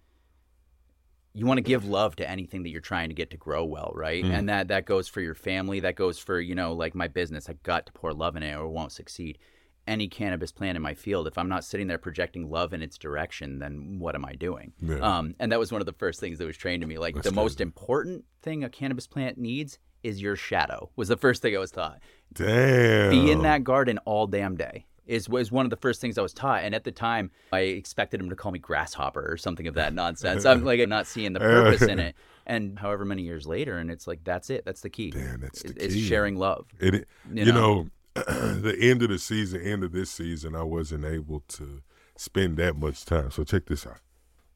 you 1.32 1.46
want 1.46 1.58
to 1.58 1.62
give 1.62 1.84
love 1.84 2.16
to 2.16 2.28
anything 2.28 2.62
that 2.62 2.70
you're 2.70 2.80
trying 2.80 3.08
to 3.08 3.14
get 3.14 3.30
to 3.30 3.36
grow 3.36 3.64
well, 3.64 3.92
right? 3.94 4.24
Mm. 4.24 4.38
And 4.38 4.48
that 4.48 4.68
that 4.68 4.86
goes 4.86 5.08
for 5.08 5.20
your 5.20 5.34
family. 5.34 5.80
That 5.80 5.96
goes 5.96 6.18
for 6.18 6.40
you 6.40 6.54
know, 6.54 6.72
like 6.72 6.94
my 6.94 7.08
business. 7.08 7.48
I 7.48 7.54
got 7.62 7.86
to 7.86 7.92
pour 7.92 8.12
love 8.12 8.36
in 8.36 8.42
it, 8.42 8.54
or 8.54 8.64
it 8.64 8.70
won't 8.70 8.92
succeed. 8.92 9.38
Any 9.86 10.08
cannabis 10.08 10.50
plant 10.50 10.76
in 10.76 10.82
my 10.82 10.94
field, 10.94 11.26
if 11.26 11.36
I'm 11.36 11.48
not 11.48 11.62
sitting 11.62 11.88
there 11.88 11.98
projecting 11.98 12.48
love 12.48 12.72
in 12.72 12.80
its 12.80 12.96
direction, 12.96 13.58
then 13.58 13.98
what 13.98 14.14
am 14.14 14.24
I 14.24 14.32
doing? 14.32 14.72
Yeah. 14.80 14.96
Um, 14.96 15.34
and 15.38 15.52
that 15.52 15.58
was 15.58 15.70
one 15.70 15.82
of 15.82 15.86
the 15.86 15.92
first 15.92 16.20
things 16.20 16.38
that 16.38 16.46
was 16.46 16.56
trained 16.56 16.80
to 16.80 16.86
me. 16.86 16.96
Like 16.96 17.14
That's 17.14 17.28
the 17.28 17.34
most 17.34 17.60
important 17.60 18.24
thing 18.40 18.64
a 18.64 18.70
cannabis 18.70 19.06
plant 19.06 19.36
needs 19.36 19.78
is 20.02 20.22
your 20.22 20.36
shadow. 20.36 20.90
Was 20.96 21.08
the 21.08 21.18
first 21.18 21.42
thing 21.42 21.54
I 21.54 21.58
was 21.58 21.70
taught 21.70 21.98
Damn. 22.34 23.10
be 23.10 23.30
in 23.30 23.42
that 23.42 23.64
garden 23.64 23.98
all 24.04 24.26
damn 24.26 24.56
day 24.56 24.86
is 25.06 25.28
was 25.28 25.52
one 25.52 25.66
of 25.66 25.70
the 25.70 25.76
first 25.76 26.00
things 26.00 26.16
I 26.16 26.22
was 26.22 26.32
taught. 26.32 26.64
And 26.64 26.74
at 26.74 26.84
the 26.84 26.90
time, 26.92 27.30
I 27.52 27.60
expected 27.60 28.20
him 28.20 28.30
to 28.30 28.36
call 28.36 28.52
me 28.52 28.58
grasshopper 28.58 29.24
or 29.30 29.36
something 29.36 29.66
of 29.66 29.74
that 29.74 29.92
nonsense. 29.92 30.44
I'm 30.46 30.64
like 30.64 30.80
I'm 30.80 30.88
not 30.98 31.06
seeing 31.06 31.32
the 31.34 31.40
purpose 31.40 31.82
in 31.82 31.98
it. 31.98 32.14
And 32.46 32.78
however 32.78 33.06
many 33.06 33.22
years 33.22 33.46
later, 33.46 33.78
and 33.78 33.90
it's 33.90 34.06
like 34.06 34.22
that's 34.22 34.50
it. 34.50 34.66
That's 34.66 34.82
the 34.82 34.90
key. 34.90 35.10
Damn, 35.12 35.40
that's 35.40 35.62
the 35.62 35.82
is 35.82 35.94
key. 35.94 36.02
sharing 36.06 36.36
love. 36.36 36.66
It, 36.78 36.94
it- 36.94 37.08
You 37.32 37.44
you, 37.46 37.52
know, 37.52 37.86
the 38.14 38.76
end 38.78 39.02
of 39.02 39.08
the 39.08 39.18
season, 39.18 39.62
end 39.62 39.82
of 39.82 39.92
this 39.92 40.10
season, 40.10 40.54
I 40.54 40.62
wasn't 40.62 41.06
able 41.06 41.40
to 41.48 41.80
spend 42.18 42.58
that 42.58 42.76
much 42.76 43.06
time. 43.06 43.30
So 43.30 43.44
check 43.44 43.64
this 43.64 43.86
out. 43.86 43.96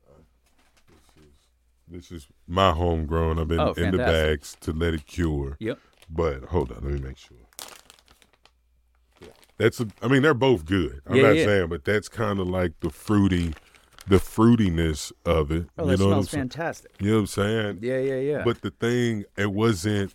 Uh, 0.06 0.20
this 1.88 2.10
is 2.12 2.26
my 2.46 2.72
homegrown. 2.72 3.38
I've 3.38 3.48
been 3.48 3.58
Oh, 3.60 3.72
in 3.72 3.92
the 3.92 3.96
bags 3.98 4.54
to 4.60 4.72
let 4.72 4.92
it 4.92 5.06
cure. 5.06 5.56
Yep. 5.58 5.78
But 6.10 6.44
hold 6.44 6.70
on, 6.72 6.82
let 6.84 6.92
me 6.92 7.00
make 7.00 7.16
sure. 7.16 7.38
That's 9.58 9.80
a, 9.80 9.88
I 10.02 10.08
mean, 10.08 10.22
they're 10.22 10.34
both 10.34 10.64
good. 10.64 11.00
I'm 11.06 11.16
Yeah, 11.16 11.22
not 11.22 11.36
yeah. 11.36 11.44
saying, 11.44 11.68
but 11.68 11.84
that's 11.84 12.08
kind 12.08 12.38
of 12.40 12.48
like 12.48 12.78
the 12.80 12.90
fruity, 12.90 13.54
the 14.06 14.16
fruitiness 14.16 15.12
of 15.26 15.50
it. 15.50 15.66
Oh, 15.76 15.84
you 15.84 15.90
that 15.90 15.98
know 15.98 16.10
smells 16.10 16.28
fantastic. 16.28 16.92
You 17.00 17.08
know 17.10 17.14
what 17.16 17.20
I'm 17.20 17.26
saying? 17.26 17.78
Yeah, 17.82 17.98
yeah, 17.98 18.20
yeah. 18.20 18.42
But 18.44 18.62
the 18.62 18.70
thing, 18.70 19.24
it 19.36 19.52
wasn't 19.52 20.14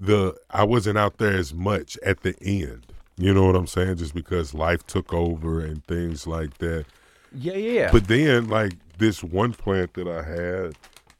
the 0.00 0.34
I 0.50 0.64
wasn't 0.64 0.98
out 0.98 1.18
there 1.18 1.34
as 1.34 1.54
much 1.54 1.96
at 2.04 2.22
the 2.22 2.34
end. 2.42 2.86
You 3.18 3.32
know 3.34 3.44
what 3.46 3.54
I'm 3.56 3.66
saying? 3.66 3.96
Just 3.96 4.14
because 4.14 4.54
life 4.54 4.86
took 4.86 5.12
over 5.12 5.60
and 5.60 5.84
things 5.86 6.26
like 6.26 6.58
that. 6.58 6.86
yeah, 7.34 7.52
yeah, 7.54 7.80
yeah. 7.82 7.92
But 7.92 8.08
then, 8.08 8.48
like 8.48 8.72
this 8.98 9.22
one 9.22 9.52
plant 9.52 9.94
that 9.94 10.08
I 10.08 10.22
had, 10.22 10.74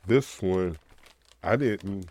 this 0.07 0.41
one, 0.41 0.79
I 1.45 1.57
didn't, 1.57 2.07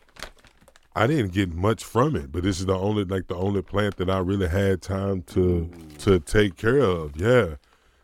I 0.95 1.07
didn't 1.07 1.31
get 1.31 1.53
much 1.53 1.83
from 1.83 2.15
it. 2.15 2.31
But 2.31 2.43
this 2.43 2.59
is 2.59 2.65
the 2.65 2.77
only, 2.77 3.05
like 3.05 3.27
the 3.27 3.35
only 3.35 3.61
plant 3.61 3.97
that 3.97 4.09
I 4.09 4.19
really 4.19 4.47
had 4.47 4.81
time 4.81 5.21
to 5.23 5.69
to 5.99 6.19
take 6.19 6.57
care 6.57 6.79
of. 6.79 7.15
Yeah. 7.15 7.55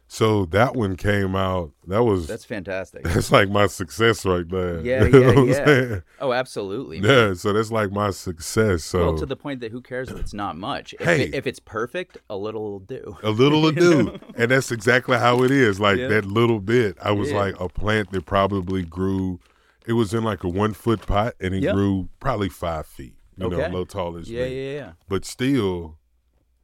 So 0.10 0.46
that 0.46 0.74
one 0.74 0.96
came 0.96 1.36
out. 1.36 1.74
That 1.86 2.02
was 2.06 2.28
that's 2.28 2.46
fantastic. 2.46 3.04
that's 3.04 3.30
like 3.30 3.50
my 3.50 3.68
success 3.68 4.26
right 4.26 4.48
there. 4.50 4.80
Yeah, 4.80 5.04
yeah, 5.14 5.42
yeah. 5.44 6.00
Oh, 6.22 6.32
absolutely. 6.32 7.02
man. 7.02 7.12
Yeah, 7.12 7.34
so 7.34 7.52
that's 7.52 7.72
like 7.72 7.92
my 7.92 8.12
success. 8.12 8.86
So 8.86 9.00
Well, 9.00 9.18
to 9.18 9.26
the 9.26 9.36
point 9.36 9.60
that 9.60 9.74
who 9.74 9.82
cares 9.82 10.08
if 10.10 10.18
it's 10.18 10.34
not 10.34 10.56
much? 10.58 10.94
If, 10.94 11.02
Hey. 11.06 11.24
it, 11.24 11.36
if 11.36 11.46
it's 11.46 11.60
perfect, 11.60 12.20
a 12.30 12.38
little 12.38 12.72
will 12.72 12.80
do. 12.80 13.18
a 13.22 13.32
little 13.32 13.70
to 13.70 13.72
do, 13.78 14.20
and 14.38 14.50
that's 14.50 14.72
exactly 14.72 15.18
how 15.18 15.44
it 15.44 15.52
is. 15.52 15.78
Like 15.82 15.98
Yeah. 15.98 16.08
that 16.08 16.24
little 16.24 16.62
bit, 16.62 16.96
I 17.02 17.12
was 17.12 17.32
Yeah. 17.32 17.40
like 17.40 17.60
a 17.60 17.68
plant 17.68 18.12
that 18.14 18.26
probably 18.26 18.84
grew. 18.84 19.42
It 19.88 19.94
was 19.94 20.14
in 20.14 20.24
like 20.24 20.44
a 20.44 20.50
one 20.50 20.74
foot 20.74 21.06
pot, 21.08 21.34
and 21.40 21.54
it 21.56 21.64
Yeah. 21.64 21.74
grew 21.74 22.10
probably 22.20 22.50
five 22.50 22.86
feet. 22.86 23.16
You 23.38 23.50
know, 23.50 23.56
Okay. 23.62 23.72
low 23.72 23.86
tall 23.86 24.18
as 24.18 24.30
Yeah, 24.30 24.46
me. 24.46 24.74
yeah, 24.74 24.80
yeah. 24.80 24.92
But 25.08 25.24
still, 25.24 25.98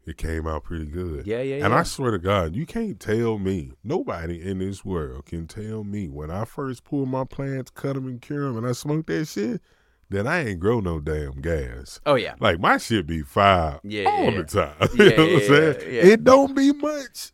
it 0.05 0.17
came 0.17 0.45
out 0.47 0.63
pretty 0.65 0.86
good. 0.88 1.25
Yeah, 1.27 1.38
yeah, 1.38 1.57
yeah. 1.57 1.65
And 1.65 1.71
yeah. 1.73 1.79
I 1.79 1.83
swear 1.83 2.12
to 2.12 2.19
God, 2.19 2.55
you 2.55 2.65
can't 2.65 2.99
tell 2.99 3.38
me. 3.39 3.71
Nobody 3.83 4.41
in 4.41 4.57
this 4.59 4.83
world 4.83 5.25
can 5.27 5.47
tell 5.47 5.83
me 5.83 6.09
when 6.09 6.29
I 6.31 6.45
first 6.45 6.83
pull 6.83 7.05
my 7.05 7.23
plants, 7.23 7.71
cut 7.71 7.93
them, 7.93 8.07
and 8.07 8.21
cure 8.21 8.45
them, 8.45 8.57
and 8.57 8.67
I 8.67 8.71
smoke 8.73 9.05
that 9.07 9.27
shit. 9.27 9.62
Then 10.09 10.27
I 10.27 10.45
ain't 10.47 10.59
grow 10.59 10.79
no 10.79 10.99
damn 10.99 11.41
gas. 11.41 11.99
Oh 12.05 12.15
yeah. 12.15 12.36
Like 12.39 12.59
my 12.59 12.77
shit 12.77 13.07
be 13.07 13.21
fire 13.21 13.79
Yeah, 13.83 14.05
all 14.09 14.25
yeah, 14.31 14.38
the 14.41 14.43
time. 14.43 14.75
Yeah, 14.95 15.03
you 15.05 15.15
know 15.17 15.23
what 15.25 15.33
I'm 15.33 15.47
saying? 15.47 15.75
yeah, 15.81 15.88
yeah. 16.03 16.12
It 16.12 16.23
don't 16.23 16.55
be 16.55 16.73
much, 16.73 17.31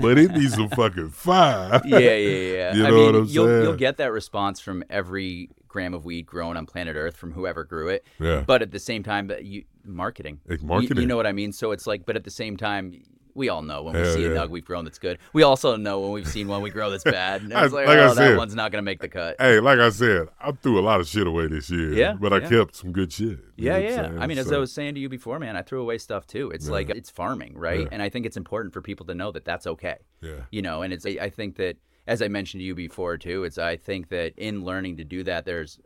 but 0.00 0.18
it 0.18 0.30
needs 0.32 0.54
some 0.54 0.68
fucking 0.70 1.10
fire. 1.10 1.80
yeah, 1.84 1.98
yeah, 1.98 2.16
yeah. 2.16 2.74
You 2.74 2.86
I 2.86 2.90
know 2.90 2.94
mean, 2.96 3.06
what 3.06 3.14
I'm 3.16 3.26
you'll 3.26 3.62
you'll 3.62 3.76
get 3.76 3.96
that 3.98 4.12
response 4.12 4.60
from 4.60 4.84
every 4.90 5.50
gram 5.68 5.94
of 5.94 6.04
weed 6.04 6.26
grown 6.26 6.56
on 6.56 6.66
planet 6.66 6.96
Earth 6.96 7.16
from 7.16 7.32
whoever 7.32 7.64
grew 7.64 7.88
it. 7.88 8.04
Yeah. 8.20 8.44
But 8.46 8.62
at 8.62 8.70
the 8.70 8.78
same 8.78 9.02
time, 9.02 9.30
you 9.40 9.64
marketing. 9.84 10.40
You- 10.48 10.58
marketing. 10.62 10.98
You, 10.98 11.06
know 11.06 11.16
what 11.16 11.26
I 11.26 11.32
mean? 11.32 11.52
So 11.52 11.72
it's 11.72 11.86
like, 11.86 12.06
but 12.06 12.16
at 12.16 12.24
the 12.24 12.30
same 12.30 12.56
time. 12.56 13.02
We 13.34 13.48
all 13.48 13.62
know 13.62 13.82
when 13.82 13.94
we 13.94 14.00
Hell 14.00 14.14
see 14.14 14.24
a 14.24 14.34
yeah. 14.34 14.40
nug 14.40 14.50
we've 14.50 14.64
grown 14.64 14.84
that's 14.84 14.98
good. 14.98 15.18
We 15.32 15.42
also 15.42 15.76
know 15.76 16.00
when 16.00 16.12
we've 16.12 16.28
seen 16.28 16.48
one 16.48 16.62
we 16.62 16.70
grow 16.70 16.90
that's 16.90 17.04
bad. 17.04 17.42
And 17.42 17.52
it's 17.52 17.72
like, 17.72 17.86
like 17.86 17.98
oh, 17.98 18.00
I 18.00 18.04
oh, 18.04 18.08
that 18.08 18.16
said- 18.16 18.36
one's 18.36 18.54
not 18.54 18.72
going 18.72 18.82
to 18.82 18.84
make 18.84 19.00
the 19.00 19.08
cut. 19.08 19.36
Hey, 19.38 19.60
like 19.60 19.78
I 19.78 19.90
said, 19.90 20.28
I 20.40 20.52
threw 20.52 20.78
a 20.78 20.82
lot 20.82 21.00
of 21.00 21.08
shit 21.08 21.26
away 21.26 21.46
this 21.46 21.70
year. 21.70 21.92
Yeah, 21.92 22.14
But 22.14 22.32
I 22.32 22.38
yeah. 22.38 22.48
kept 22.48 22.76
some 22.76 22.92
good 22.92 23.12
shit. 23.12 23.38
Yeah, 23.56 23.78
know 23.78 23.96
what 23.96 24.04
I'm 24.04 24.16
yeah. 24.16 24.22
I 24.22 24.26
mean, 24.26 24.38
as 24.38 24.48
So, 24.48 24.56
I 24.56 24.58
was 24.58 24.72
saying 24.72 24.94
to 24.94 25.00
you 25.00 25.08
before, 25.08 25.38
man, 25.38 25.56
I 25.56 25.62
threw 25.62 25.80
away 25.80 25.98
stuff 25.98 26.26
too. 26.26 26.50
It's 26.50 26.68
like 26.68 26.90
it's 26.90 27.10
farming, 27.10 27.54
right? 27.56 27.80
Yeah. 27.80 27.88
And 27.92 28.02
I 28.02 28.08
think 28.08 28.26
it's 28.26 28.36
important 28.36 28.74
for 28.74 28.82
people 28.82 29.06
to 29.06 29.14
know 29.14 29.32
that 29.32 29.44
that's 29.44 29.66
okay. 29.66 29.98
Yeah. 30.20 30.42
You 30.50 30.62
know, 30.62 30.82
and 30.82 30.92
it's 30.92 31.06
I 31.06 31.30
think 31.30 31.56
that 31.56 31.76
as 32.06 32.20
I 32.22 32.28
mentioned 32.28 32.60
to 32.60 32.64
you 32.64 32.74
before 32.74 33.16
too, 33.16 33.44
it's 33.44 33.58
I 33.58 33.76
think 33.76 34.08
that 34.08 34.34
in 34.36 34.64
learning 34.64 34.96
to 34.98 35.04
do 35.04 35.22
that, 35.24 35.44
there's 35.44 35.78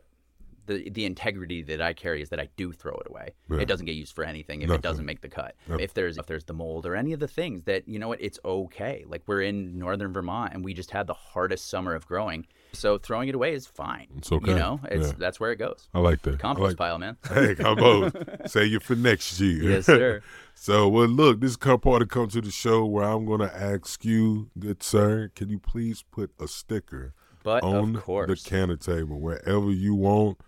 the 0.67 0.89
the 0.91 1.05
integrity 1.05 1.63
that 1.63 1.81
I 1.81 1.93
carry 1.93 2.21
is 2.21 2.29
that 2.29 2.39
I 2.39 2.49
do 2.57 2.71
throw 2.71 2.93
it 2.93 3.07
away. 3.09 3.31
Yeah. 3.49 3.57
It 3.59 3.65
doesn't 3.67 3.85
get 3.87 3.93
used 3.95 4.13
for 4.13 4.23
anything 4.23 4.61
if 4.61 4.67
Nothing. 4.67 4.79
it 4.79 4.83
doesn't 4.83 5.05
make 5.05 5.21
the 5.21 5.29
cut. 5.29 5.55
If 5.79 5.93
there's 5.95 6.17
if 6.17 6.27
there's 6.27 6.43
the 6.45 6.53
mold 6.53 6.85
or 6.85 6.95
any 6.95 7.13
of 7.13 7.19
the 7.19 7.27
things 7.27 7.63
that 7.63 7.87
you 7.87 7.97
know 7.97 8.07
what, 8.09 8.21
it's 8.21 8.39
okay. 8.45 9.03
Like 9.07 9.23
we're 9.25 9.41
in 9.41 9.79
northern 9.79 10.13
Vermont 10.13 10.53
and 10.53 10.63
we 10.63 10.73
just 10.75 10.91
had 10.91 11.07
the 11.07 11.13
hardest 11.15 11.69
summer 11.69 11.95
of 11.95 12.05
growing, 12.05 12.45
so 12.73 12.97
throwing 12.97 13.29
it 13.29 13.35
away 13.35 13.53
is 13.53 13.65
fine. 13.65 14.07
It's 14.17 14.31
okay. 14.31 14.51
You 14.51 14.57
know, 14.57 14.79
it's 14.91 15.07
Yeah. 15.07 15.13
that's 15.17 15.39
where 15.39 15.51
it 15.51 15.57
goes. 15.57 15.89
I 15.93 15.99
like 15.99 16.21
that. 16.21 16.37
Compost 16.39 16.67
like, 16.71 16.77
pile, 16.77 16.99
man. 16.99 17.17
Hey, 17.33 17.55
combo. 17.55 18.11
Save 18.45 18.71
you 18.71 18.79
for 18.79 18.95
next 18.95 19.39
year. 19.39 19.63
yes, 19.63 19.85
sir. 19.87 20.21
So, 20.59 20.87
well, 20.87 21.05
look, 21.07 21.39
this 21.39 21.51
is 21.51 21.57
part 21.57 21.83
to 21.83 22.05
come 22.07 22.29
to 22.29 22.41
the 22.41 22.49
show 22.49 22.83
where 22.83 23.03
I'm 23.03 23.25
going 23.27 23.41
to 23.41 23.55
ask 23.55 24.03
you, 24.03 24.49
good 24.57 24.81
sir, 24.81 25.29
can 25.35 25.49
you 25.49 25.59
please 25.59 26.03
put 26.11 26.31
a 26.39 26.47
sticker 26.47 27.13
But 27.43 27.61
on 27.63 27.95
of 27.95 28.01
course. 28.03 28.41
the 28.43 28.49
counter 28.49 28.75
table 28.75 29.19
wherever 29.19 29.69
you 29.69 29.93
want, 29.93 30.39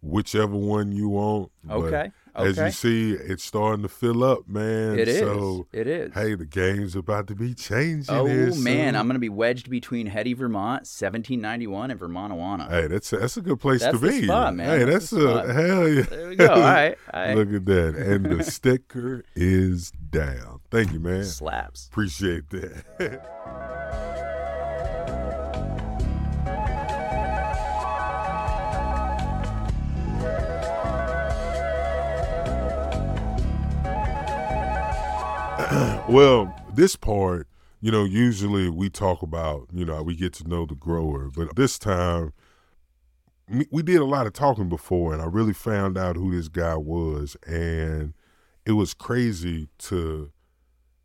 whichever 0.00 0.56
one 0.56 0.92
you 0.92 1.08
want. 1.08 1.50
But 1.64 1.76
Okay, 1.78 2.12
As 2.34 2.56
you 2.56 2.70
see, 2.70 3.12
it's 3.12 3.42
starting 3.44 3.82
to 3.82 3.88
fill 3.88 4.22
up, 4.22 4.48
man. 4.48 4.98
It 4.98 5.08
is. 5.08 5.18
So, 5.18 5.66
It 5.72 5.86
is. 5.86 6.14
hey, 6.14 6.34
the 6.34 6.46
game's 6.46 6.94
about 6.94 7.26
to 7.28 7.34
be 7.34 7.52
changing. 7.52 8.14
Oh 8.14 8.26
man. 8.54 8.94
I'm 8.94 9.06
gonna 9.06 9.18
be 9.18 9.28
wedged 9.28 9.68
between 9.68 10.06
Heady, 10.06 10.34
Vermont, 10.34 10.82
1791, 10.86 11.90
and 11.90 11.98
Vermont 12.00 12.32
Awana. 12.32 12.70
Hey, 12.70 12.86
that's 12.86 13.12
a, 13.12 13.16
that's 13.18 13.36
a 13.36 13.40
good 13.42 13.58
place 13.60 13.80
That's 13.80 13.98
to 13.98 14.06
be. 14.08 14.24
spot, 14.24 14.54
man. 14.54 14.78
Hey, 14.78 14.84
That's 14.84 15.10
that's, 15.10 15.24
a 15.48 15.52
hell 15.52 15.88
yeah. 15.88 16.02
There 16.02 16.28
we 16.28 16.36
go. 16.36 16.46
All 16.48 16.60
right, 16.60 16.96
all 17.12 17.20
right. 17.20 17.36
Look 17.36 17.52
at 17.52 17.64
that, 17.66 17.96
and 17.96 18.26
the 18.26 18.44
sticker 18.50 19.24
is 19.34 19.90
down. 19.90 20.60
Thank 20.70 20.92
you, 20.92 21.00
man. 21.00 21.24
Slaps. 21.24 21.88
Appreciate 21.88 22.48
that. 22.50 24.04
well, 36.08 36.54
this 36.72 36.96
part, 36.96 37.46
you 37.80 37.90
know, 37.90 38.04
usually 38.04 38.70
we 38.70 38.88
talk 38.88 39.22
about, 39.22 39.68
you 39.72 39.84
know, 39.84 40.02
we 40.02 40.16
get 40.16 40.32
to 40.34 40.48
know 40.48 40.64
the 40.64 40.74
grower, 40.74 41.30
but 41.34 41.54
this 41.56 41.78
time 41.78 42.32
we 43.70 43.82
did 43.82 44.00
a 44.00 44.04
lot 44.04 44.26
of 44.26 44.32
talking 44.32 44.68
before, 44.68 45.12
and 45.12 45.22
I 45.22 45.26
really 45.26 45.52
found 45.52 45.98
out 45.98 46.16
who 46.16 46.34
this 46.34 46.48
guy 46.48 46.76
was, 46.76 47.36
and 47.46 48.14
it 48.64 48.72
was 48.72 48.94
crazy 48.94 49.68
to 49.78 50.32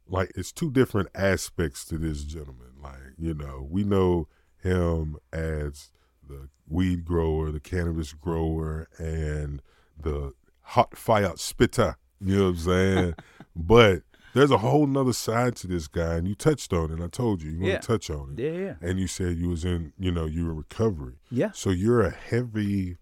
like 0.08 0.32
it's 0.36 0.52
two 0.52 0.70
different 0.70 1.10
aspects 1.16 1.86
to 1.86 1.98
this 1.98 2.24
gentleman. 2.24 2.74
Like 2.82 3.16
you 3.18 3.34
know, 3.34 3.68
we 3.70 3.84
know 3.84 4.28
him 4.62 5.18
as 5.32 5.92
the 6.28 6.50
weed 6.68 7.06
grower, 7.06 7.52
the 7.52 7.60
cannabis 7.60 8.14
grower, 8.14 8.88
and 8.98 9.62
the 9.98 10.34
hot 10.62 10.98
fire 10.98 11.34
spitter. 11.36 11.98
You 12.20 12.38
know 12.38 12.44
what 12.44 12.50
I'm 12.50 12.58
saying? 12.58 13.16
but 13.56 14.04
there's 14.34 14.52
a 14.52 14.58
whole 14.60 14.88
nother 14.88 15.14
side 15.14 15.56
to 15.58 15.68
this 15.68 15.88
guy, 15.88 16.16
and 16.16 16.28
you 16.28 16.36
touched 16.36 16.74
on 16.74 16.86
it. 16.92 16.94
And 16.94 17.04
I 17.04 17.08
told 17.08 17.42
you 17.42 17.52
you 17.52 17.60
want 17.60 17.72
Yeah. 17.72 17.80
to 17.80 17.88
touch 17.88 18.10
on 18.10 18.36
it. 18.38 18.44
Yeah, 18.44 18.52
yeah. 18.60 18.76
And 18.82 19.00
you 19.00 19.08
said 19.08 19.38
you 19.38 19.50
was 19.50 19.64
in, 19.66 19.94
you 20.00 20.12
know, 20.12 20.26
you 20.26 20.46
were 20.46 20.52
in 20.52 20.58
recovery. 20.58 21.16
Yeah. 21.30 21.52
So 21.54 21.70
you're 21.70 22.02
a 22.02 22.12
heavy 22.12 22.98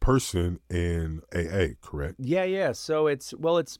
person 0.00 0.60
in 0.70 1.20
AA, 1.34 1.74
correct? 1.82 2.16
Yeah, 2.18 2.44
yeah. 2.44 2.72
So 2.72 3.06
it's 3.06 3.34
well, 3.34 3.58
it's 3.58 3.78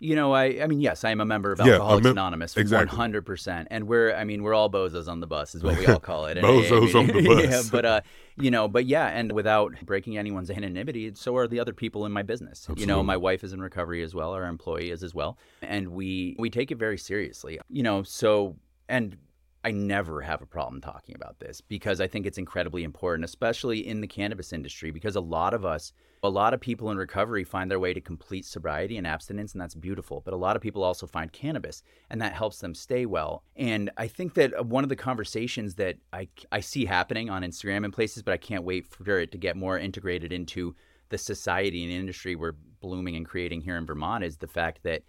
you 0.00 0.16
know, 0.16 0.32
I 0.32 0.62
I 0.62 0.66
mean, 0.66 0.80
yes, 0.80 1.04
I 1.04 1.10
am 1.10 1.20
a 1.20 1.24
member 1.24 1.52
of 1.52 1.58
Yeah, 1.60 1.74
Alcoholics 1.74 2.04
mem- 2.04 2.12
Anonymous, 2.12 2.56
exactly. 2.56 2.86
one 2.88 2.96
hundred 2.96 3.26
percent, 3.26 3.68
and 3.70 3.86
we're 3.86 4.14
I 4.14 4.24
mean, 4.24 4.42
we're 4.42 4.54
all 4.54 4.70
bozos 4.70 5.06
on 5.08 5.20
the 5.20 5.26
bus, 5.26 5.54
is 5.54 5.62
what 5.62 5.78
we 5.78 5.86
all 5.92 6.00
call 6.00 6.26
it. 6.26 6.38
Bozos 6.38 6.94
on 6.98 7.06
the 7.06 7.22
bus. 7.26 7.44
yeah, 7.44 7.62
but 7.70 7.84
uh, 7.84 8.00
you 8.36 8.50
know, 8.50 8.66
but 8.66 8.86
yeah, 8.86 9.06
and 9.08 9.30
without 9.32 9.74
breaking 9.84 10.16
anyone's 10.18 10.50
anonymity, 10.50 11.12
so 11.14 11.36
are 11.36 11.46
the 11.46 11.60
other 11.60 11.72
people 11.74 12.06
in 12.06 12.12
my 12.12 12.22
business. 12.22 12.66
You 12.76 12.86
know, 12.86 13.02
my 13.02 13.16
wife 13.16 13.44
is 13.44 13.52
in 13.52 13.60
recovery 13.60 14.02
as 14.02 14.14
well, 14.14 14.32
our 14.32 14.46
employee 14.46 14.90
is 14.90 15.04
as 15.04 15.14
well, 15.14 15.38
and 15.62 15.88
we 15.88 16.34
we 16.38 16.50
take 16.50 16.70
it 16.70 16.78
very 16.78 16.98
seriously. 16.98 17.60
You 17.68 17.82
know, 17.82 18.02
so 18.02 18.56
and 18.88 19.16
I 19.62 19.72
never 19.72 20.22
have 20.22 20.40
a 20.40 20.46
problem 20.46 20.80
talking 20.80 21.14
about 21.14 21.38
this 21.40 21.60
because 21.60 22.00
I 22.00 22.06
think 22.06 22.24
it's 22.24 22.38
incredibly 22.38 22.82
important, 22.82 23.26
especially 23.26 23.86
in 23.86 24.00
the 24.00 24.06
cannabis 24.06 24.52
industry, 24.54 24.90
because 24.90 25.16
a 25.16 25.20
lot 25.20 25.52
of 25.52 25.66
us, 25.66 25.92
a 26.22 26.28
lot 26.28 26.52
of 26.52 26.60
people 26.60 26.90
in 26.90 26.98
recovery 26.98 27.44
find 27.44 27.70
their 27.70 27.80
way 27.80 27.94
to 27.94 28.00
complete 28.00 28.44
sobriety 28.44 28.98
and 28.98 29.06
abstinence, 29.06 29.52
and 29.52 29.60
that's 29.60 29.74
beautiful. 29.74 30.20
But 30.20 30.34
a 30.34 30.36
lot 30.36 30.54
of 30.54 30.62
people 30.62 30.82
also 30.82 31.06
find 31.06 31.32
cannabis, 31.32 31.82
and 32.10 32.20
that 32.20 32.34
helps 32.34 32.58
them 32.58 32.74
stay 32.74 33.06
well. 33.06 33.42
And 33.56 33.90
I 33.96 34.06
think 34.06 34.34
that 34.34 34.66
one 34.66 34.84
of 34.84 34.90
the 34.90 34.96
conversations 34.96 35.76
that 35.76 35.96
I, 36.12 36.28
I 36.52 36.60
see 36.60 36.84
happening 36.84 37.30
on 37.30 37.42
Instagram 37.42 37.84
and 37.84 37.92
places, 37.92 38.22
but 38.22 38.34
I 38.34 38.36
can't 38.36 38.64
wait 38.64 38.86
for 38.86 39.18
it 39.18 39.32
to 39.32 39.38
get 39.38 39.56
more 39.56 39.78
integrated 39.78 40.32
into 40.32 40.74
the 41.08 41.18
society 41.18 41.84
and 41.84 41.92
industry 41.92 42.36
we're 42.36 42.54
blooming 42.80 43.16
and 43.16 43.26
creating 43.26 43.62
here 43.62 43.76
in 43.76 43.86
Vermont 43.86 44.24
is 44.24 44.36
the 44.36 44.46
fact 44.46 44.82
that 44.84 45.02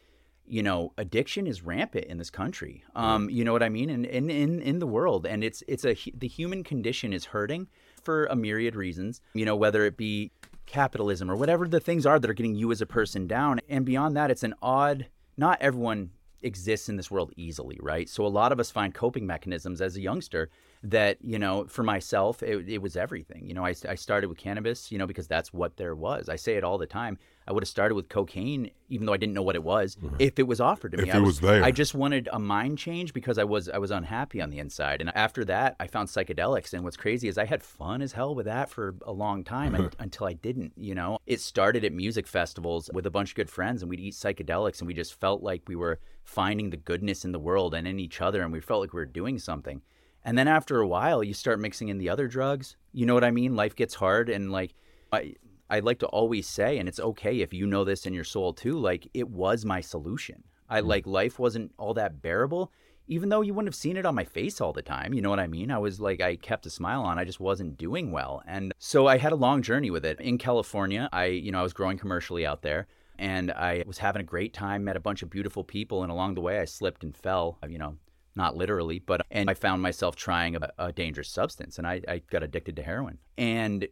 you 0.48 0.64
know, 0.64 0.92
addiction 0.98 1.48
is 1.48 1.62
rampant 1.64 2.06
in 2.06 2.18
this 2.18 2.30
country. 2.30 2.84
Um, 2.96 3.30
you 3.30 3.46
know 3.46 3.54
what 3.54 3.64
I 3.64 3.70
mean? 3.70 3.90
And 3.90 4.06
in, 4.06 4.30
in, 4.30 4.60
in 4.62 4.80
the 4.80 4.88
world, 4.88 5.26
and 5.26 5.46
it's 5.46 5.64
it's 5.68 5.86
a 5.86 5.96
the 6.14 6.28
human 6.28 6.64
condition 6.64 7.14
is 7.14 7.26
hurting 7.26 7.68
for 8.04 8.26
a 8.26 8.36
myriad 8.36 8.76
reasons. 8.76 9.22
You 9.34 9.46
know, 9.46 9.56
whether 9.56 9.86
it 9.86 9.96
be 9.96 10.32
capitalism 10.66 11.30
or 11.30 11.36
whatever 11.36 11.68
the 11.68 11.80
things 11.80 12.06
are 12.06 12.20
that 12.20 12.30
are 12.30 12.34
getting 12.34 12.56
you 12.56 12.72
as 12.72 12.82
a 12.82 12.86
person 12.86 13.28
down, 13.28 13.60
and 13.70 13.86
beyond 13.86 14.16
that, 14.16 14.32
it's 14.32 14.44
an 14.44 14.54
odd. 14.62 15.08
Not 15.38 15.62
everyone 15.62 16.12
exists 16.44 16.90
in 16.90 16.96
this 16.96 17.12
world 17.12 17.32
easily, 17.36 17.78
right? 17.82 18.10
So 18.10 18.26
a 18.26 18.28
lot 18.28 18.52
of 18.52 18.60
us 18.60 18.72
find 18.72 18.94
coping 18.94 19.28
mechanisms 19.28 19.82
as 19.82 19.96
a 19.96 20.02
youngster 20.02 20.50
that, 20.84 21.18
you 21.22 21.38
know, 21.38 21.66
for 21.68 21.84
myself, 21.84 22.42
it, 22.42 22.68
it 22.68 22.82
was 22.82 22.98
everything. 22.98 23.48
You 23.48 23.54
know, 23.54 23.66
I, 23.66 23.76
I 23.88 23.96
started 23.96 24.28
with 24.28 24.40
cannabis, 24.40 24.92
you 24.92 24.98
know, 24.98 25.06
because 25.06 25.28
that's 25.28 25.54
what 25.54 25.78
there 25.78 25.96
was. 25.96 26.30
I 26.30 26.36
say 26.36 26.56
it 26.56 26.64
all 26.64 26.78
the 26.78 26.88
time. 26.88 27.20
I 27.48 27.54
would 27.54 27.64
have 27.64 27.70
started 27.70 27.96
with 27.96 28.08
cocaine, 28.08 28.70
even 28.90 29.06
though 29.06 29.14
I 29.14 29.18
didn't 29.18 29.34
know 29.34 29.42
what 29.42 29.56
it 29.56 29.64
was, 29.64 29.96
mm-hmm. 29.96 30.16
if 30.20 30.38
it 30.38 30.44
was 30.44 30.62
offered 30.62 30.92
to 30.92 30.98
me. 31.00 31.10
If 31.10 31.16
I 31.16 31.18
it 31.18 31.22
was 31.22 31.40
there. 31.40 31.64
I 31.64 31.72
just 31.72 31.96
wanted 31.96 32.30
a 32.32 32.40
mind 32.40 32.78
change 32.78 33.14
because 33.14 33.38
I 33.38 33.44
was 33.44 33.68
I 33.68 33.78
was 33.80 33.92
unhappy 33.92 34.42
on 34.42 34.50
the 34.50 34.60
inside. 34.60 35.02
And 35.02 35.12
after 35.16 35.44
that, 35.46 35.76
I 35.80 35.88
found 35.88 36.10
psychedelics. 36.10 36.74
And 36.74 36.84
what's 36.84 36.98
crazy 36.98 37.28
is 37.28 37.38
I 37.38 37.46
had 37.46 37.64
fun 37.64 38.02
as 38.02 38.14
hell 38.14 38.36
with 38.36 38.46
that 38.46 38.70
for 38.70 38.96
a 39.06 39.12
long 39.12 39.44
time 39.44 39.76
un- 39.76 39.92
until 40.00 40.28
I 40.28 40.34
didn't. 40.34 40.74
You 40.78 40.96
know, 40.96 41.18
it 41.26 41.42
started 41.42 41.84
at 41.84 41.94
music 41.94 42.28
festivals 42.28 42.90
with 42.94 43.06
a 43.06 43.12
bunch 43.12 43.32
of 43.32 43.36
good 43.36 43.50
friends, 43.50 43.82
and 43.82 43.90
we'd 43.90 44.00
eat 44.00 44.14
psychedelics, 44.14 44.80
and 44.80 44.88
we 44.88 44.94
just 44.94 45.20
felt 45.20 45.42
like 45.42 45.64
we 45.68 45.76
were 45.76 46.00
finding 46.24 46.70
the 46.70 46.78
goodness 46.78 47.26
in 47.26 47.32
the 47.32 47.40
world 47.40 47.74
and 47.74 47.88
in 47.88 48.00
each 48.00 48.22
other, 48.22 48.44
and 48.44 48.52
we 48.52 48.62
felt 48.62 48.82
like 48.82 48.94
we 48.94 49.00
were 49.00 49.06
doing 49.06 49.40
something. 49.40 49.82
And 50.24 50.38
then 50.38 50.48
after 50.48 50.80
a 50.80 50.88
while, 50.88 51.24
you 51.24 51.34
start 51.34 51.60
mixing 51.60 51.90
in 51.90 51.98
the 51.98 52.10
other 52.10 52.28
drugs. 52.28 52.76
You 52.94 53.06
know 53.06 53.14
what 53.14 53.24
I 53.24 53.32
mean? 53.32 53.56
Life 53.56 53.76
gets 53.76 53.96
hard, 53.96 54.30
and 54.30 54.52
like 54.52 54.74
I. 55.12 55.36
I 55.72 55.80
like 55.80 56.00
to 56.00 56.08
always 56.08 56.48
say, 56.48 56.78
and 56.78 56.90
it's 56.90 57.00
okay 57.00 57.40
if 57.40 57.54
you 57.54 57.66
know 57.66 57.86
this 57.86 58.06
in 58.06 58.14
your 58.14 58.26
soul 58.26 58.54
too, 58.54 58.78
like 58.78 59.08
it 59.14 59.30
was 59.30 59.64
my 59.64 59.80
solution. 59.80 60.44
I 60.70 60.82
hmm. 60.82 60.88
like 60.88 61.08
life 61.08 61.40
wasn't 61.40 61.72
all 61.78 61.94
that 61.94 62.22
bearable, 62.22 62.74
even 63.08 63.30
though 63.30 63.42
you 63.42 63.54
wouldn't 63.54 63.70
have 63.70 63.76
seen 63.76 63.96
it 63.96 64.06
on 64.06 64.14
my 64.14 64.26
face 64.26 64.60
all 64.60 64.74
the 64.74 64.82
time. 64.82 65.14
You 65.14 65.22
know 65.22 65.30
what 65.30 65.40
I 65.40 65.48
mean? 65.48 65.72
I 65.72 65.78
was 65.78 66.02
like, 66.02 66.22
I 66.22 66.36
kept 66.36 66.66
a 66.66 66.70
smile 66.70 67.04
on. 67.04 67.18
I 67.18 67.24
just 67.24 67.40
wasn't 67.40 67.78
doing 67.78 68.12
well. 68.12 68.44
And 68.46 68.74
so 68.80 69.08
I 69.08 69.18
had 69.18 69.32
a 69.32 69.38
long 69.38 69.62
journey 69.62 69.90
with 69.90 70.06
it. 70.06 70.20
In 70.20 70.38
California, 70.38 71.08
I, 71.14 71.26
you 71.26 71.52
know, 71.52 71.60
I 71.60 71.64
was 71.64 71.74
growing 71.74 71.98
commercially 71.98 72.46
out 72.46 72.62
there 72.62 72.88
and 73.18 73.50
I 73.52 73.84
was 73.88 73.98
having 73.98 74.20
a 74.20 74.26
great 74.26 74.54
time, 74.54 74.84
met 74.84 74.98
a 74.98 75.02
bunch 75.02 75.24
of 75.24 75.30
beautiful 75.30 75.64
people. 75.64 76.04
And 76.04 76.12
along 76.12 76.36
the 76.36 76.42
way, 76.42 76.60
I 76.60 76.66
slipped 76.66 77.04
and 77.04 77.16
fell, 77.16 77.60
you 77.68 77.78
know, 77.78 77.96
not 78.36 78.58
literally, 78.58 79.00
but, 79.00 79.22
and 79.32 79.50
I 79.50 79.54
found 79.54 79.82
myself 79.82 80.16
trying 80.16 80.56
a, 80.56 80.70
a 80.78 80.92
dangerous 80.92 81.30
substance 81.30 81.78
and 81.78 81.88
I, 81.88 82.02
I 82.08 82.22
got 82.30 82.44
addicted 82.44 82.76
to 82.78 82.84
heroin. 82.84 83.18
And 83.38 83.88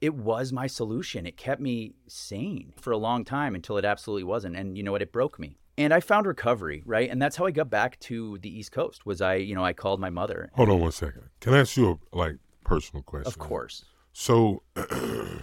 it 0.00 0.14
was 0.14 0.52
my 0.52 0.66
solution. 0.66 1.26
It 1.26 1.36
kept 1.36 1.60
me 1.60 1.94
sane 2.06 2.72
for 2.76 2.90
a 2.90 2.96
long 2.96 3.24
time 3.24 3.54
until 3.54 3.78
it 3.78 3.84
absolutely 3.84 4.24
wasn't. 4.24 4.56
And 4.56 4.76
you 4.76 4.82
know 4.82 4.92
what? 4.92 5.02
It 5.02 5.12
broke 5.12 5.38
me. 5.38 5.58
And 5.76 5.92
I 5.92 6.00
found 6.00 6.26
recovery, 6.26 6.82
right? 6.86 7.10
And 7.10 7.20
that's 7.20 7.36
how 7.36 7.46
I 7.46 7.50
got 7.50 7.68
back 7.68 7.98
to 8.00 8.38
the 8.38 8.48
East 8.48 8.70
Coast. 8.70 9.06
Was 9.06 9.20
I, 9.20 9.34
you 9.36 9.54
know, 9.54 9.64
I 9.64 9.72
called 9.72 9.98
my 9.98 10.10
mother. 10.10 10.50
Hold 10.54 10.68
on 10.68 10.80
one 10.80 10.92
second. 10.92 11.22
Can 11.40 11.54
I 11.54 11.60
ask 11.60 11.76
you 11.76 11.98
a 12.12 12.16
like 12.16 12.36
personal 12.64 13.02
question? 13.02 13.26
Of 13.26 13.38
course. 13.38 13.84
So, 14.12 14.62
and 14.76 15.42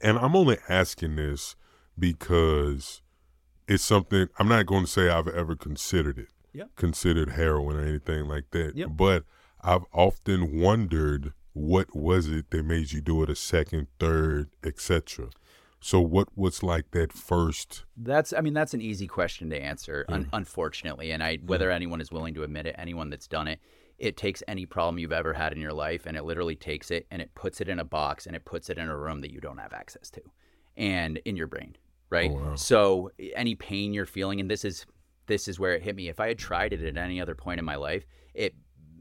I'm 0.00 0.36
only 0.36 0.58
asking 0.68 1.16
this 1.16 1.56
because 1.98 3.02
it's 3.66 3.82
something 3.82 4.28
I'm 4.38 4.48
not 4.48 4.66
going 4.66 4.84
to 4.84 4.90
say 4.90 5.08
I've 5.08 5.28
ever 5.28 5.56
considered 5.56 6.18
it. 6.18 6.28
Yeah. 6.52 6.64
Considered 6.76 7.30
heroin 7.30 7.76
or 7.76 7.84
anything 7.84 8.26
like 8.26 8.50
that. 8.52 8.76
Yep. 8.76 8.90
But 8.92 9.24
I've 9.60 9.84
often 9.92 10.60
wondered 10.60 11.32
what 11.58 11.94
was 11.94 12.28
it 12.28 12.50
that 12.50 12.64
made 12.64 12.92
you 12.92 13.00
do 13.00 13.22
it 13.22 13.30
a 13.30 13.36
second, 13.36 13.88
third, 13.98 14.48
etc. 14.62 15.28
So 15.80 16.00
what 16.00 16.28
was 16.36 16.62
like 16.62 16.92
that 16.92 17.12
first? 17.12 17.84
That's, 17.96 18.32
I 18.32 18.40
mean, 18.40 18.54
that's 18.54 18.74
an 18.74 18.80
easy 18.80 19.06
question 19.06 19.50
to 19.50 19.60
answer, 19.60 20.04
un- 20.08 20.28
unfortunately. 20.32 21.10
And 21.10 21.22
I, 21.22 21.38
whether 21.44 21.70
anyone 21.70 22.00
is 22.00 22.10
willing 22.10 22.34
to 22.34 22.42
admit 22.42 22.66
it, 22.66 22.74
anyone 22.78 23.10
that's 23.10 23.28
done 23.28 23.48
it, 23.48 23.60
it 23.98 24.16
takes 24.16 24.42
any 24.46 24.66
problem 24.66 24.98
you've 24.98 25.12
ever 25.12 25.34
had 25.34 25.52
in 25.52 25.60
your 25.60 25.72
life 25.72 26.06
and 26.06 26.16
it 26.16 26.24
literally 26.24 26.54
takes 26.56 26.90
it 26.90 27.06
and 27.10 27.20
it 27.20 27.34
puts 27.34 27.60
it 27.60 27.68
in 27.68 27.80
a 27.80 27.84
box 27.84 28.26
and 28.26 28.36
it 28.36 28.44
puts 28.44 28.70
it 28.70 28.78
in 28.78 28.88
a 28.88 28.96
room 28.96 29.20
that 29.20 29.32
you 29.32 29.40
don't 29.40 29.58
have 29.58 29.72
access 29.72 30.10
to 30.10 30.22
and 30.76 31.18
in 31.24 31.36
your 31.36 31.48
brain, 31.48 31.76
right? 32.08 32.30
Oh, 32.32 32.34
wow. 32.34 32.54
So 32.54 33.10
any 33.34 33.56
pain 33.56 33.92
you're 33.92 34.06
feeling, 34.06 34.40
and 34.40 34.48
this 34.48 34.64
is 34.64 34.86
this 35.26 35.48
is 35.48 35.58
where 35.58 35.74
it 35.74 35.82
hit 35.82 35.96
me. 35.96 36.08
If 36.08 36.20
I 36.20 36.28
had 36.28 36.38
tried 36.38 36.72
it 36.72 36.82
at 36.82 36.96
any 36.96 37.20
other 37.20 37.34
point 37.34 37.58
in 37.58 37.64
my 37.64 37.74
life, 37.74 38.06
it 38.32 38.54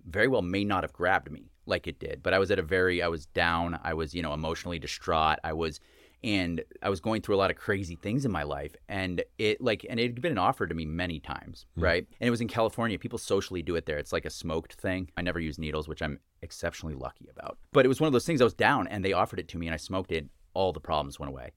very 0.06 0.28
well 0.28 0.42
may 0.42 0.64
not 0.64 0.84
have 0.84 0.92
grabbed 0.92 1.32
me 1.32 1.52
like 1.68 1.88
it 1.88 2.00
did. 2.00 2.24
But 2.24 2.34
I 2.34 2.40
was 2.40 2.52
at 2.52 2.60
a 2.60 2.64
very, 2.64 3.02
I 3.02 3.08
was 3.08 3.26
down. 3.28 3.80
I 3.84 3.94
was, 3.94 4.14
you 4.14 4.22
know, 4.22 4.34
emotionally 4.34 4.80
distraught. 4.80 5.40
I 5.44 5.54
was, 5.54 5.80
and 6.24 6.64
I 6.82 6.90
was 6.90 7.00
going 7.00 7.22
through 7.22 7.36
a 7.36 7.38
lot 7.38 7.52
of 7.52 7.58
crazy 7.58 7.96
things 7.96 8.26
in 8.26 8.32
my 8.32 8.44
life. 8.44 8.76
And 8.90 9.24
it 9.38 9.62
like, 9.62 9.86
and 9.90 10.00
it 10.00 10.04
had 10.04 10.22
been 10.22 10.38
offered 10.38 10.70
to 10.70 10.76
me 10.76 10.86
many 10.86 11.20
times, 11.20 11.66
hmm. 11.76 11.84
right? 11.84 12.08
And 12.20 12.28
it 12.28 12.32
was 12.32 12.42
in 12.42 12.48
California. 12.48 12.98
People 12.98 13.20
socially 13.20 13.62
do 13.62 13.76
it 13.76 13.86
there. 13.86 13.98
It's 13.98 14.14
like 14.14 14.26
a 14.26 14.30
smoked 14.30 14.74
thing. 14.74 15.10
I 15.18 15.22
never 15.22 15.40
use 15.40 15.60
needles, 15.60 15.88
which 15.88 16.02
I'm 16.02 16.20
exceptionally 16.42 16.96
lucky 16.96 17.28
about. 17.30 17.58
But 17.74 17.86
it 17.86 17.90
was 17.90 18.00
one 18.00 18.08
of 18.08 18.14
those 18.14 18.26
things 18.26 18.42
I 18.42 18.46
was 18.46 18.54
down 18.54 18.88
and 18.88 19.04
they 19.04 19.14
offered 19.14 19.40
it 19.40 19.48
to 19.50 19.58
me 19.58 19.68
and 19.68 19.74
I 19.74 19.78
smoked 19.78 20.12
it. 20.12 20.28
All 20.54 20.74
the 20.74 20.80
problems 20.80 21.20
went 21.20 21.32
away. 21.32 21.52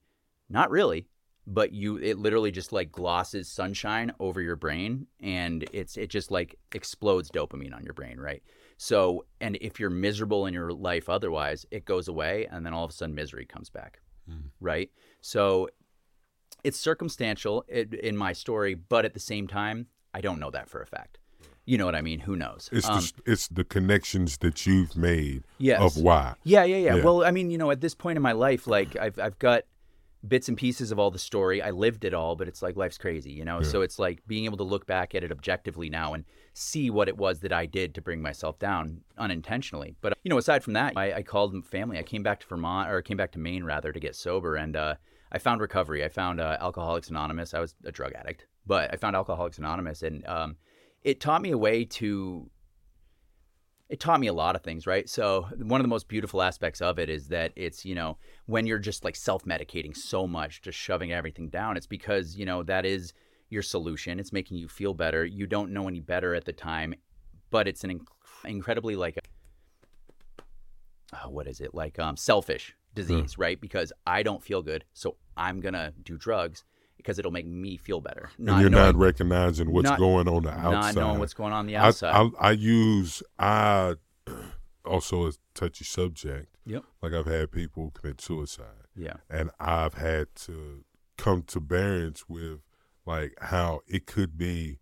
Not 0.49 0.69
really, 0.69 1.07
but 1.47 1.71
you 1.71 1.97
it 1.97 2.17
literally 2.17 2.51
just 2.51 2.71
like 2.71 2.91
glosses 2.91 3.49
sunshine 3.49 4.11
over 4.19 4.41
your 4.41 4.55
brain 4.55 5.07
and 5.19 5.67
it's 5.73 5.97
it 5.97 6.09
just 6.09 6.29
like 6.29 6.55
explodes 6.73 7.31
dopamine 7.31 7.75
on 7.75 7.83
your 7.83 7.93
brain, 7.93 8.19
right? 8.19 8.43
So, 8.83 9.25
and 9.39 9.57
if 9.61 9.79
you're 9.79 9.91
miserable 9.91 10.47
in 10.47 10.55
your 10.55 10.73
life 10.73 11.07
otherwise, 11.07 11.67
it 11.69 11.85
goes 11.85 12.07
away 12.07 12.47
and 12.51 12.65
then 12.65 12.73
all 12.73 12.83
of 12.83 12.89
a 12.89 12.93
sudden 12.93 13.13
misery 13.13 13.45
comes 13.45 13.69
back. 13.69 13.99
Right? 14.59 14.89
So, 15.21 15.69
it's 16.63 16.79
circumstantial 16.79 17.63
in 17.69 18.17
my 18.17 18.33
story, 18.33 18.73
but 18.73 19.05
at 19.05 19.13
the 19.13 19.19
same 19.19 19.45
time, 19.47 19.85
I 20.15 20.21
don't 20.21 20.39
know 20.39 20.49
that 20.49 20.67
for 20.67 20.81
a 20.81 20.87
fact. 20.87 21.19
You 21.65 21.77
know 21.77 21.85
what 21.85 21.93
I 21.93 22.01
mean? 22.01 22.21
Who 22.21 22.35
knows? 22.35 22.69
It's 22.71 22.89
Um, 22.89 23.01
the 23.01 23.31
it's 23.33 23.47
the 23.49 23.63
connections 23.63 24.39
that 24.39 24.65
you've 24.65 24.95
made 24.97 25.43
Yes. 25.59 25.79
of 25.79 26.01
why. 26.01 26.33
Yeah, 26.43 26.63
yeah, 26.63 26.77
yeah, 26.77 26.95
Yeah. 26.95 27.03
Well, 27.03 27.23
I 27.23 27.29
mean, 27.29 27.51
you 27.51 27.59
know, 27.59 27.69
at 27.69 27.81
this 27.81 27.93
point 27.93 28.17
in 28.17 28.23
my 28.23 28.31
life, 28.31 28.65
like 28.65 28.95
I've 28.95 29.19
I've 29.19 29.37
got 29.37 29.61
bits 30.27 30.47
and 30.47 30.57
pieces 30.57 30.91
of 30.91 30.99
all 30.99 31.09
the 31.09 31.19
story. 31.19 31.61
I 31.61 31.71
lived 31.71 32.05
it 32.05 32.13
all, 32.13 32.35
but 32.35 32.47
it's 32.47 32.61
like 32.61 32.75
life's 32.75 32.97
crazy, 32.97 33.31
you 33.31 33.43
know. 33.43 33.61
So 33.61 33.81
it's 33.81 33.97
like 33.97 34.25
being 34.27 34.45
able 34.45 34.57
to 34.57 34.63
look 34.63 34.85
back 34.85 35.15
at 35.15 35.23
it 35.23 35.31
objectively 35.31 35.89
now 35.89 36.13
and 36.13 36.25
see 36.53 36.89
what 36.89 37.07
it 37.07 37.17
was 37.17 37.39
that 37.39 37.51
I 37.51 37.65
did 37.65 37.95
to 37.95 38.01
bring 38.01 38.21
myself 38.21 38.59
down 38.59 39.01
unintentionally. 39.17 39.95
But 40.01 40.13
you 40.23 40.29
know, 40.29 40.37
aside 40.37 40.63
from 40.63 40.73
that, 40.73 40.93
I, 40.95 41.13
I 41.13 41.23
called 41.23 41.65
family. 41.65 41.97
I 41.97 42.03
came 42.03 42.23
back 42.23 42.39
to 42.41 42.47
Vermont 42.47 42.89
or 42.89 43.01
came 43.01 43.17
back 43.17 43.31
to 43.31 43.39
Maine 43.39 43.63
rather 43.63 43.91
to 43.91 43.99
get 43.99 44.15
sober, 44.15 44.55
and 44.55 44.75
uh, 44.75 44.95
I 45.31 45.39
found 45.39 45.61
recovery. 45.61 46.03
I 46.03 46.09
found 46.09 46.39
uh, 46.39 46.57
Alcoholics 46.59 47.09
Anonymous. 47.09 47.53
I 47.53 47.59
was 47.59 47.75
a 47.83 47.91
drug 47.91 48.13
addict, 48.13 48.45
but 48.67 48.93
I 48.93 48.97
found 48.97 49.15
Alcoholics 49.15 49.57
Anonymous, 49.57 50.03
and 50.03 50.25
um, 50.27 50.57
it 51.01 51.19
taught 51.19 51.41
me 51.41 51.51
a 51.51 51.57
way 51.57 51.85
to 51.85 52.49
it 53.91 53.99
taught 53.99 54.21
me 54.21 54.27
a 54.27 54.33
lot 54.33 54.55
of 54.55 54.63
things, 54.63 54.87
right? 54.87 55.09
So 55.09 55.47
one 55.57 55.81
of 55.81 55.83
the 55.83 55.89
most 55.89 56.07
beautiful 56.07 56.41
aspects 56.41 56.79
of 56.79 56.97
it 56.97 57.09
is 57.09 57.27
that 57.27 57.51
it's, 57.57 57.83
you 57.83 57.93
know, 57.93 58.17
when 58.45 58.65
you're 58.65 58.79
just 58.79 59.03
like 59.03 59.17
self-medicating 59.17 59.95
so 59.97 60.25
much, 60.25 60.61
just 60.61 60.77
shoving 60.77 61.11
everything 61.11 61.49
down, 61.49 61.75
it's 61.75 61.87
because, 61.87 62.37
you 62.37 62.45
know, 62.45 62.63
that 62.63 62.85
is 62.85 63.11
your 63.49 63.61
solution. 63.61 64.17
It's 64.17 64.31
making 64.31 64.57
you 64.57 64.69
feel 64.69 64.93
better. 64.93 65.25
You 65.25 65.45
don't 65.45 65.73
know 65.73 65.89
any 65.89 65.99
better 65.99 66.33
at 66.33 66.45
the 66.45 66.53
time, 66.53 66.93
but 67.49 67.67
it's 67.67 67.83
an 67.83 67.99
inc- 67.99 68.49
incredibly 68.49 68.95
like 68.95 69.19
uh, 71.11 71.27
what 71.27 71.45
is 71.45 71.59
it 71.59 71.75
like 71.75 71.99
um 71.99 72.15
selfish 72.15 72.73
disease, 72.95 73.37
right? 73.37 73.59
Because 73.59 73.91
I 74.07 74.23
don't 74.23 74.41
feel 74.41 74.61
good, 74.61 74.85
so 74.93 75.17
I'm 75.35 75.59
gonna 75.59 75.91
do 76.01 76.17
drugs 76.17 76.63
because 77.01 77.17
it'll 77.19 77.31
make 77.31 77.47
me 77.47 77.77
feel 77.77 77.99
better. 77.99 78.29
and 78.37 78.47
you're 78.47 78.69
knowing, 78.69 78.71
not 78.71 78.95
recognizing 78.95 79.71
what's 79.71 79.89
not- 79.89 79.99
going 79.99 80.27
on 80.27 80.43
the 80.43 80.51
outside. 80.51 80.95
not 80.95 80.95
knowing 80.95 81.19
what's 81.19 81.33
going 81.33 81.53
on 81.53 81.65
the 81.65 81.75
I, 81.75 81.87
outside. 81.87 82.13
I, 82.39 82.47
I 82.49 82.51
use 82.51 83.23
I 83.39 83.95
also 84.85 85.27
a 85.27 85.31
touchy 85.53 85.85
subject. 85.85 86.47
Yep. 86.65 86.83
Like 87.01 87.13
I've 87.13 87.25
had 87.25 87.51
people 87.51 87.91
commit 87.91 88.21
suicide, 88.21 88.85
yeah. 88.95 89.15
and 89.29 89.49
I've 89.59 89.95
had 89.95 90.27
to 90.45 90.83
come 91.17 91.43
to 91.47 91.59
bearings 91.59 92.25
with 92.27 92.59
like 93.05 93.33
how 93.41 93.81
it 93.87 94.05
could 94.05 94.37
be. 94.37 94.77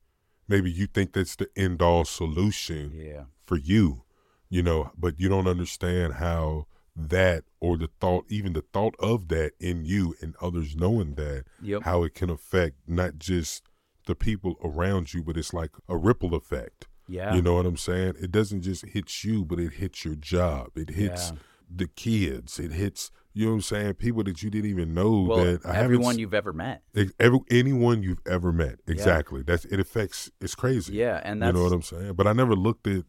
Maybe 0.47 0.71
you 0.71 0.87
think 0.87 1.13
that's 1.13 1.35
the 1.35 1.47
end 1.55 1.81
all 1.81 2.05
solution 2.05 2.91
Yeah. 2.93 3.25
for 3.45 3.55
you, 3.57 4.03
you 4.49 4.61
know, 4.63 4.91
but 4.97 5.19
you 5.19 5.29
don't 5.29 5.47
understand 5.47 6.15
how 6.15 6.65
that 7.09 7.43
or 7.59 7.77
the 7.77 7.89
thought, 7.99 8.25
even 8.29 8.53
the 8.53 8.63
thought 8.73 8.95
of 8.99 9.27
that 9.29 9.53
in 9.59 9.85
you 9.85 10.15
and 10.21 10.35
others 10.41 10.75
knowing 10.75 11.15
that, 11.15 11.45
Yep. 11.61 11.83
how 11.83 12.03
it 12.03 12.13
can 12.13 12.29
affect 12.29 12.75
not 12.87 13.17
just 13.17 13.63
the 14.05 14.15
people 14.15 14.55
around 14.63 15.13
you, 15.13 15.23
but 15.23 15.37
it's 15.37 15.53
like 15.53 15.71
a 15.87 15.95
ripple 15.95 16.33
effect. 16.35 16.87
Yeah. 17.07 17.33
You 17.33 17.41
know 17.41 17.55
what 17.55 17.65
I'm 17.65 17.77
saying? 17.77 18.13
It 18.21 18.31
doesn't 18.31 18.61
just 18.61 18.85
hit 18.85 19.23
you, 19.23 19.43
but 19.45 19.59
it 19.59 19.73
hits 19.73 20.03
your 20.05 20.15
job. 20.15 20.71
It 20.77 20.89
hits 20.91 21.31
Yeah. 21.31 21.37
the 21.75 21.87
kids. 21.87 22.59
It 22.59 22.71
hits, 22.71 23.11
you 23.33 23.45
know 23.45 23.51
what 23.51 23.55
I'm 23.57 23.61
saying? 23.61 23.93
People 23.95 24.23
that 24.25 24.41
you 24.43 24.49
didn't 24.49 24.69
even 24.69 24.93
know 24.93 25.21
well, 25.21 25.43
that 25.43 25.65
I 25.65 25.77
everyone 25.77 26.19
you've 26.19 26.33
ever 26.33 26.53
met. 26.53 26.83
every, 27.19 27.39
anyone 27.49 28.03
you've 28.03 28.21
ever 28.27 28.51
met. 28.51 28.79
Exactly. 28.87 29.41
That's 29.43 29.65
it 29.65 29.79
affects 29.79 30.29
it's 30.41 30.55
crazy. 30.55 30.93
Yeah, 30.95 31.21
and 31.23 31.41
that's, 31.41 31.49
You 31.49 31.53
know 31.53 31.63
what 31.63 31.73
I'm 31.73 31.81
saying? 31.81 32.13
But 32.13 32.27
I 32.27 32.33
never 32.33 32.55
looked 32.55 32.85
at 32.87 33.05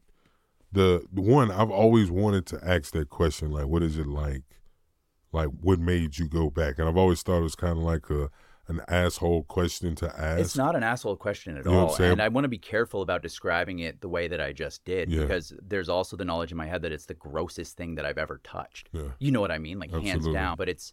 the, 0.73 1.05
the 1.13 1.21
one 1.21 1.51
I've 1.51 1.71
always 1.71 2.11
wanted 2.11 2.47
to 2.47 2.61
ask 2.63 2.93
that 2.93 3.11
question 3.11 3.51
like 3.51 3.67
what 3.67 3.83
is 3.83 3.99
it 3.99 4.07
like 4.07 4.43
like 5.33 5.49
what 5.49 5.79
made 5.79 6.19
you 6.19 6.29
go 6.29 6.51
back? 6.51 6.79
And 6.79 6.89
I've 6.89 6.97
always 6.97 7.23
thought 7.23 7.39
it 7.39 7.43
was 7.43 7.55
kind 7.57 7.77
of 7.79 7.85
like 7.85 8.11
a 8.11 8.31
an 8.69 8.81
asshole 8.87 9.43
question 9.45 9.97
to 9.97 10.07
ask. 10.17 10.41
It's 10.41 10.57
not 10.57 10.77
an 10.77 10.85
asshole 10.85 11.17
question 11.17 11.57
at 11.57 11.65
You 11.65 11.73
know 11.73 11.87
what 11.87 12.01
I'm 12.01 12.07
all. 12.07 12.13
And 12.13 12.23
I 12.23 12.29
want 12.29 12.45
to 12.45 12.49
be 12.49 12.59
careful 12.59 13.03
about 13.03 13.21
describing 13.21 13.81
it 13.81 14.01
the 14.01 14.09
way 14.09 14.29
that 14.29 14.41
I 14.41 14.53
just 14.53 14.85
did 14.85 15.11
Yeah. 15.11 15.23
because 15.23 15.53
there's 15.61 15.89
also 15.89 16.17
the 16.17 16.25
knowledge 16.25 16.53
in 16.53 16.57
my 16.57 16.67
head 16.67 16.83
that 16.83 16.93
it's 16.93 17.07
the 17.07 17.15
grossest 17.15 17.77
thing 17.77 17.97
that 17.97 18.07
I've 18.07 18.19
ever 18.19 18.41
touched. 18.45 18.89
Yeah. 18.93 19.09
You 19.19 19.33
know 19.33 19.41
what 19.41 19.51
I 19.51 19.59
mean? 19.59 19.81
Like 19.81 19.91
hands 19.91 20.29
down. 20.29 20.57
But 20.57 20.69
it's, 20.69 20.93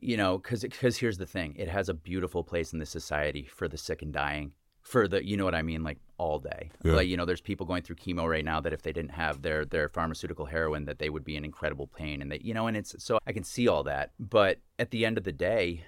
you 0.00 0.16
know, 0.16 0.38
because 0.38 0.62
because 0.62 0.96
here's 0.96 1.18
the 1.18 1.26
thing 1.26 1.54
it 1.58 1.68
has 1.68 1.90
a 1.90 1.94
beautiful 1.94 2.42
place 2.42 2.72
in 2.72 2.78
the 2.78 2.86
society 2.86 3.44
for 3.44 3.68
the 3.68 3.76
sick 3.76 4.00
and 4.00 4.12
dying. 4.12 4.52
For 4.84 5.08
the, 5.08 5.26
you 5.26 5.36
know 5.36 5.44
what 5.44 5.54
I 5.54 5.62
mean, 5.62 5.82
like 5.82 5.98
all 6.18 6.38
day. 6.38 6.70
Yeah. 6.82 6.92
Like 6.92 7.08
you 7.08 7.16
know, 7.16 7.24
there's 7.24 7.40
people 7.40 7.66
going 7.66 7.82
through 7.82 7.96
chemo 7.96 8.28
right 8.28 8.44
now 8.44 8.60
that 8.60 8.72
if 8.72 8.82
they 8.82 8.92
didn't 8.92 9.12
have 9.12 9.42
their 9.42 9.64
their 9.64 9.88
pharmaceutical 9.88 10.46
heroin, 10.46 10.84
that 10.84 10.98
they 10.98 11.08
would 11.08 11.24
be 11.24 11.36
in 11.36 11.44
incredible 11.44 11.86
pain, 11.86 12.22
and 12.22 12.30
that 12.30 12.44
you 12.44 12.54
know, 12.54 12.66
and 12.66 12.76
it's 12.76 12.94
so 12.98 13.18
I 13.26 13.32
can 13.32 13.44
see 13.44 13.66
all 13.66 13.82
that. 13.84 14.12
But 14.18 14.60
at 14.78 14.90
the 14.90 15.06
end 15.06 15.18
of 15.18 15.24
the 15.24 15.32
day, 15.32 15.84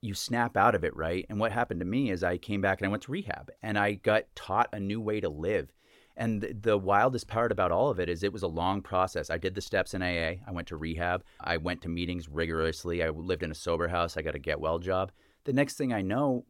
you 0.00 0.14
snap 0.14 0.56
out 0.56 0.74
of 0.74 0.84
it, 0.84 0.96
right? 0.96 1.26
And 1.28 1.40
what 1.40 1.52
happened 1.52 1.80
to 1.80 1.86
me 1.86 2.10
is 2.10 2.22
I 2.22 2.38
came 2.38 2.60
back 2.60 2.80
and 2.80 2.86
I 2.86 2.90
went 2.90 3.02
to 3.04 3.12
rehab 3.12 3.50
and 3.62 3.78
I 3.78 3.94
got 3.94 4.24
taught 4.34 4.68
a 4.72 4.80
new 4.80 5.00
way 5.00 5.20
to 5.20 5.28
live. 5.28 5.72
And 6.16 6.40
the, 6.40 6.54
the 6.54 6.78
wildest 6.78 7.28
part 7.28 7.52
about 7.52 7.72
all 7.72 7.90
of 7.90 8.00
it 8.00 8.08
is 8.08 8.22
it 8.22 8.32
was 8.32 8.42
a 8.42 8.48
long 8.48 8.80
process. 8.80 9.28
I 9.28 9.36
did 9.36 9.54
the 9.54 9.60
steps 9.60 9.92
in 9.92 10.02
AA. 10.02 10.40
I 10.46 10.50
went 10.50 10.68
to 10.68 10.76
rehab. 10.76 11.22
I 11.40 11.58
went 11.58 11.82
to 11.82 11.90
meetings 11.90 12.28
rigorously. 12.28 13.02
I 13.02 13.10
lived 13.10 13.42
in 13.42 13.50
a 13.50 13.54
sober 13.54 13.88
house. 13.88 14.16
I 14.16 14.22
got 14.22 14.34
a 14.34 14.38
get 14.38 14.60
well 14.60 14.78
job. 14.78 15.12
The 15.44 15.52
next 15.52 15.76
thing 15.76 15.92
I 15.92 16.00
know, 16.00 16.46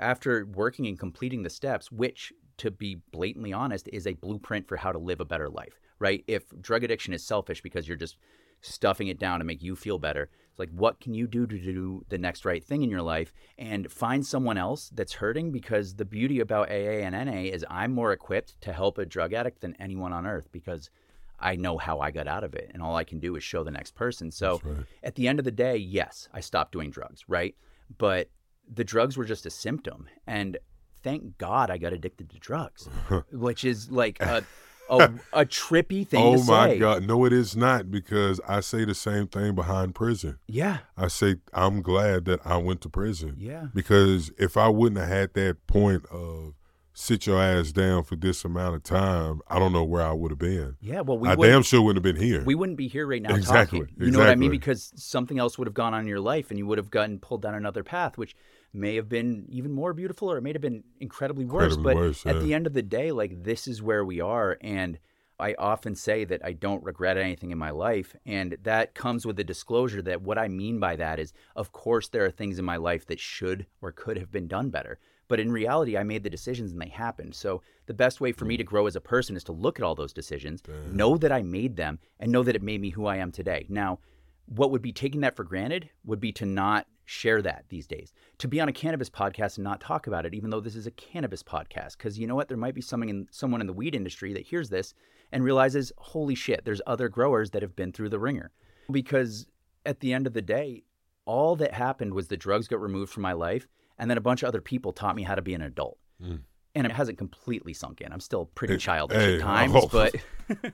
after 0.00 0.46
working 0.46 0.86
and 0.86 0.98
completing 0.98 1.42
the 1.42 1.50
steps, 1.50 1.92
which 1.92 2.32
to 2.56 2.70
be 2.70 2.96
blatantly 3.12 3.52
honest 3.52 3.88
is 3.92 4.06
a 4.06 4.14
blueprint 4.14 4.66
for 4.66 4.76
how 4.76 4.92
to 4.92 4.98
live 4.98 5.20
a 5.20 5.24
better 5.24 5.48
life, 5.48 5.80
right? 5.98 6.24
If 6.26 6.44
drug 6.60 6.84
addiction 6.84 7.14
is 7.14 7.24
selfish 7.24 7.62
because 7.62 7.86
you're 7.86 7.96
just 7.96 8.16
stuffing 8.60 9.08
it 9.08 9.18
down 9.18 9.38
to 9.38 9.44
make 9.44 9.62
you 9.62 9.74
feel 9.74 9.98
better, 9.98 10.28
it's 10.50 10.58
like 10.58 10.68
what 10.70 11.00
can 11.00 11.14
you 11.14 11.26
do 11.26 11.46
to 11.46 11.58
do 11.58 12.04
the 12.08 12.18
next 12.18 12.44
right 12.44 12.62
thing 12.62 12.82
in 12.82 12.90
your 12.90 13.02
life 13.02 13.32
and 13.56 13.90
find 13.90 14.26
someone 14.26 14.58
else 14.58 14.90
that's 14.94 15.14
hurting 15.14 15.52
because 15.52 15.94
the 15.94 16.04
beauty 16.04 16.40
about 16.40 16.70
AA 16.70 17.00
and 17.00 17.14
NA 17.14 17.42
is 17.42 17.64
I'm 17.70 17.92
more 17.92 18.12
equipped 18.12 18.60
to 18.62 18.72
help 18.72 18.98
a 18.98 19.06
drug 19.06 19.32
addict 19.32 19.60
than 19.60 19.76
anyone 19.80 20.12
on 20.12 20.26
earth 20.26 20.48
because 20.52 20.90
I 21.38 21.56
know 21.56 21.78
how 21.78 22.00
I 22.00 22.10
got 22.10 22.28
out 22.28 22.44
of 22.44 22.54
it 22.54 22.70
and 22.74 22.82
all 22.82 22.96
I 22.96 23.04
can 23.04 23.20
do 23.20 23.36
is 23.36 23.42
show 23.42 23.64
the 23.64 23.70
next 23.70 23.94
person. 23.94 24.30
So 24.30 24.60
right. 24.62 24.84
at 25.02 25.14
the 25.14 25.28
end 25.28 25.38
of 25.38 25.46
the 25.46 25.50
day, 25.50 25.76
yes, 25.76 26.28
I 26.34 26.40
stopped 26.40 26.72
doing 26.72 26.90
drugs, 26.90 27.24
right? 27.26 27.54
But 27.96 28.28
the 28.72 28.84
drugs 28.84 29.16
were 29.16 29.24
just 29.24 29.46
a 29.46 29.50
symptom. 29.50 30.08
And 30.26 30.58
thank 31.02 31.38
God 31.38 31.70
I 31.70 31.78
got 31.78 31.92
addicted 31.92 32.30
to 32.30 32.38
drugs, 32.38 32.88
which 33.32 33.64
is 33.64 33.90
like 33.90 34.20
a, 34.20 34.44
a, 34.88 35.10
a 35.32 35.44
trippy 35.44 36.06
thing. 36.06 36.22
Oh 36.22 36.42
my. 36.44 36.76
God. 36.76 37.06
No, 37.06 37.24
it 37.24 37.32
is 37.32 37.56
not 37.56 37.90
because 37.90 38.40
I 38.46 38.60
say 38.60 38.84
the 38.84 38.94
same 38.94 39.26
thing 39.26 39.54
behind 39.54 39.94
prison. 39.94 40.38
Yeah. 40.46 40.78
I 40.96 41.08
say 41.08 41.36
I'm 41.52 41.82
glad 41.82 42.24
that 42.26 42.40
I 42.44 42.56
went 42.58 42.80
to 42.82 42.88
prison. 42.88 43.36
Yeah. 43.38 43.66
Because 43.74 44.30
if 44.38 44.56
I 44.56 44.68
wouldn't 44.68 45.00
have 45.00 45.08
had 45.08 45.34
that 45.34 45.66
point 45.66 46.06
of 46.06 46.54
sit 46.92 47.26
your 47.26 47.40
ass 47.40 47.72
down 47.72 48.04
for 48.04 48.14
this 48.16 48.44
amount 48.44 48.74
of 48.74 48.82
time, 48.82 49.40
I 49.48 49.58
don't 49.58 49.72
know 49.72 49.84
where 49.84 50.02
I 50.02 50.12
would 50.12 50.32
have 50.32 50.38
been. 50.38 50.76
Yeah. 50.80 51.00
Well, 51.00 51.18
we 51.18 51.28
I 51.28 51.34
damn 51.36 51.62
sure 51.62 51.80
wouldn't 51.80 52.04
have 52.04 52.14
been 52.14 52.22
here. 52.22 52.44
we 52.44 52.54
wouldn't 52.54 52.76
be 52.76 52.88
here 52.88 53.06
right 53.06 53.22
now 53.22 53.34
Exactly, 53.34 53.80
talking. 53.80 53.94
You 53.98 54.10
know 54.10 54.18
what 54.18 54.28
I 54.28 54.34
mean? 54.34 54.50
Because 54.50 54.92
something 54.96 55.38
else 55.38 55.56
would 55.56 55.66
have 55.66 55.74
gone 55.74 55.94
on 55.94 56.00
in 56.00 56.06
your 56.06 56.20
life 56.20 56.50
and 56.50 56.58
you 56.58 56.66
would 56.66 56.78
have 56.78 56.90
gotten 56.90 57.18
pulled 57.18 57.42
down 57.42 57.54
another 57.54 57.82
path, 57.82 58.18
which 58.18 58.34
may 58.72 58.96
have 58.96 59.08
been 59.08 59.46
even 59.48 59.72
more 59.72 59.92
beautiful 59.92 60.30
or 60.30 60.38
it 60.38 60.42
may 60.42 60.52
have 60.52 60.62
been 60.62 60.84
incredibly 61.00 61.44
worse. 61.44 61.74
Incredibly 61.74 61.94
but 61.94 62.00
worse, 62.00 62.26
at 62.26 62.36
yeah. 62.36 62.42
the 62.42 62.54
end 62.54 62.66
of 62.66 62.72
the 62.72 62.82
day, 62.82 63.12
like 63.12 63.42
this 63.42 63.66
is 63.66 63.82
where 63.82 64.04
we 64.04 64.20
are. 64.20 64.58
And 64.60 64.98
I 65.38 65.54
often 65.58 65.94
say 65.94 66.24
that 66.24 66.44
I 66.44 66.52
don't 66.52 66.84
regret 66.84 67.16
anything 67.16 67.50
in 67.50 67.58
my 67.58 67.70
life. 67.70 68.14
And 68.26 68.56
that 68.62 68.94
comes 68.94 69.26
with 69.26 69.36
the 69.36 69.44
disclosure 69.44 70.02
that 70.02 70.22
what 70.22 70.38
I 70.38 70.48
mean 70.48 70.78
by 70.78 70.96
that 70.96 71.18
is, 71.18 71.32
of 71.56 71.72
course, 71.72 72.08
there 72.08 72.24
are 72.24 72.30
things 72.30 72.58
in 72.58 72.64
my 72.64 72.76
life 72.76 73.06
that 73.06 73.18
should 73.18 73.66
or 73.80 73.90
could 73.90 74.18
have 74.18 74.30
been 74.30 74.46
done 74.46 74.70
better. 74.70 74.98
But 75.28 75.40
in 75.40 75.52
reality, 75.52 75.96
I 75.96 76.02
made 76.02 76.24
the 76.24 76.30
decisions 76.30 76.72
and 76.72 76.80
they 76.80 76.88
happened. 76.88 77.34
So 77.36 77.62
the 77.86 77.94
best 77.94 78.20
way 78.20 78.32
for 78.32 78.44
me 78.44 78.56
to 78.56 78.64
grow 78.64 78.86
as 78.86 78.96
a 78.96 79.00
person 79.00 79.36
is 79.36 79.44
to 79.44 79.52
look 79.52 79.78
at 79.78 79.84
all 79.84 79.94
those 79.94 80.12
decisions, 80.12 80.60
know 80.90 81.16
that 81.16 81.30
I 81.30 81.42
made 81.42 81.76
them, 81.76 82.00
and 82.18 82.32
know 82.32 82.42
that 82.42 82.56
it 82.56 82.62
made 82.62 82.80
me 82.80 82.90
who 82.90 83.06
I 83.06 83.16
am 83.16 83.30
today. 83.30 83.64
Now, 83.68 84.00
what 84.46 84.72
would 84.72 84.82
be 84.82 84.92
taking 84.92 85.20
that 85.20 85.36
for 85.36 85.44
granted 85.44 85.88
would 86.04 86.18
be 86.18 86.32
to 86.32 86.46
not 86.46 86.88
share 87.10 87.42
that 87.42 87.64
these 87.70 87.88
days. 87.88 88.12
To 88.38 88.46
be 88.46 88.60
on 88.60 88.68
a 88.68 88.72
cannabis 88.72 89.10
podcast 89.10 89.56
and 89.56 89.64
not 89.64 89.80
talk 89.80 90.06
about 90.06 90.24
it, 90.24 90.32
even 90.32 90.50
though 90.50 90.60
this 90.60 90.76
is 90.76 90.86
a 90.86 90.92
cannabis 90.92 91.42
podcast. 91.42 91.98
Because 91.98 92.20
you 92.20 92.26
know 92.28 92.36
what? 92.36 92.46
There 92.46 92.56
might 92.56 92.74
be 92.74 92.80
someone 92.80 93.08
in, 93.08 93.26
someone 93.32 93.60
in 93.60 93.66
the 93.66 93.72
weed 93.72 93.96
industry 93.96 94.32
that 94.32 94.46
hears 94.46 94.70
this 94.70 94.94
and 95.32 95.42
realizes, 95.42 95.92
holy 95.98 96.36
shit, 96.36 96.64
there's 96.64 96.80
other 96.86 97.08
growers 97.08 97.50
that 97.50 97.62
have 97.62 97.74
been 97.74 97.90
through 97.90 98.10
the 98.10 98.20
ringer. 98.20 98.52
Because 98.92 99.48
at 99.84 99.98
the 99.98 100.12
end 100.12 100.28
of 100.28 100.34
the 100.34 100.42
day, 100.42 100.84
all 101.24 101.56
that 101.56 101.74
happened 101.74 102.14
was 102.14 102.28
the 102.28 102.36
drugs 102.36 102.68
got 102.68 102.80
removed 102.80 103.12
from 103.12 103.24
my 103.24 103.32
life, 103.32 103.66
and 103.98 104.08
then 104.08 104.16
a 104.16 104.22
bunch 104.22 104.44
of 104.44 104.48
other 104.48 104.60
people 104.60 104.92
taught 104.92 105.16
me 105.16 105.24
how 105.24 105.34
to 105.34 105.42
be 105.42 105.54
an 105.54 105.62
adult. 105.62 105.98
Mm. 106.22 106.42
And 106.74 106.86
it 106.86 106.92
hasn't 106.92 107.18
completely 107.18 107.72
sunk 107.74 108.00
in. 108.00 108.12
I'm 108.12 108.20
still 108.20 108.46
pretty 108.46 108.74
Hey, 108.74 108.78
childish 108.78 109.18
hey, 109.18 109.34
at 109.36 109.40
times, 109.42 109.72
oh. 109.74 109.88
but 109.90 110.14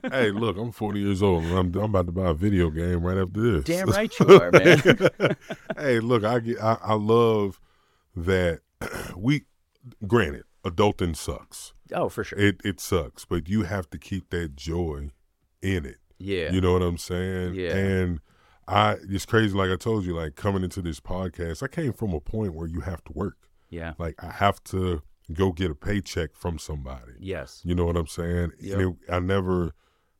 hey, 0.12 0.30
look, 0.30 0.56
I'm 0.58 0.70
40 0.72 1.00
years 1.00 1.22
old 1.22 1.44
and 1.44 1.52
I'm, 1.54 1.74
I'm 1.74 1.90
about 1.90 2.06
to 2.06 2.12
buy 2.12 2.28
a 2.30 2.34
video 2.34 2.68
game 2.70 3.02
right 3.02 3.16
after 3.16 3.40
this. 3.40 3.64
damn 3.64 3.88
right 3.88 4.12
you 4.20 4.26
are, 4.40 4.50
man. 4.52 5.36
hey, 5.78 6.00
look, 6.00 6.22
I 6.24 6.40
get, 6.40 6.60
I, 6.62 6.76
I 6.82 6.94
love 6.94 7.60
that 8.14 8.60
we. 9.16 9.44
Granted, 10.06 10.42
adulting 10.64 11.14
sucks. 11.16 11.72
oh, 11.94 12.08
for 12.08 12.24
sure. 12.24 12.38
It 12.38 12.60
it 12.64 12.80
sucks, 12.80 13.24
but 13.24 13.48
you 13.48 13.62
have 13.62 13.88
to 13.90 13.98
keep 13.98 14.30
that 14.30 14.56
joy 14.56 15.10
in 15.62 15.86
it. 15.86 15.98
yeah. 16.18 16.50
You 16.50 16.60
know 16.60 16.72
what 16.72 16.82
I'm 16.82 16.98
saying? 16.98 17.54
Yeah. 17.54 17.76
And 17.76 18.20
I, 18.66 18.96
it's 19.08 19.24
crazy. 19.26 19.56
Like 19.56 19.70
I 19.70 19.76
told 19.76 20.04
you, 20.04 20.14
like 20.16 20.34
coming 20.34 20.64
into 20.64 20.82
this 20.82 20.98
podcast, 20.98 21.62
I 21.62 21.68
came 21.68 21.92
from 21.92 22.12
a 22.14 22.20
point 22.20 22.54
where 22.54 22.66
you 22.66 22.80
have 22.80 23.04
to 23.04 23.12
work. 23.12 23.36
yeah. 23.70 23.92
Like 23.98 24.16
I 24.22 24.30
have 24.32 24.62
to 24.64 25.02
go 25.32 25.52
get 25.52 25.70
a 25.70 25.74
paycheck 25.74 26.34
from 26.34 26.58
somebody. 26.58 27.12
Yes. 27.18 27.62
You 27.64 27.74
know 27.74 27.84
what 27.86 27.96
I'm 27.96 28.06
saying? 28.06 28.52
Yep. 28.60 28.80
It, 28.80 28.96
I 29.08 29.18
never, 29.18 29.72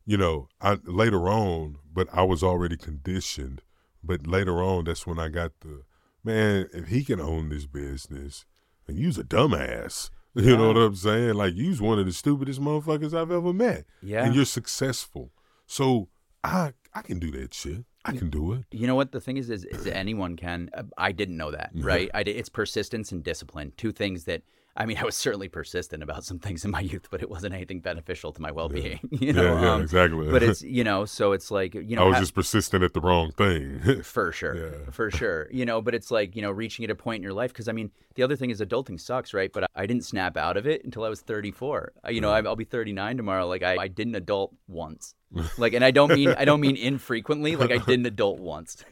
you 0.04 0.16
know, 0.16 0.48
I 0.60 0.78
later 0.84 1.28
on, 1.28 1.78
but 1.92 2.08
I 2.12 2.22
was 2.22 2.42
already 2.42 2.76
conditioned. 2.76 3.62
But 4.02 4.26
later 4.26 4.62
on, 4.62 4.84
that's 4.84 5.06
when 5.06 5.18
I 5.18 5.28
got 5.28 5.52
the 5.60 5.82
man. 6.22 6.68
If 6.72 6.88
he 6.88 7.04
can 7.04 7.20
own 7.20 7.48
this 7.48 7.66
business, 7.66 8.44
and 8.86 8.98
you's 8.98 9.18
a 9.18 9.24
dumbass. 9.24 10.10
You 10.38 10.54
know 10.54 10.68
what 10.68 10.76
I'm 10.76 10.94
saying? 10.94 11.32
Like 11.32 11.54
you's 11.54 11.80
one 11.80 11.98
of 11.98 12.04
the 12.04 12.12
stupidest 12.12 12.60
motherfuckers 12.60 13.18
I've 13.18 13.30
ever 13.30 13.54
met. 13.54 13.86
Yeah. 14.02 14.22
And 14.22 14.34
you're 14.34 14.44
successful. 14.44 15.32
So 15.66 16.08
I 16.44 16.74
I 16.92 17.00
can 17.00 17.18
do 17.18 17.30
that 17.30 17.54
shit. 17.54 17.86
I 18.04 18.12
can 18.12 18.28
do 18.28 18.52
it. 18.52 18.64
You 18.70 18.86
know 18.86 18.94
what 18.94 19.12
the 19.12 19.20
thing 19.20 19.38
is, 19.38 19.48
is, 19.48 19.64
is 19.64 19.86
anyone 19.86 20.36
can. 20.36 20.68
uh, 20.74 20.82
I 20.98 21.12
didn't 21.12 21.38
know 21.38 21.52
that, 21.52 21.70
right? 21.74 22.10
I 22.12 22.22
did, 22.22 22.36
it's 22.36 22.50
persistence 22.50 23.12
and 23.12 23.24
discipline, 23.24 23.72
two 23.78 23.92
things 23.92 24.24
that 24.24 24.42
I 24.76 24.84
mean, 24.86 24.98
I 24.98 25.04
was 25.04 25.16
certainly 25.16 25.48
persistent 25.48 26.02
about 26.02 26.24
some 26.24 26.38
things 26.38 26.64
in 26.64 26.70
my 26.70 26.80
youth, 26.80 27.08
but 27.10 27.22
it 27.22 27.30
wasn't 27.30 27.54
anything 27.54 27.80
beneficial 27.80 28.32
to 28.32 28.42
my 28.42 28.50
well-being. 28.50 29.00
You 29.10 29.28
Yeah, 29.28 29.32
know, 29.32 29.60
yeah, 29.60 29.72
um, 29.72 29.82
exactly. 29.82 30.28
but 30.30 30.42
it's 30.42 30.60
you 30.78 30.84
know, 30.84 31.04
so 31.06 31.32
it's 31.32 31.50
like 31.50 31.74
you 31.74 31.96
know, 31.96 32.02
I 32.02 32.06
was 32.08 32.14
ha- 32.16 32.20
just 32.20 32.34
persistent 32.34 32.84
at 32.84 32.92
the 32.92 33.00
wrong 33.00 33.32
thing. 33.32 34.02
for 34.02 34.32
sure, 34.32 34.54
Yeah. 34.56 34.90
for 34.90 35.10
sure. 35.10 35.48
You 35.50 35.64
know, 35.64 35.80
but 35.80 35.94
it's 35.94 36.10
like 36.10 36.36
you 36.36 36.42
know, 36.42 36.50
reaching 36.50 36.84
at 36.84 36.90
a 36.90 36.94
point 36.94 37.16
in 37.20 37.22
your 37.22 37.32
life 37.32 37.52
because 37.52 37.68
I 37.68 37.72
mean, 37.72 37.90
the 38.16 38.22
other 38.22 38.36
thing 38.36 38.50
is 38.50 38.60
adulting 38.60 39.00
sucks, 39.00 39.32
right? 39.32 39.50
But 39.52 39.70
I 39.74 39.86
didn't 39.86 40.04
snap 40.04 40.36
out 40.36 40.56
of 40.56 40.66
it 40.66 40.84
until 40.84 41.04
I 41.04 41.08
was 41.08 41.20
34. 41.22 41.92
Uh, 42.06 42.10
You 42.10 42.20
know, 42.20 42.30
I- 42.30 42.42
I'll 42.42 42.56
be 42.56 42.64
39 42.64 43.16
tomorrow. 43.16 43.46
Like 43.48 43.62
I, 43.62 43.76
I 43.76 43.88
didn't 43.88 44.14
adult 44.14 44.54
once. 44.68 45.14
Like, 45.58 45.72
and 45.74 45.84
I 45.84 45.90
don't 45.90 46.12
mean 46.12 46.34
I 46.38 46.44
don't 46.44 46.60
mean 46.60 46.76
infrequently. 46.76 47.56
Like 47.56 47.70
I 47.70 47.78
didn't 47.78 48.06
adult 48.06 48.38
once. 48.40 48.84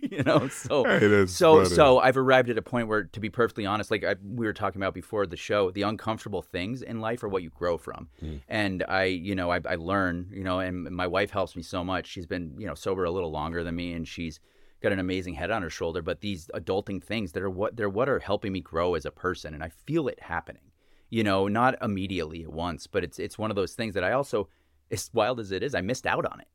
you 0.10 0.22
know, 0.22 0.48
so 0.48 0.84
Hey, 0.84 1.06
that's 1.06 1.32
so 1.32 1.62
funny. 1.62 1.74
so 1.74 1.98
I've 1.98 2.16
arrived 2.16 2.48
at 2.48 2.58
a 2.58 2.62
point 2.62 2.88
where, 2.88 3.04
to 3.04 3.20
be 3.20 3.28
perfectly 3.28 3.66
honest, 3.66 3.90
like 3.90 4.04
I, 4.04 4.16
we 4.22 4.46
were 4.46 4.52
talking 4.52 4.80
about 4.80 4.94
before 4.94 5.26
the 5.26 5.36
show, 5.36 5.70
the 5.70 5.82
uncomfortable 5.82 6.42
things 6.42 6.82
in 6.82 7.00
life 7.00 7.22
are 7.22 7.28
what 7.28 7.42
you 7.42 7.50
grow 7.50 7.76
from. 7.76 8.08
Mm. 8.22 8.40
And 8.48 8.84
I, 8.88 9.04
you 9.04 9.34
know, 9.34 9.50
I, 9.50 9.60
I 9.68 9.74
learn, 9.74 10.30
you 10.32 10.44
know, 10.44 10.60
and 10.60 10.84
my 10.90 11.06
wife 11.06 11.30
helps 11.30 11.54
me 11.56 11.62
so 11.62 11.84
much. 11.84 12.06
She's 12.06 12.26
been, 12.26 12.54
you 12.58 12.66
know, 12.66 12.74
sober 12.74 13.04
a 13.04 13.10
little 13.10 13.30
longer 13.30 13.62
than 13.62 13.76
me, 13.76 13.92
and 13.92 14.06
she's 14.06 14.40
got 14.82 14.92
an 14.92 14.98
amazing 14.98 15.34
head 15.34 15.50
on 15.50 15.62
her 15.62 15.70
shoulder. 15.70 16.02
But 16.02 16.20
these 16.20 16.50
adulting 16.54 17.02
things 17.02 17.32
that 17.32 17.42
are 17.42 17.50
what 17.50 17.76
they're 17.76 17.90
what 17.90 18.08
are 18.08 18.18
helping 18.18 18.52
me 18.52 18.60
grow 18.60 18.94
as 18.94 19.04
a 19.04 19.10
person, 19.10 19.54
and 19.54 19.62
I 19.62 19.68
feel 19.68 20.08
it 20.08 20.20
happening. 20.20 20.62
You 21.10 21.24
know, 21.24 21.48
not 21.48 21.74
immediately 21.82 22.44
at 22.44 22.52
once, 22.52 22.86
but 22.86 23.04
it's 23.04 23.18
it's 23.18 23.38
one 23.38 23.50
of 23.50 23.56
those 23.56 23.74
things 23.74 23.94
that 23.94 24.04
I 24.04 24.12
also, 24.12 24.48
as 24.90 25.10
wild 25.12 25.40
as 25.40 25.50
it 25.52 25.62
is, 25.62 25.74
I 25.74 25.80
missed 25.80 26.06
out 26.06 26.24
on 26.24 26.40
it. 26.40 26.48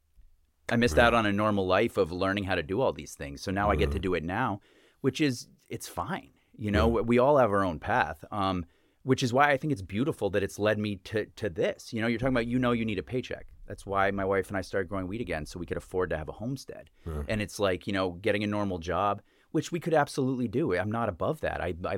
I 0.69 0.75
missed 0.77 0.97
out 0.97 1.13
on 1.13 1.25
a 1.25 1.31
normal 1.33 1.67
life 1.67 1.97
of 1.97 2.11
learning 2.11 2.45
how 2.45 2.55
to 2.55 2.63
do 2.63 2.81
all 2.81 2.91
these 2.93 3.13
things. 3.13 3.41
So 3.41 3.51
now 3.51 3.69
I 3.69 3.75
get 3.75 3.91
to 3.91 3.99
do 3.99 4.13
it 4.15 4.23
now, 4.23 4.61
which 5.01 5.21
is 5.21 5.47
it's 5.69 5.87
fine. 5.87 6.31
You 6.57 6.71
know, 6.71 6.87
we 6.87 7.19
all 7.19 7.37
have 7.37 7.51
our 7.51 7.63
own 7.63 7.79
path. 7.79 8.23
Um, 8.31 8.65
which 9.03 9.21
is 9.21 9.31
why 9.31 9.51
I 9.51 9.57
think 9.57 9.71
it's 9.71 9.83
beautiful 9.83 10.31
that 10.31 10.41
it's 10.41 10.57
led 10.57 10.79
me 10.79 10.95
to 11.03 11.25
to 11.35 11.47
this. 11.49 11.93
You 11.93 12.01
know, 12.01 12.07
you're 12.07 12.17
talking 12.17 12.33
about 12.33 12.47
you 12.47 12.57
know 12.57 12.71
you 12.71 12.85
need 12.85 12.97
a 12.97 13.03
paycheck. 13.03 13.45
That's 13.67 13.85
why 13.85 14.09
my 14.11 14.25
wife 14.25 14.47
and 14.47 14.57
I 14.57 14.61
started 14.61 14.89
growing 14.89 15.07
weed 15.07 15.21
again 15.21 15.45
so 15.45 15.59
we 15.59 15.65
could 15.67 15.77
afford 15.77 16.09
to 16.09 16.17
have 16.17 16.27
a 16.29 16.31
homestead. 16.31 16.89
And 17.27 17.39
it's 17.41 17.59
like, 17.59 17.85
you 17.87 17.93
know, 17.93 18.11
getting 18.11 18.43
a 18.43 18.47
normal 18.47 18.79
job, 18.79 19.21
which 19.51 19.71
we 19.71 19.79
could 19.79 19.93
absolutely 19.93 20.47
do. 20.47 20.75
I'm 20.75 20.91
not 20.91 21.07
above 21.09 21.41
that. 21.41 21.61
I 21.61 21.75
I 21.85 21.97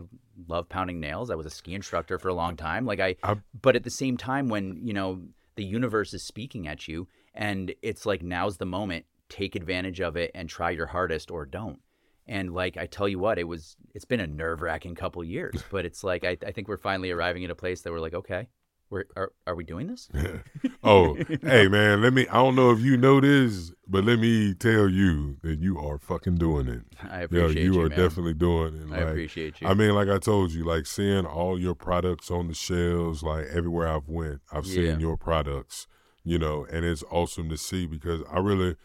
love 0.50 0.68
pounding 0.68 1.00
nails. 1.00 1.30
I 1.30 1.36
was 1.36 1.46
a 1.46 1.50
ski 1.50 1.76
instructor 1.76 2.20
for 2.20 2.28
a 2.28 2.34
long 2.34 2.58
time. 2.58 2.86
Like 2.86 3.00
I, 3.00 3.16
I- 3.24 3.38
but 3.62 3.78
at 3.78 3.84
the 3.86 3.90
same 3.90 4.18
time 4.18 4.50
when, 4.50 4.78
you 4.86 4.94
know, 4.94 5.22
the 5.56 5.64
universe 5.64 6.14
is 6.14 6.24
speaking 6.24 6.68
at 6.68 6.88
you 6.90 7.08
and 7.38 7.74
it's 7.82 8.06
like 8.06 8.22
now's 8.24 8.58
the 8.58 8.66
moment 8.66 9.06
take 9.30 9.56
advantage 9.56 10.02
of 10.02 10.18
it 10.18 10.32
and 10.36 10.50
try 10.50 10.70
your 10.72 10.88
hardest 10.88 11.30
or 11.32 11.46
don't 11.46 11.80
and 12.28 12.54
like 12.54 12.76
i 12.78 12.86
tell 12.86 13.08
you 13.08 13.20
what 13.20 13.38
it 13.38 13.44
was 13.48 13.76
it's 13.94 14.06
been 14.06 14.20
a 14.20 14.28
nerve-wracking 14.28 14.96
couple 14.96 15.24
years 15.24 15.64
but 15.72 15.86
it's 15.86 16.04
like 16.04 16.24
I, 16.26 16.36
I 16.46 16.52
think 16.52 16.68
we're 16.68 16.78
finally 16.78 17.12
arriving 17.12 17.44
at 17.46 17.52
a 17.52 17.56
place 17.56 17.82
that 17.82 17.92
we're 17.92 18.00
like 18.00 18.14
okay 18.16 18.48
we're 18.90 19.04
are, 19.16 19.32
are 19.46 19.56
we 19.56 19.64
doing 19.66 19.88
this 19.88 20.10
oh, 20.84 21.16
hey 21.42 21.68
man, 21.68 22.02
let 22.02 22.14
me. 22.14 22.26
I 22.30 22.36
don't 22.36 22.56
know 22.56 22.72
if 22.72 22.80
you 22.80 22.96
know 22.96 23.20
this, 23.20 23.72
but 23.88 24.06
let 24.06 24.18
me 24.20 24.54
tell 24.54 24.88
you 24.88 25.38
that 25.44 25.60
you 25.60 25.78
are 25.78 25.98
fucking 25.98 26.36
doing 26.36 26.68
it. 26.70 26.84
i 27.12 27.22
Yo, 27.22 27.26
appreciate 27.26 27.64
you 27.64 27.74
you, 27.74 27.82
are 27.82 27.90
man. 27.90 27.98
definitely 27.98 28.34
doing 28.34 28.76
it. 28.76 28.94
i 28.94 29.00
appreciate 29.00 29.60
you 29.60 29.68
I 29.68 29.74
mean, 29.74 29.94
like 29.94 30.08
I 30.08 30.20
told 30.20 30.52
you, 30.54 30.64
like 30.64 30.86
seeing 30.86 31.26
all 31.26 31.60
your 31.60 31.76
products 31.76 32.32
on 32.32 32.48
the 32.48 32.54
shelves, 32.54 33.24
like 33.24 33.46
everywhere 33.48 33.88
I've 33.90 34.08
went, 34.08 34.40
I've 34.54 34.66
Yeah. 34.66 34.92
seen 34.94 35.00
your 35.02 35.18
products, 35.18 35.88
you 36.28 36.38
know, 36.38 36.66
and 36.72 36.86
it's 36.86 37.04
awesome 37.10 37.50
to 37.50 37.58
see 37.58 37.86
because 37.86 38.22
I 38.30 38.40
really, 38.40 38.76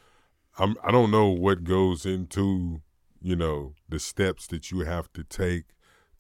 I'm, 0.59 0.77
I 0.85 0.91
don't 0.91 1.11
know 1.11 1.29
what 1.29 1.65
goes 1.65 2.07
into, 2.07 2.83
you 3.21 3.37
know, 3.37 3.75
the 3.89 3.99
steps 3.99 4.47
that 4.49 4.71
you 4.71 4.81
have 4.81 5.13
to 5.15 5.25
take 5.25 5.65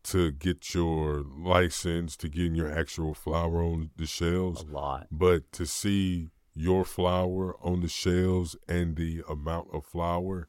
to 0.05 0.33
get 0.33 0.75
your 0.75 1.23
license, 1.23 2.17
to 2.17 2.29
getting 2.29 2.57
your 2.57 2.71
actual 2.77 3.15
flower 3.15 3.63
on 3.63 3.91
the 3.97 4.07
shelves, 4.07 4.63
a 4.63 4.73
lot. 4.73 5.07
But 5.13 5.53
to 5.53 5.67
see 5.67 6.31
your 6.55 6.85
flower 6.85 7.55
on 7.63 7.83
the 7.83 7.89
shelves 7.89 8.57
and 8.69 8.97
the 8.97 9.23
amount 9.29 9.69
of 9.73 9.85
flower 9.85 10.49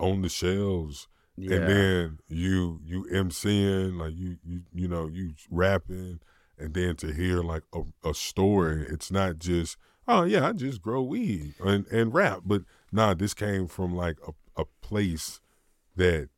on 0.00 0.22
the 0.22 0.28
shelves 0.28 1.06
yeah. 1.36 1.56
and 1.56 1.68
then 1.68 2.18
you 2.28 2.80
you 2.84 3.06
MCing 3.12 3.98
like 3.98 4.14
you 4.16 4.38
you 4.44 4.62
you 4.72 4.88
know 4.88 5.06
you 5.06 5.34
rapping 5.50 6.20
and 6.58 6.74
then 6.74 6.96
to 6.96 7.12
hear 7.12 7.42
like 7.42 7.62
a, 7.72 7.82
a 8.08 8.14
story. 8.14 8.86
It's 8.88 9.10
not 9.10 9.38
just 9.38 9.76
oh 10.08 10.24
yeah 10.24 10.46
I 10.48 10.52
just 10.52 10.82
grow 10.82 11.02
weed 11.02 11.54
and 11.60 11.86
and 11.88 12.12
rap 12.14 12.40
but 12.44 12.62
nah 12.92 13.14
this 13.14 13.34
came 13.34 13.66
from 13.66 13.94
like 13.94 14.16
a, 14.26 14.62
a 14.62 14.64
place 14.80 15.40
that 15.96 16.28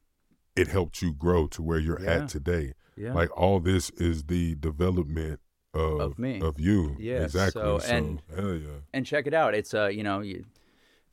it 0.55 0.69
helped 0.69 1.03
you 1.03 1.13
grow 1.13 1.47
to 1.49 1.63
where 1.63 1.79
you're 1.79 2.01
Yeah. 2.03 2.23
at 2.23 2.29
today 2.29 2.73
yeah 2.97 3.13
like 3.13 3.31
all 3.37 3.61
this 3.61 3.91
is 3.91 4.25
the 4.25 4.55
development 4.57 5.41
of 5.75 6.01
Of 6.01 6.19
me. 6.19 6.41
of 6.41 6.59
you 6.59 6.97
Yeah, 6.99 7.25
exactly 7.25 7.61
so- 7.61 7.79
so, 7.81 7.95
and- 7.95 8.23
hell 8.35 8.55
yeah 8.55 8.69
and 8.95 9.05
check 9.05 9.27
it 9.27 9.35
out. 9.35 9.55
It's 9.55 9.75
uh, 9.75 9.89
you 9.89 10.03
know, 10.03 10.21
you, 10.21 10.45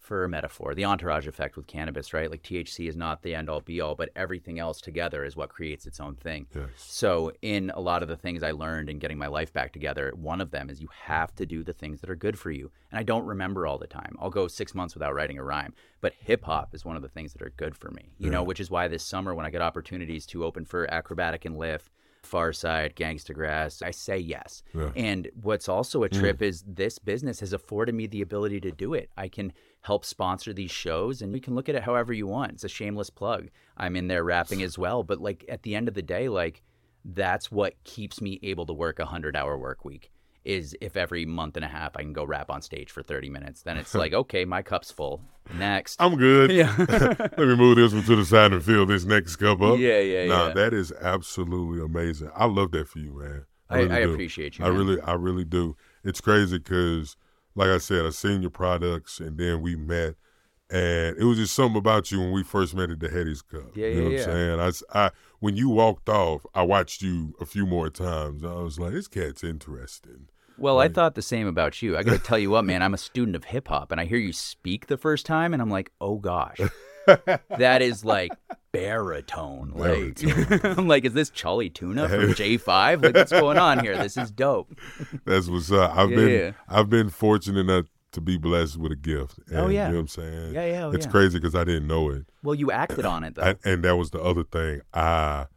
for 0.04 0.26
a 0.26 0.30
metaphor, 0.30 0.76
the 0.76 0.84
entourage 0.84 1.28
effect 1.28 1.56
with 1.56 1.66
cannabis, 1.66 2.14
right? 2.14 2.30
Like 2.30 2.44
THC 2.44 2.90
is 2.90 2.98
not 2.98 3.22
the 3.22 3.34
end 3.34 3.50
all 3.50 3.62
be 3.62 3.80
all, 3.80 3.96
but 3.96 4.10
everything 4.16 4.60
else 4.60 4.82
together 4.82 5.24
is 5.24 5.36
what 5.36 5.50
creates 5.50 5.86
its 5.86 6.00
own 6.00 6.16
thing. 6.16 6.46
yes 6.54 6.66
So, 6.76 7.32
in 7.42 7.72
a 7.74 7.80
lot 7.80 8.04
of 8.04 8.10
the 8.10 8.18
things 8.18 8.44
I 8.44 8.52
learned 8.52 8.90
in 8.90 9.00
getting 9.00 9.18
my 9.18 9.28
life 9.28 9.54
back 9.54 9.72
together, 9.72 10.12
one 10.16 10.42
of 10.42 10.52
them 10.52 10.70
is 10.70 10.82
you 10.82 10.90
have 11.06 11.34
to 11.36 11.46
do 11.46 11.64
the 11.64 11.74
things 11.74 12.02
that 12.02 12.10
are 12.10 12.16
good 12.16 12.38
for 12.38 12.52
you. 12.52 12.70
And 12.92 13.00
I 13.00 13.04
don't 13.04 13.26
remember 13.26 13.66
all 13.66 13.78
the 13.78 13.88
time. 13.88 14.16
I'll 14.20 14.30
go 14.30 14.48
six 14.48 14.76
months 14.76 14.94
without 14.94 15.16
writing 15.16 15.38
a 15.38 15.44
rhyme, 15.44 15.74
but 16.02 16.14
hip 16.20 16.44
hop 16.44 16.76
is 16.76 16.84
one 16.84 16.98
of 16.98 17.02
the 17.02 17.10
things 17.10 17.32
that 17.34 17.42
are 17.42 17.54
good 17.56 17.76
for 17.76 17.90
me, 17.92 18.12
you 18.18 18.30
know, 18.30 18.44
which 18.44 18.60
is 18.60 18.70
why 18.70 18.88
this 18.90 19.04
summer, 19.04 19.34
when 19.34 19.46
I 19.46 19.50
get 19.50 19.62
opportunities 19.62 20.26
to 20.28 20.44
open 20.44 20.66
for 20.66 20.86
Akrobatik 20.88 21.46
and 21.46 21.58
Lif, 21.58 21.90
Far 22.24 22.54
Side, 22.54 22.96
Gangsta 22.96 23.34
Grass, 23.34 23.82
I 23.82 23.92
say 23.92 24.18
yes. 24.18 24.64
Yeah. 24.74 24.92
And 24.96 25.30
what's 25.42 25.70
also 25.70 26.04
a 26.04 26.10
mm. 26.10 26.20
trip 26.20 26.42
is 26.42 26.64
this 26.66 26.98
business 26.98 27.42
has 27.42 27.54
afforded 27.54 27.96
me 27.96 28.08
the 28.08 28.22
ability 28.22 28.62
to 28.62 28.72
do 28.72 28.94
it. 28.94 29.10
I 29.18 29.28
can 29.28 29.54
help 29.84 30.04
sponsor 30.06 30.52
these 30.54 30.72
shows 30.72 31.22
and 31.22 31.34
you 31.36 31.42
can 31.42 31.56
look 31.56 31.70
at 31.70 31.76
it 31.76 31.84
however 31.84 32.12
you 32.14 32.26
want. 32.26 32.52
It's 32.54 32.64
a 32.64 32.70
shameless 32.70 33.10
plug. 33.10 33.50
I'm 33.78 33.96
in 33.96 34.08
there 34.08 34.24
rapping 34.24 34.64
as 34.64 34.78
well. 34.78 35.04
But 35.04 35.22
like 35.22 35.46
at 35.50 35.64
the 35.64 35.76
end 35.76 35.88
of 35.88 35.94
the 35.94 36.02
day, 36.02 36.28
like 36.30 36.62
that's 37.06 37.52
what 37.52 37.76
keeps 37.84 38.22
me 38.22 38.40
able 38.44 38.66
to 38.66 38.74
work 38.74 39.00
a 39.00 39.06
hundred 39.06 39.36
hour 39.36 39.58
work 39.58 39.84
week 39.86 40.10
is 40.46 40.76
if 40.82 40.98
every 40.98 41.26
month 41.26 41.56
and 41.56 41.64
a 41.64 41.70
half 41.70 41.96
I 41.96 42.02
can 42.02 42.12
go 42.14 42.26
rap 42.26 42.50
on 42.50 42.62
stage 42.62 42.92
for 42.92 43.02
30 43.02 43.30
minutes, 43.30 43.62
then 43.62 43.78
it's 43.78 43.94
like, 43.96 44.14
okay, 44.24 44.44
my 44.46 44.62
cup's 44.62 44.92
full. 44.92 45.22
Next. 45.54 46.02
I'm 46.02 46.16
good 46.16 46.52
Yeah. 46.52 46.74
let 46.78 47.38
me 47.38 47.56
move 47.56 47.76
this 47.76 47.94
one 47.94 48.04
to 48.04 48.16
the 48.16 48.26
side 48.26 48.54
and 48.54 48.64
fill 48.64 48.86
this 48.86 49.04
next 49.06 49.36
cup 49.36 49.62
up 49.62 49.78
Yeah, 49.78 50.00
yeah, 50.00 50.26
nah 50.28 50.48
yeah. 50.48 50.54
that 50.54 50.74
is 50.74 50.94
absolutely 51.02 51.84
amazing 51.84 52.30
I 52.34 52.46
love 52.46 52.72
that 52.72 52.88
for 52.88 53.00
you 53.00 53.14
man 53.20 53.46
I, 53.70 53.78
really 53.80 53.92
I 53.96 54.04
do. 54.04 54.14
appreciate 54.14 54.60
you. 54.60 54.66
I 54.66 54.70
man. 54.70 54.78
really, 54.78 55.02
I 55.02 55.14
really 55.14 55.46
do. 55.46 55.76
It's 56.04 56.22
crazy 56.22 56.60
because, 56.60 57.16
like 57.56 57.70
I 57.70 57.78
said, 57.78 58.06
I 58.06 58.10
seen 58.10 58.42
your 58.42 58.52
products 58.52 59.20
and 59.20 59.38
then 59.38 59.62
we 59.62 59.76
met, 59.76 60.16
and 60.70 61.18
it 61.18 61.24
was 61.24 61.38
just 61.38 61.54
something 61.54 61.78
about 61.78 62.12
you 62.12 62.20
when 62.20 62.32
we 62.32 62.44
first 62.44 62.76
met 62.76 62.90
at 62.90 63.00
the 63.00 63.10
Heady's 63.10 63.42
Cup. 63.42 63.76
Yeah, 63.76 63.88
you 63.88 64.02
know 64.02 64.10
yeah. 64.10 64.20
what 64.20 64.30
I'm 64.30 64.72
saying? 64.74 64.94
I 64.94 65.06
I, 65.06 65.12
when 65.40 65.56
you 65.56 65.70
walked 65.70 66.10
off, 66.10 66.46
I 66.54 66.64
watched 66.64 67.02
you 67.02 67.36
a 67.40 67.46
few 67.46 67.66
more 67.66 67.90
times. 67.90 68.44
I 68.44 68.54
was 68.54 68.80
like, 68.80 68.94
this 68.94 69.08
cat's 69.08 69.44
interesting. 69.44 70.28
Well, 70.58 70.80
I 70.80 70.88
thought 70.88 71.16
the 71.16 71.22
same 71.22 71.48
about 71.48 71.82
you. 71.82 71.98
I 71.98 72.04
got 72.04 72.12
to 72.12 72.20
tell 72.20 72.38
you 72.38 72.52
what, 72.52 72.64
man, 72.64 72.84
I'm 72.84 72.94
a 72.94 72.98
student 72.98 73.36
of 73.36 73.46
hip 73.46 73.68
hop 73.70 73.92
and 73.92 74.00
I 74.00 74.06
hear 74.06 74.20
you 74.20 74.32
speak 74.32 74.86
the 74.86 74.98
first 74.98 75.26
time 75.26 75.52
and 75.52 75.62
I'm 75.62 75.70
like, 75.70 75.92
"Oh 76.00 76.18
gosh." 76.18 76.60
that 77.58 77.82
is 77.82 78.04
like 78.06 78.32
baritone. 78.72 79.72
Like 79.76 80.20
I'm 80.78 80.88
like, 80.88 81.06
is 81.06 81.14
this 81.14 81.30
Chali 81.30 81.70
2na 81.70 82.10
from 82.10 82.34
J5? 82.34 83.04
Like 83.04 83.16
what's 83.16 83.32
going 83.32 83.58
on 83.58 83.80
here? 83.80 83.98
This 83.98 84.18
is 84.18 84.32
dope. 84.32 84.74
That's 85.26 85.48
what's 85.48 85.72
up. 85.72 85.96
I've 85.96 86.10
Yeah. 86.12 86.16
been, 86.18 86.56
I've 86.68 86.90
been 86.90 87.10
fortunate 87.10 87.60
enough 87.60 87.86
to 88.14 88.22
be 88.22 88.38
blessed 88.38 88.78
with 88.78 88.92
a 88.92 88.96
gift. 88.96 89.40
Oh, 89.52 89.66
And, 89.66 89.74
yeah. 89.74 89.88
you 89.88 89.94
know 89.94 89.98
what 89.98 90.02
I'm 90.02 90.08
saying? 90.08 90.54
Yeah, 90.54 90.66
yeah, 90.66 90.86
oh, 90.86 90.92
It's 90.92 91.06
yeah. 91.06 91.12
crazy 91.12 91.40
because 91.40 91.56
I 91.56 91.64
didn't 91.64 91.88
know 91.88 92.10
it. 92.10 92.26
Well, 92.44 92.56
you 92.56 92.72
acted 92.72 93.06
on 93.06 93.24
it 93.24 93.36
though. 93.36 93.42
I, 93.44 93.56
and 93.66 93.84
that 93.84 93.96
was 93.96 94.12
the 94.12 94.22
other 94.22 94.44
thing. 94.44 94.82
I 94.94 95.48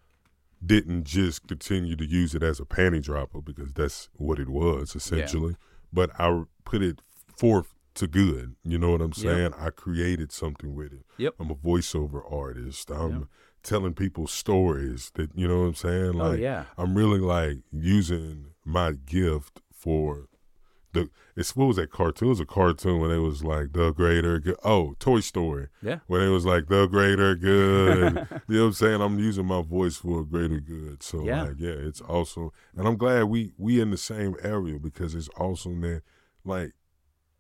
didn't 0.65 1.05
just 1.05 1.47
continue 1.47 1.97
to 1.97 2.05
use 2.07 2.35
it 2.35 2.43
as 2.43 2.59
a 2.61 2.65
panty 2.65 3.03
dropper 3.03 3.41
because 3.41 3.73
that's 3.75 4.09
what 4.15 4.39
it 4.39 4.49
was 4.49 4.97
essentially. 4.97 5.57
But 5.93 6.11
I 6.19 6.45
put 6.65 6.83
it 6.83 7.01
forth 7.37 7.75
to 7.97 8.07
good. 8.07 8.57
You 8.65 8.79
know 8.79 8.93
what 8.93 9.01
I'm 9.01 9.13
saying? 9.13 9.53
I 9.59 9.71
created 9.71 10.33
something 10.33 10.75
with 10.75 10.93
it. 10.93 11.05
Yep. 11.19 11.35
I'm 11.41 11.51
a 11.51 11.55
voiceover 11.55 12.23
artist. 12.31 12.91
I'm 12.91 13.29
telling 13.63 13.95
people 13.95 14.27
stories 14.27 15.11
that 15.15 15.31
you 15.35 15.49
know 15.49 15.61
what 15.61 15.67
I'm 15.67 15.75
saying. 15.75 16.21
Oh, 16.21 16.31
Like 16.31 16.39
yeah. 16.41 16.65
I'm 16.79 16.95
really 16.95 17.19
like 17.19 17.59
using 17.73 18.53
my 18.65 18.93
gift 18.93 19.61
for 19.73 20.29
the. 20.93 21.11
It's 21.37 21.55
what 21.55 21.67
was 21.67 21.77
that 21.77 21.91
cartoon? 21.91 22.29
It 22.29 22.31
was 22.31 22.41
a 22.41 22.47
cartoon 22.47 23.01
when 23.01 23.11
it 23.11 23.17
oh, 23.17 23.25
was 23.25 23.45
like 23.45 23.73
the 23.73 23.93
greater 23.93 24.39
good. 24.39 24.57
Oh, 24.65 24.95
Toy 24.99 25.21
Story 25.21 25.69
yeah. 25.83 25.99
when 26.07 26.23
it 26.23 26.31
was 26.31 26.47
like 26.47 26.69
the 26.69 26.87
greater 26.87 27.35
good. 27.35 28.15
you 28.49 28.57
know 28.57 28.63
what 28.63 28.67
I'm 28.69 28.73
saying? 28.73 29.01
I'm 29.03 29.19
using 29.19 29.47
my 29.47 29.63
voice 29.63 29.97
for 29.97 30.21
a 30.21 30.25
greater 30.25 30.61
good. 30.61 31.03
So 31.03 31.25
Yeah. 31.25 31.43
like 31.43 31.57
yeah, 31.59 31.71
it's 31.71 32.01
awesome. 32.03 32.51
And 32.77 32.87
I'm 32.87 32.97
glad 32.97 33.25
we 33.25 33.53
we 33.59 33.81
in 33.81 33.91
the 33.91 33.97
same 33.99 34.37
area 34.43 34.79
because 34.79 35.15
it's 35.15 35.29
awesome 35.39 35.81
that 35.81 36.03
like 36.45 36.73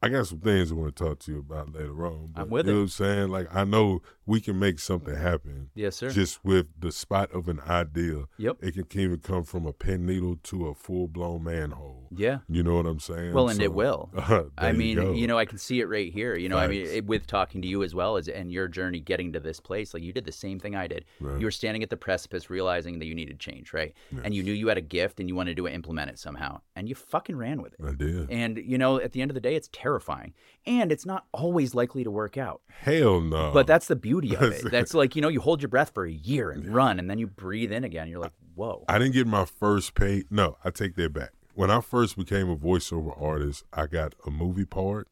I 0.06 0.08
got 0.18 0.26
some 0.26 0.38
things 0.40 0.70
I 0.70 0.74
want 0.74 0.94
to 0.96 1.04
talk 1.04 1.18
to 1.20 1.32
you 1.32 1.38
about 1.38 1.72
later 1.72 2.06
on. 2.06 2.30
I'm 2.36 2.48
with 2.50 2.66
you 2.66 2.70
it. 2.70 2.74
know 2.74 2.78
what 2.80 2.82
I'm 2.84 2.88
saying? 2.88 3.28
Like 3.28 3.54
I 3.54 3.64
know 3.64 4.02
we 4.24 4.40
can 4.40 4.58
make 4.58 4.78
something 4.78 5.14
happen 5.14 5.70
Yes, 5.74 5.96
sir. 5.96 6.10
just 6.10 6.44
with 6.44 6.66
the 6.78 6.92
spot 6.92 7.30
of 7.32 7.48
an 7.48 7.60
idea. 7.60 8.24
Yep. 8.38 8.56
It 8.62 8.88
can 8.90 9.00
even 9.00 9.18
come 9.18 9.44
from 9.44 9.66
a 9.66 9.72
pen 9.72 10.06
needle 10.06 10.36
to 10.44 10.68
a 10.68 10.74
full 10.74 11.08
blown 11.08 11.44
manhole. 11.44 12.05
Yeah. 12.14 12.38
You 12.48 12.62
know 12.62 12.76
what 12.76 12.86
I'm 12.86 13.00
saying? 13.00 13.32
Well, 13.32 13.48
and 13.48 13.58
So, 13.58 13.64
it 13.64 13.72
will. 13.72 14.10
I 14.58 14.72
mean, 14.72 14.96
go. 14.96 15.12
you, 15.12 15.26
know, 15.26 15.38
I 15.38 15.44
can 15.44 15.58
see 15.58 15.80
it 15.80 15.86
right 15.86 16.12
here. 16.12 16.36
You 16.36 16.48
know, 16.48 16.58
I 16.58 16.66
mean, 16.66 16.86
it, 16.86 17.06
with 17.06 17.26
talking 17.26 17.62
to 17.62 17.68
you 17.68 17.82
as 17.82 17.94
well 17.94 18.16
as 18.16 18.28
and 18.28 18.50
your 18.50 18.68
journey 18.68 19.00
getting 19.00 19.32
to 19.32 19.40
this 19.40 19.60
place, 19.60 19.94
like 19.94 20.02
you 20.02 20.12
did 20.12 20.24
the 20.24 20.32
same 20.32 20.58
thing 20.58 20.74
I 20.74 20.86
did. 20.86 21.04
Right. 21.20 21.38
You 21.38 21.46
were 21.46 21.50
standing 21.50 21.82
at 21.82 21.90
the 21.90 21.96
precipice, 21.96 22.50
realizing 22.50 22.98
that 22.98 23.06
you 23.06 23.14
needed 23.14 23.38
change, 23.38 23.72
right? 23.72 23.94
And 24.24 24.34
you 24.34 24.42
knew 24.42 24.52
you 24.52 24.68
had 24.68 24.78
a 24.78 24.82
gift, 24.82 25.20
and 25.20 25.28
you 25.28 25.34
wanted 25.34 25.56
to 25.56 25.68
implement 25.68 26.10
it 26.10 26.18
somehow, 26.18 26.60
and 26.74 26.88
you 26.88 26.94
fucking 26.94 27.36
ran 27.36 27.62
with 27.62 27.74
it. 27.74 27.80
I 27.84 27.92
did. 27.92 28.30
And 28.30 28.58
you 28.58 28.78
know, 28.78 29.00
at 29.00 29.12
the 29.12 29.22
end 29.22 29.30
of 29.30 29.34
the 29.34 29.40
day, 29.40 29.54
it's 29.54 29.68
terrifying, 29.72 30.34
and 30.66 30.90
it's 30.92 31.06
not 31.06 31.26
always 31.32 31.74
likely 31.74 32.04
to 32.04 32.10
work 32.10 32.36
out. 32.36 32.62
Hell 32.68 33.20
no. 33.20 33.50
But 33.52 33.66
that's 33.66 33.86
the 33.86 33.96
beauty 33.96 34.34
of 34.34 34.42
it. 34.52 34.70
That's 34.70 34.94
like 34.94 35.16
you 35.16 35.22
know, 35.22 35.28
you 35.28 35.40
hold 35.40 35.62
your 35.62 35.68
breath 35.68 35.92
for 35.94 36.04
a 36.04 36.12
year 36.12 36.50
and 36.50 36.74
run, 36.74 36.98
and 36.98 37.08
then 37.10 37.18
you 37.18 37.26
breathe 37.26 37.72
in 37.72 37.84
again. 37.84 38.08
You're 38.08 38.20
like, 38.20 38.32
whoa. 38.54 38.84
I 38.88 38.98
didn't 38.98 39.14
get 39.14 39.26
my 39.26 39.44
first 39.44 39.94
pay. 39.94 40.24
No, 40.30 40.56
I 40.64 40.70
take 40.70 40.96
that 40.96 41.12
back. 41.12 41.30
When 41.56 41.70
I 41.70 41.80
first 41.80 42.16
became 42.18 42.50
a 42.50 42.56
voiceover 42.56 43.20
artist, 43.20 43.64
I 43.72 43.86
got 43.86 44.14
a 44.26 44.30
movie 44.30 44.66
part 44.66 45.08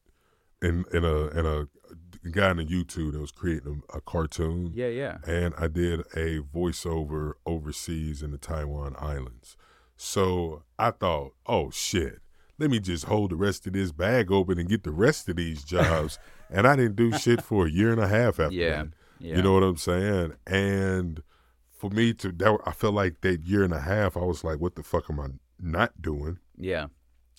in 0.61 0.85
in 0.93 1.03
a 1.05 1.27
in 1.29 1.47
a, 1.47 1.61
a 2.25 2.29
guy 2.31 2.51
on 2.51 2.59
YouTube 2.59 3.13
that 3.13 3.21
was 3.21 3.33
creating 3.33 3.83
a, 3.93 3.97
a 3.97 4.01
cartoon. 4.03 4.71
Yeah, 4.75 4.89
yeah. 4.89 5.19
and 5.27 5.55
I 5.57 5.69
did 5.69 6.01
a 6.15 6.41
voiceover 6.41 7.33
overseas 7.47 8.23
in 8.23 8.31
the 8.31 8.39
Taiwan 8.39 8.95
Islands. 8.99 9.57
So 9.97 10.65
I 10.79 10.91
thought, 10.91 11.33
oh 11.47 11.71
shit, 11.71 12.19
let 12.59 12.71
me 12.71 12.79
just 12.79 13.05
hold 13.07 13.31
the 13.31 13.37
rest 13.37 13.67
of 13.67 13.73
this 13.73 13.91
bag 13.93 14.31
open 14.31 14.59
and 14.59 14.69
get 14.69 14.83
the 14.85 14.91
rest 14.93 15.29
of 15.31 15.37
these 15.37 15.65
jobs. 15.65 16.19
and 16.51 16.67
I 16.67 16.77
didn't 16.77 16.97
do 16.97 17.13
shit 17.17 17.41
for 17.43 17.67
a 17.67 17.71
year 17.71 17.91
and 17.91 18.01
a 18.01 18.09
half 18.09 18.39
after 18.39 18.55
Yeah, 18.55 18.83
that. 18.83 18.89
yeah. 19.19 19.37
You 19.37 19.43
know 19.43 19.55
what 19.55 19.63
I'm 19.63 19.77
saying? 19.79 20.35
And 20.47 21.23
for 21.71 21.89
me 21.91 22.13
to, 22.15 22.33
that, 22.33 22.59
I 22.67 22.73
felt 22.73 22.95
like 22.95 23.21
that 23.23 23.47
year 23.47 23.63
and 23.65 23.73
a 23.73 23.81
half, 23.81 24.17
I 24.17 24.21
was 24.21 24.45
like, 24.45 24.59
what 24.61 24.75
the 24.75 24.83
fuck 24.83 25.09
am 25.09 25.21
I 25.21 25.29
not 25.61 26.01
doing? 26.01 26.39
Yeah. 26.57 26.87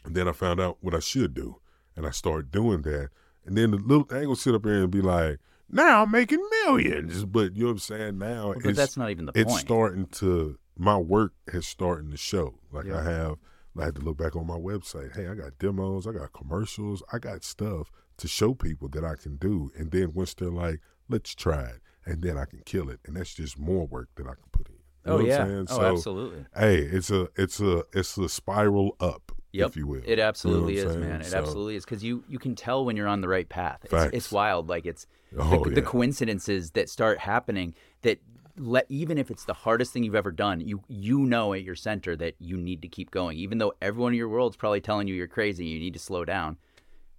And 0.04 0.16
then 0.16 0.28
I 0.28 0.32
found 0.32 0.60
out 0.60 0.78
what 0.82 0.94
I 0.96 1.00
should 1.00 1.34
do. 1.34 1.58
And 1.96 2.06
I 2.06 2.12
started 2.12 2.52
doing 2.52 2.82
that. 2.84 3.10
And 3.46 3.58
then 3.58 3.72
the 3.72 3.78
little 3.78 4.04
thing 4.04 4.28
will 4.28 4.36
sit 4.36 4.54
up 4.56 4.64
there 4.64 4.84
and 4.84 4.92
be 4.92 5.02
like, 5.02 5.40
now 5.70 6.04
I'm 6.04 6.12
making 6.12 6.46
millions. 6.66 7.26
But 7.26 7.56
you 7.56 7.62
know 7.62 7.68
what 7.68 7.72
I'm 7.74 7.80
saying? 7.80 8.18
Now 8.18 8.54
But 8.54 8.66
it's, 8.66 8.78
that's 8.78 8.98
not 8.98 9.10
even 9.10 9.26
the 9.26 9.32
it's 9.36 9.52
point. 9.52 9.62
starting 9.62 10.06
to, 10.08 10.58
my 10.78 10.98
work 10.98 11.34
has 11.52 11.66
starting 11.68 12.12
to 12.12 12.18
show. 12.18 12.60
Like 12.72 12.86
Yeah. 12.86 13.00
I 13.00 13.04
have, 13.04 13.36
I 13.80 13.86
had 13.86 13.96
to 13.96 14.02
look 14.02 14.18
back 14.18 14.36
on 14.36 14.46
my 14.48 14.58
website. 14.58 15.16
Hey, 15.16 15.28
I 15.28 15.36
got 15.36 15.58
demos, 15.60 16.06
I 16.08 16.12
got 16.12 16.34
commercials, 16.34 17.02
I 17.12 17.20
got 17.20 17.44
stuff 17.44 17.92
to 18.18 18.28
show 18.28 18.54
people 18.54 18.88
that 18.90 19.04
I 19.04 19.16
can 19.16 19.36
do. 19.38 19.72
And 19.78 19.92
then 19.92 20.14
once 20.14 20.34
they're 20.34 20.50
like, 20.50 20.80
let's 21.10 21.34
try 21.36 21.64
it. 21.64 21.82
And 22.06 22.22
then 22.22 22.38
I 22.38 22.46
can 22.46 22.62
kill 22.66 22.90
it. 22.90 23.00
And 23.06 23.16
that's 23.16 23.34
just 23.34 23.58
more 23.58 23.86
work 23.88 24.10
that 24.16 24.28
I 24.28 24.34
can 24.36 24.50
put 24.52 24.68
in. 24.70 24.75
You 25.06 25.12
oh 25.12 25.20
yeah. 25.20 25.46
Saying? 25.46 25.68
Oh, 25.70 25.76
So, 25.78 25.82
absolutely. 25.84 26.46
Hey, 26.56 26.78
it's 26.80 27.12
a 27.12 27.28
it's 27.36 27.60
a 27.60 27.84
it's 27.94 28.18
a 28.18 28.28
spiral 28.30 28.96
up, 29.00 29.32
Yep. 29.52 29.70
if 29.70 29.78
you 29.78 29.88
will. 29.88 30.02
It 30.06 30.20
absolutely 30.20 30.78
You 30.78 30.84
know 30.86 30.90
is, 30.90 30.96
I'm 30.96 31.02
man. 31.02 31.22
It? 31.22 31.28
So- 31.28 31.38
absolutely 31.38 31.76
is 31.76 31.86
because 31.86 32.04
you 32.04 32.24
you 32.28 32.40
can 32.40 32.56
tell 32.56 32.84
when 32.86 32.96
you're 32.98 33.08
on 33.08 33.22
the 33.22 33.28
right 33.28 33.48
path. 33.48 33.80
It's, 33.92 34.14
it's 34.16 34.32
wild. 34.32 34.68
Like 34.70 34.86
it's 34.86 35.08
Oh, 35.38 35.64
the, 35.66 35.72
the 35.72 35.82
coincidences 35.82 36.72
that 36.72 36.90
start 36.90 37.20
happening 37.20 37.76
that 38.04 38.20
let 38.58 38.86
even 38.88 39.18
if 39.18 39.30
it's 39.30 39.44
the 39.44 39.54
hardest 39.54 39.92
thing 39.92 40.04
you've 40.04 40.16
ever 40.16 40.32
done, 40.32 40.62
you 40.62 40.82
you 40.88 41.20
know 41.20 41.54
at 41.54 41.62
your 41.64 41.76
center 41.76 42.16
that 42.16 42.36
you 42.40 42.56
need 42.58 42.82
to 42.84 42.88
keep 42.88 43.12
going, 43.12 43.38
even 43.38 43.58
though 43.58 43.74
everyone 43.82 44.14
in 44.14 44.18
your 44.18 44.30
world's 44.30 44.56
probably 44.56 44.80
telling 44.82 45.08
you 45.10 45.14
you're 45.14 45.28
crazy, 45.28 45.66
you 45.66 45.80
need 45.80 45.94
to 45.94 46.00
slow 46.00 46.24
down, 46.24 46.58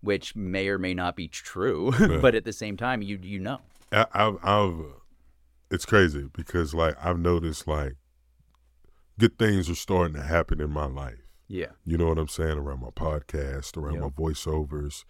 which 0.01 0.35
may 0.35 0.67
or 0.69 0.79
may 0.79 0.95
not 0.95 1.15
be 1.15 1.29
true, 1.29 1.93
but 2.23 2.35
at 2.35 2.45
the 2.45 2.53
same 2.55 2.77
time, 2.77 3.03
you 3.03 3.19
you 3.23 3.39
know. 3.39 3.61
I, 3.93 4.07
I've, 4.15 4.37
I've, 4.43 4.81
uh, 4.81 4.83
it's 5.71 5.85
crazy 5.87 6.29
because 6.33 6.75
like 6.75 6.95
I've 7.05 7.19
noticed 7.19 7.67
like 7.67 7.95
good 9.19 9.39
things 9.39 9.69
are 9.71 9.75
starting 9.75 10.15
to 10.15 10.23
happen 10.23 10.61
in 10.61 10.71
my 10.71 10.87
life. 10.87 11.19
Yeah. 11.49 11.73
You 11.85 11.97
know 11.97 12.09
what 12.09 12.19
I'm 12.19 12.29
saying 12.29 12.59
around 12.59 12.81
my 12.81 12.91
podcast, 12.91 13.77
around 13.77 13.95
Yep. 13.95 14.03
my 14.03 14.09
voiceovers, 14.11 15.05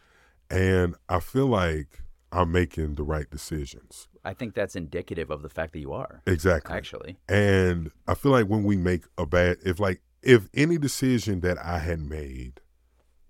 and 0.50 0.94
I 1.08 1.20
feel 1.20 1.46
like 1.46 2.00
I'm 2.32 2.52
making 2.52 2.96
the 2.96 3.02
right 3.04 3.28
decisions. 3.30 4.08
I 4.24 4.34
think 4.34 4.54
that's 4.54 4.76
indicative 4.76 5.30
of 5.30 5.42
the 5.42 5.48
fact 5.48 5.72
that 5.72 5.78
you 5.78 5.92
are 5.92 6.22
Exactly. 6.26 6.74
actually. 6.76 7.16
And 7.28 7.90
I 8.06 8.14
feel 8.14 8.32
like 8.32 8.46
when 8.46 8.64
we 8.64 8.76
make 8.76 9.04
a 9.16 9.24
bad, 9.26 9.58
if 9.64 9.80
like 9.80 10.02
if 10.22 10.48
any 10.54 10.76
decision 10.76 11.40
that 11.40 11.56
I 11.58 11.78
had 11.78 12.00
made 12.00 12.60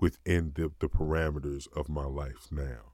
within 0.01 0.53
the, 0.55 0.73
the 0.81 0.89
parameters 0.89 1.69
of 1.77 1.89
my 1.89 2.05
life 2.07 2.49
now, 2.51 2.93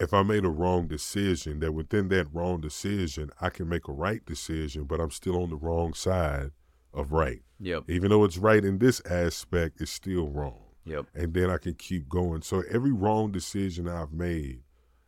if 0.00 0.12
I 0.12 0.22
made 0.22 0.44
a 0.44 0.50
wrong 0.50 0.86
decision, 0.88 1.60
that 1.60 1.72
within 1.72 2.08
that 2.08 2.26
wrong 2.32 2.60
decision, 2.60 3.30
I 3.40 3.50
can 3.50 3.68
make 3.68 3.88
a 3.88 3.92
right 3.92 4.24
decision, 4.24 4.84
but 4.84 5.00
I'm 5.00 5.10
still 5.10 5.42
on 5.42 5.50
the 5.50 5.56
wrong 5.56 5.94
side 5.94 6.50
of 6.92 7.12
right. 7.12 7.42
Yep. 7.60 7.84
Even 7.88 8.10
though 8.10 8.24
it's 8.24 8.38
right 8.38 8.64
in 8.64 8.78
this 8.78 9.00
aspect, 9.08 9.80
it's 9.80 9.90
still 9.90 10.28
wrong. 10.28 10.60
Yep. 10.84 11.06
And 11.14 11.32
then 11.32 11.50
I 11.50 11.58
can 11.58 11.74
keep 11.74 12.08
going. 12.08 12.42
So 12.42 12.62
every 12.70 12.92
wrong 12.92 13.32
decision 13.32 13.88
I've 13.88 14.12
made, 14.12 14.62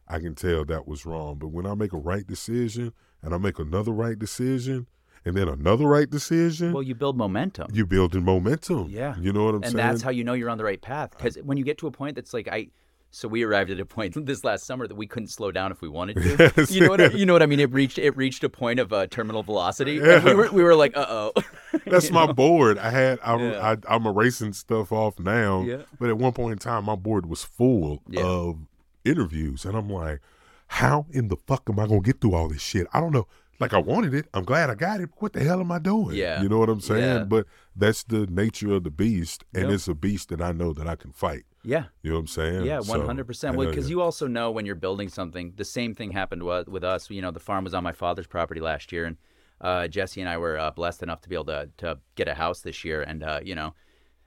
I 0.08 0.20
can 0.20 0.34
tell 0.34 0.64
that 0.64 0.86
was 0.86 1.04
wrong. 1.04 1.36
But 1.38 1.48
when 1.48 1.66
I 1.66 1.74
make 1.74 1.92
a 1.92 1.98
right 1.98 2.26
decision 2.26 2.92
and 3.22 3.34
I 3.34 3.38
make 3.38 3.58
another 3.58 3.92
right 3.92 4.18
decision 4.18 4.86
and 5.24 5.36
then 5.36 5.48
another 5.48 5.86
right 5.86 6.08
decision, 6.08 6.72
Well, 6.72 6.82
you 6.82 6.94
build 6.94 7.16
momentum. 7.16 7.66
you're 7.72 7.86
building 7.86 8.24
momentum. 8.24 8.88
Yeah. 8.88 9.16
You 9.20 9.32
know 9.32 9.44
what 9.44 9.50
I'm 9.50 9.56
and 9.56 9.64
saying? 9.72 9.80
And 9.80 9.90
that's 9.90 10.02
how 10.02 10.10
you 10.10 10.22
know 10.24 10.32
you're 10.34 10.48
on 10.48 10.58
the 10.58 10.64
right 10.64 10.80
path 10.80 11.10
because 11.10 11.36
when 11.38 11.58
you 11.58 11.64
get 11.64 11.78
to 11.78 11.88
a 11.88 11.90
point 11.90 12.14
that's 12.14 12.32
like 12.32 12.46
i 12.48 12.68
so 13.16 13.28
we 13.28 13.42
arrived 13.44 13.70
at 13.70 13.80
a 13.80 13.86
point 13.86 14.14
this 14.26 14.44
last 14.44 14.66
summer 14.66 14.86
that 14.86 14.94
we 14.94 15.06
couldn't 15.06 15.28
slow 15.28 15.50
down 15.50 15.72
if 15.72 15.80
we 15.80 15.88
wanted 15.88 16.16
to 16.16 16.52
Yes. 16.56 16.70
you 16.70 16.82
know 16.82 16.88
what 16.90 17.00
I, 17.00 17.06
you 17.08 17.24
know 17.24 17.32
what 17.32 17.42
i 17.42 17.46
mean 17.46 17.60
it 17.60 17.70
reached 17.72 17.98
it 17.98 18.16
reached 18.16 18.44
a 18.44 18.48
point 18.48 18.78
of 18.78 18.92
uh, 18.92 19.06
terminal 19.06 19.42
velocity 19.42 19.98
and 19.98 20.22
we 20.24 20.34
were 20.34 20.50
we 20.52 20.62
were 20.62 20.74
like 20.74 20.96
uh-oh 20.96 21.32
That's 21.86 22.10
my 22.10 22.26
know? 22.26 22.32
board. 22.32 22.78
I 22.78 22.90
had 22.90 23.18
I'm 23.24 23.40
Yeah. 23.40 23.74
I, 23.88 23.94
I'm 23.94 24.06
erasing 24.06 24.52
stuff 24.54 24.92
off 24.92 25.18
now, 25.18 25.62
Yeah. 25.62 25.82
but 26.00 26.08
at 26.08 26.16
one 26.18 26.32
point 26.32 26.52
in 26.52 26.58
time, 26.58 26.84
my 26.84 26.94
board 26.96 27.26
was 27.26 27.44
full 27.44 28.02
Yeah. 28.08 28.22
of 28.24 28.58
interviews, 29.04 29.64
and 29.64 29.76
I'm 29.76 29.88
like, 29.90 30.20
how 30.68 31.06
in 31.12 31.28
the 31.28 31.36
fuck 31.36 31.64
am 31.68 31.78
I 31.78 31.86
gonna 31.86 32.00
get 32.00 32.20
through 32.20 32.34
all 32.34 32.48
this 32.48 32.62
shit? 32.62 32.86
I 32.92 33.00
don't 33.00 33.12
know. 33.12 33.26
Like 33.60 33.72
I 33.72 33.78
wanted 33.78 34.14
it. 34.14 34.26
I'm 34.34 34.44
glad 34.44 34.68
I 34.70 34.74
got 34.74 35.00
it. 35.00 35.10
What 35.18 35.32
the 35.32 35.42
hell 35.44 35.60
am 35.60 35.70
I 35.72 35.78
doing? 35.78 36.16
Yeah. 36.16 36.42
you 36.42 36.48
know 36.48 36.58
what 36.58 36.68
I'm 36.68 36.80
saying. 36.80 37.02
Yeah. 37.02 37.24
But 37.24 37.46
that's 37.74 38.02
the 38.04 38.26
nature 38.26 38.72
of 38.74 38.84
the 38.84 38.90
beast, 38.90 39.44
and 39.54 39.64
Yep. 39.64 39.72
it's 39.72 39.88
a 39.88 39.94
beast 39.94 40.28
that 40.30 40.40
I 40.40 40.52
know 40.52 40.72
that 40.72 40.86
I 40.88 40.96
can 40.96 41.12
fight. 41.12 41.44
Yeah 41.66 41.84
You 42.02 42.10
know 42.10 42.16
what 42.16 42.20
I'm 42.20 42.26
saying? 42.28 42.64
yeah 42.64 42.78
100% 42.78 43.48
I 43.48 43.50
well 43.50 43.68
because 43.68 43.90
you 43.90 44.00
also 44.00 44.26
know 44.26 44.50
when 44.50 44.64
you're 44.64 44.74
building 44.74 45.08
something 45.08 45.52
the 45.56 45.64
same 45.64 45.94
thing 45.94 46.12
happened 46.12 46.42
with 46.42 46.84
us 46.84 47.10
you 47.10 47.20
know 47.20 47.30
the 47.30 47.40
farm 47.40 47.64
was 47.64 47.74
on 47.74 47.82
my 47.84 47.92
father's 47.92 48.26
property 48.26 48.60
last 48.60 48.92
year 48.92 49.04
and 49.06 49.16
uh, 49.60 49.88
jesse 49.88 50.20
and 50.20 50.30
i 50.30 50.38
were 50.38 50.58
uh, 50.58 50.70
blessed 50.70 51.02
enough 51.02 51.20
to 51.22 51.28
be 51.28 51.34
able 51.34 51.44
to, 51.46 51.68
to 51.76 51.98
get 52.14 52.28
a 52.28 52.34
house 52.34 52.60
this 52.60 52.84
year 52.84 53.02
and 53.02 53.22
uh, 53.22 53.40
you 53.42 53.54
know 53.54 53.74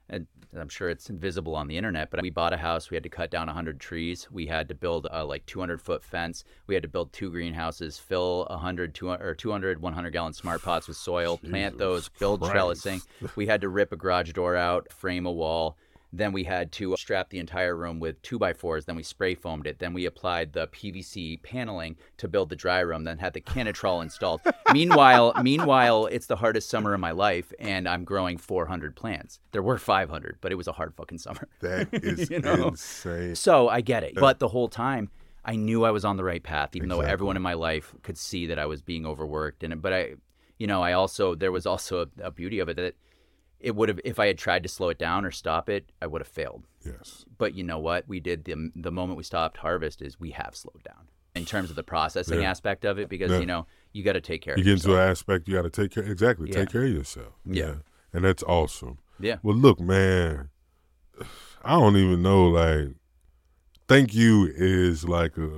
and 0.09 0.25
I'm 0.57 0.69
sure 0.69 0.89
it's 0.89 1.09
invisible 1.09 1.55
on 1.55 1.67
the 1.67 1.77
internet, 1.77 2.09
but 2.09 2.21
we 2.21 2.31
bought 2.31 2.53
a 2.53 2.57
house. 2.57 2.89
We 2.89 2.95
had 2.95 3.03
to 3.03 3.09
cut 3.09 3.29
down 3.29 3.45
100 3.45 3.79
trees. 3.79 4.27
We 4.31 4.47
had 4.47 4.67
to 4.69 4.75
build 4.75 5.07
a 5.11 5.23
like 5.23 5.45
200 5.45 5.79
foot 5.79 6.03
fence. 6.03 6.43
We 6.65 6.73
had 6.73 6.81
to 6.81 6.89
build 6.89 7.13
two 7.13 7.29
greenhouses, 7.29 7.99
fill 7.99 8.47
100, 8.49 8.95
200 8.95 9.23
or 9.23 9.35
200 9.35 9.79
100 9.81 10.09
gallon 10.09 10.33
smart 10.33 10.63
pots 10.63 10.87
with 10.87 10.97
soil, 10.97 11.37
plant 11.37 11.77
those, 11.77 12.09
build 12.09 12.41
Christ. 12.41 12.55
trellising. 12.55 13.05
We 13.35 13.45
had 13.45 13.61
to 13.61 13.69
rip 13.69 13.91
a 13.91 13.95
garage 13.95 14.31
door 14.33 14.55
out, 14.55 14.91
frame 14.91 15.27
a 15.27 15.31
wall. 15.31 15.77
Then 16.11 16.31
we 16.31 16.43
had 16.43 16.71
to 16.73 16.95
strap 16.97 17.29
the 17.29 17.37
entire 17.39 17.75
room 17.75 17.99
with 17.99 18.19
two 18.23 18.39
by 18.39 18.53
fours. 18.53 18.85
Then 18.85 18.95
we 18.95 19.03
spray 19.03 19.35
foamed 19.35 19.67
it. 19.67 19.77
Then 19.77 19.93
we 19.93 20.05
applied 20.05 20.53
the 20.53 20.67
PVC 20.67 21.41
paneling 21.43 21.97
to 22.17 22.27
build 22.27 22.49
the 22.49 22.55
dry 22.55 22.79
room. 22.79 23.03
Then 23.03 23.19
had 23.19 23.33
the 23.33 23.41
Cannatrol 23.41 24.01
installed. 24.03 24.41
meanwhile, 24.73 25.33
meanwhile, 25.43 26.07
it's 26.07 26.25
the 26.25 26.35
hardest 26.37 26.69
summer 26.69 26.93
of 26.93 26.99
my 26.99 27.11
life, 27.11 27.53
and 27.59 27.87
I'm 27.87 28.03
growing 28.05 28.37
400 28.37 28.95
plants. 28.95 29.39
There 29.51 29.61
were 29.61 29.77
500, 29.77 30.37
but 30.41 30.51
it 30.51 30.55
was 30.55 30.67
a 30.67 30.71
hard 30.71 30.95
fucking 30.95 31.19
summer. 31.19 31.47
that 31.61 31.89
is 31.93 32.29
You 32.29 32.39
know? 32.39 32.69
insane. 32.69 33.35
So 33.35 33.69
I 33.69 33.81
get 33.81 34.03
it. 34.03 34.15
But 34.15 34.39
the 34.39 34.47
whole 34.47 34.67
time, 34.69 35.11
I 35.45 35.55
knew 35.55 35.83
I 35.85 35.91
was 35.91 36.05
on 36.05 36.17
the 36.17 36.23
right 36.23 36.41
path, 36.43 36.75
even 36.75 36.89
though 36.89 37.01
everyone 37.01 37.35
in 37.35 37.41
my 37.41 37.53
life 37.53 37.93
could 38.03 38.17
see 38.17 38.47
that 38.47 38.57
I 38.59 38.65
was 38.65 38.81
being 38.81 39.05
overworked. 39.05 39.63
And 39.63 39.81
but 39.81 39.93
I, 39.93 40.15
you 40.57 40.67
know, 40.67 40.81
I 40.81 40.93
also 40.93 41.33
there 41.35 41.51
was 41.51 41.65
also 41.65 42.01
a, 42.01 42.25
a 42.25 42.31
beauty 42.31 42.59
of 42.59 42.67
it 42.67 42.75
that 42.75 42.95
it 43.59 43.75
would 43.75 43.89
have 43.89 43.99
if 44.03 44.19
I 44.19 44.27
had 44.27 44.37
tried 44.37 44.63
to 44.63 44.69
slow 44.69 44.89
it 44.89 44.97
down 44.97 45.25
or 45.25 45.31
stop 45.31 45.69
it, 45.69 45.91
I 46.01 46.07
would 46.07 46.21
have 46.21 46.27
failed. 46.27 46.63
Yes. 46.85 47.25
But 47.37 47.55
you 47.55 47.63
know 47.63 47.79
what? 47.79 48.07
We 48.07 48.19
did 48.19 48.45
the 48.45 48.71
the 48.75 48.91
moment 48.91 49.17
we 49.17 49.23
stopped 49.23 49.57
harvest 49.57 50.01
is 50.01 50.19
we 50.19 50.31
have 50.31 50.55
slowed 50.55 50.83
down 50.83 51.07
in 51.35 51.45
terms 51.45 51.69
of 51.69 51.75
the 51.75 51.83
processing 51.83 52.41
Yeah. 52.41 52.49
aspect 52.49 52.85
of 52.85 52.97
it 52.99 53.09
because 53.09 53.31
Yeah. 53.31 53.39
you 53.39 53.45
know 53.45 53.67
you 53.93 54.03
got 54.03 54.13
to 54.13 54.21
take 54.21 54.41
care 54.41 54.55
You 54.55 54.61
of 54.61 54.65
get 54.65 54.71
yourself. 54.71 54.91
into 54.93 55.03
an 55.03 55.09
aspect 55.11 55.47
you 55.47 55.55
got 55.55 55.63
to 55.63 55.69
take 55.69 55.91
care. 55.91 56.03
Exactly. 56.03 56.49
Yeah. 56.49 56.55
Take 56.55 56.69
care 56.71 56.83
of 56.85 56.91
yourself. 56.91 57.33
Yeah. 57.45 57.75
And 58.13 58.23
that's 58.25 58.43
awesome. 58.43 58.99
Yeah. 59.19 59.37
Well, 59.43 59.55
look, 59.55 59.79
man, 59.79 60.49
I 61.63 61.71
don't 61.79 61.97
even 61.97 62.21
know. 62.21 62.47
Like, 62.49 62.95
thank 63.87 64.13
you 64.13 64.51
is 64.55 65.07
like 65.07 65.37
a 65.37 65.49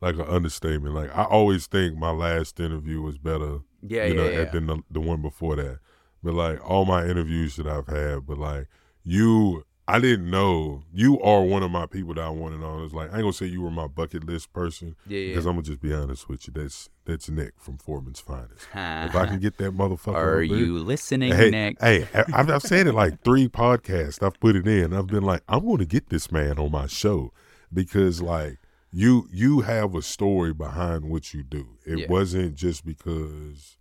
like 0.00 0.16
an 0.16 0.22
understatement. 0.22 0.94
Like, 0.94 1.16
I 1.16 1.24
always 1.24 1.66
think 1.66 1.96
my 1.96 2.10
last 2.10 2.60
interview 2.60 3.00
was 3.00 3.16
better. 3.16 3.60
Yeah, 3.80 4.04
you 4.04 4.14
yeah, 4.14 4.20
know, 4.20 4.28
yeah. 4.28 4.44
than 4.50 4.66
the, 4.66 4.78
the 4.90 5.00
one 5.00 5.22
before 5.22 5.56
that. 5.56 5.78
But 6.24 6.34
like 6.34 6.68
all 6.68 6.84
my 6.86 7.04
interviews 7.06 7.56
that 7.56 7.66
I've 7.68 7.86
had, 7.86 8.26
but 8.26 8.38
like 8.38 8.66
you 9.04 9.64
I 9.86 9.98
didn't 9.98 10.30
know 10.30 10.82
you 10.94 11.20
are 11.20 11.42
one 11.44 11.62
of 11.62 11.70
my 11.70 11.84
people 11.84 12.14
that 12.14 12.24
I 12.24 12.30
wanted 12.30 12.62
on. 12.64 12.82
It's 12.84 12.94
like 12.94 13.10
I 13.12 13.16
ain't 13.16 13.22
gonna 13.24 13.32
say 13.34 13.44
you 13.46 13.60
were 13.60 13.70
my 13.70 13.86
bucket 13.86 14.24
list 14.24 14.50
person 14.54 14.96
Yeah, 15.06 15.18
yeah. 15.18 15.26
because 15.28 15.44
I'm 15.44 15.52
gonna 15.52 15.62
just 15.64 15.82
be 15.82 15.92
honest 15.92 16.26
with 16.26 16.46
you. 16.48 16.54
That's 16.56 16.88
that's 17.04 17.28
Nick 17.28 17.52
from 17.58 17.76
Foreman's 17.76 18.20
Finest. 18.20 18.66
if 18.74 19.14
I 19.14 19.26
can 19.26 19.40
get 19.40 19.58
that 19.58 19.76
motherfucker, 19.76 20.14
Are 20.14 20.42
you 20.42 20.78
listening, 20.78 21.34
Hey, 21.34 21.50
Nick? 21.50 21.76
hey, 21.82 22.08
I've, 22.32 22.48
I've 22.48 22.62
said 22.62 22.86
it 22.86 22.94
like 22.94 23.22
three 23.22 23.46
podcasts. 23.46 24.22
I've 24.22 24.40
put 24.40 24.56
it 24.56 24.66
in. 24.66 24.94
I've 24.94 25.08
been 25.08 25.22
like, 25.24 25.42
I'm 25.46 25.76
to 25.76 25.84
get 25.84 26.08
this 26.08 26.32
man 26.32 26.58
on 26.58 26.70
my 26.70 26.86
show 26.86 27.32
because, 27.70 28.22
like, 28.22 28.58
you 28.90 29.28
you 29.30 29.60
have 29.60 29.94
a 29.94 30.00
story 30.00 30.54
behind 30.54 31.10
what 31.10 31.34
you 31.34 31.42
do. 31.42 31.76
It 31.84 31.98
Yeah. 31.98 32.06
wasn't 32.08 32.54
just 32.54 32.86
because, 32.86 33.76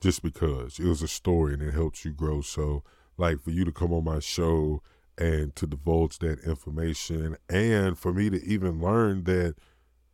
just 0.00 0.22
because 0.22 0.78
it 0.78 0.86
was 0.86 1.02
a 1.02 1.08
story 1.08 1.54
and 1.54 1.62
it 1.62 1.74
helps 1.74 2.04
you 2.04 2.12
grow. 2.12 2.40
So, 2.40 2.82
like, 3.16 3.40
for 3.40 3.50
you 3.50 3.64
to 3.64 3.72
come 3.72 3.92
on 3.92 4.04
my 4.04 4.18
show 4.18 4.82
and 5.18 5.54
to 5.56 5.66
divulge 5.66 6.18
that 6.20 6.40
information, 6.40 7.36
and 7.48 7.98
for 7.98 8.12
me 8.12 8.30
to 8.30 8.42
even 8.44 8.80
learn 8.80 9.24
that 9.24 9.54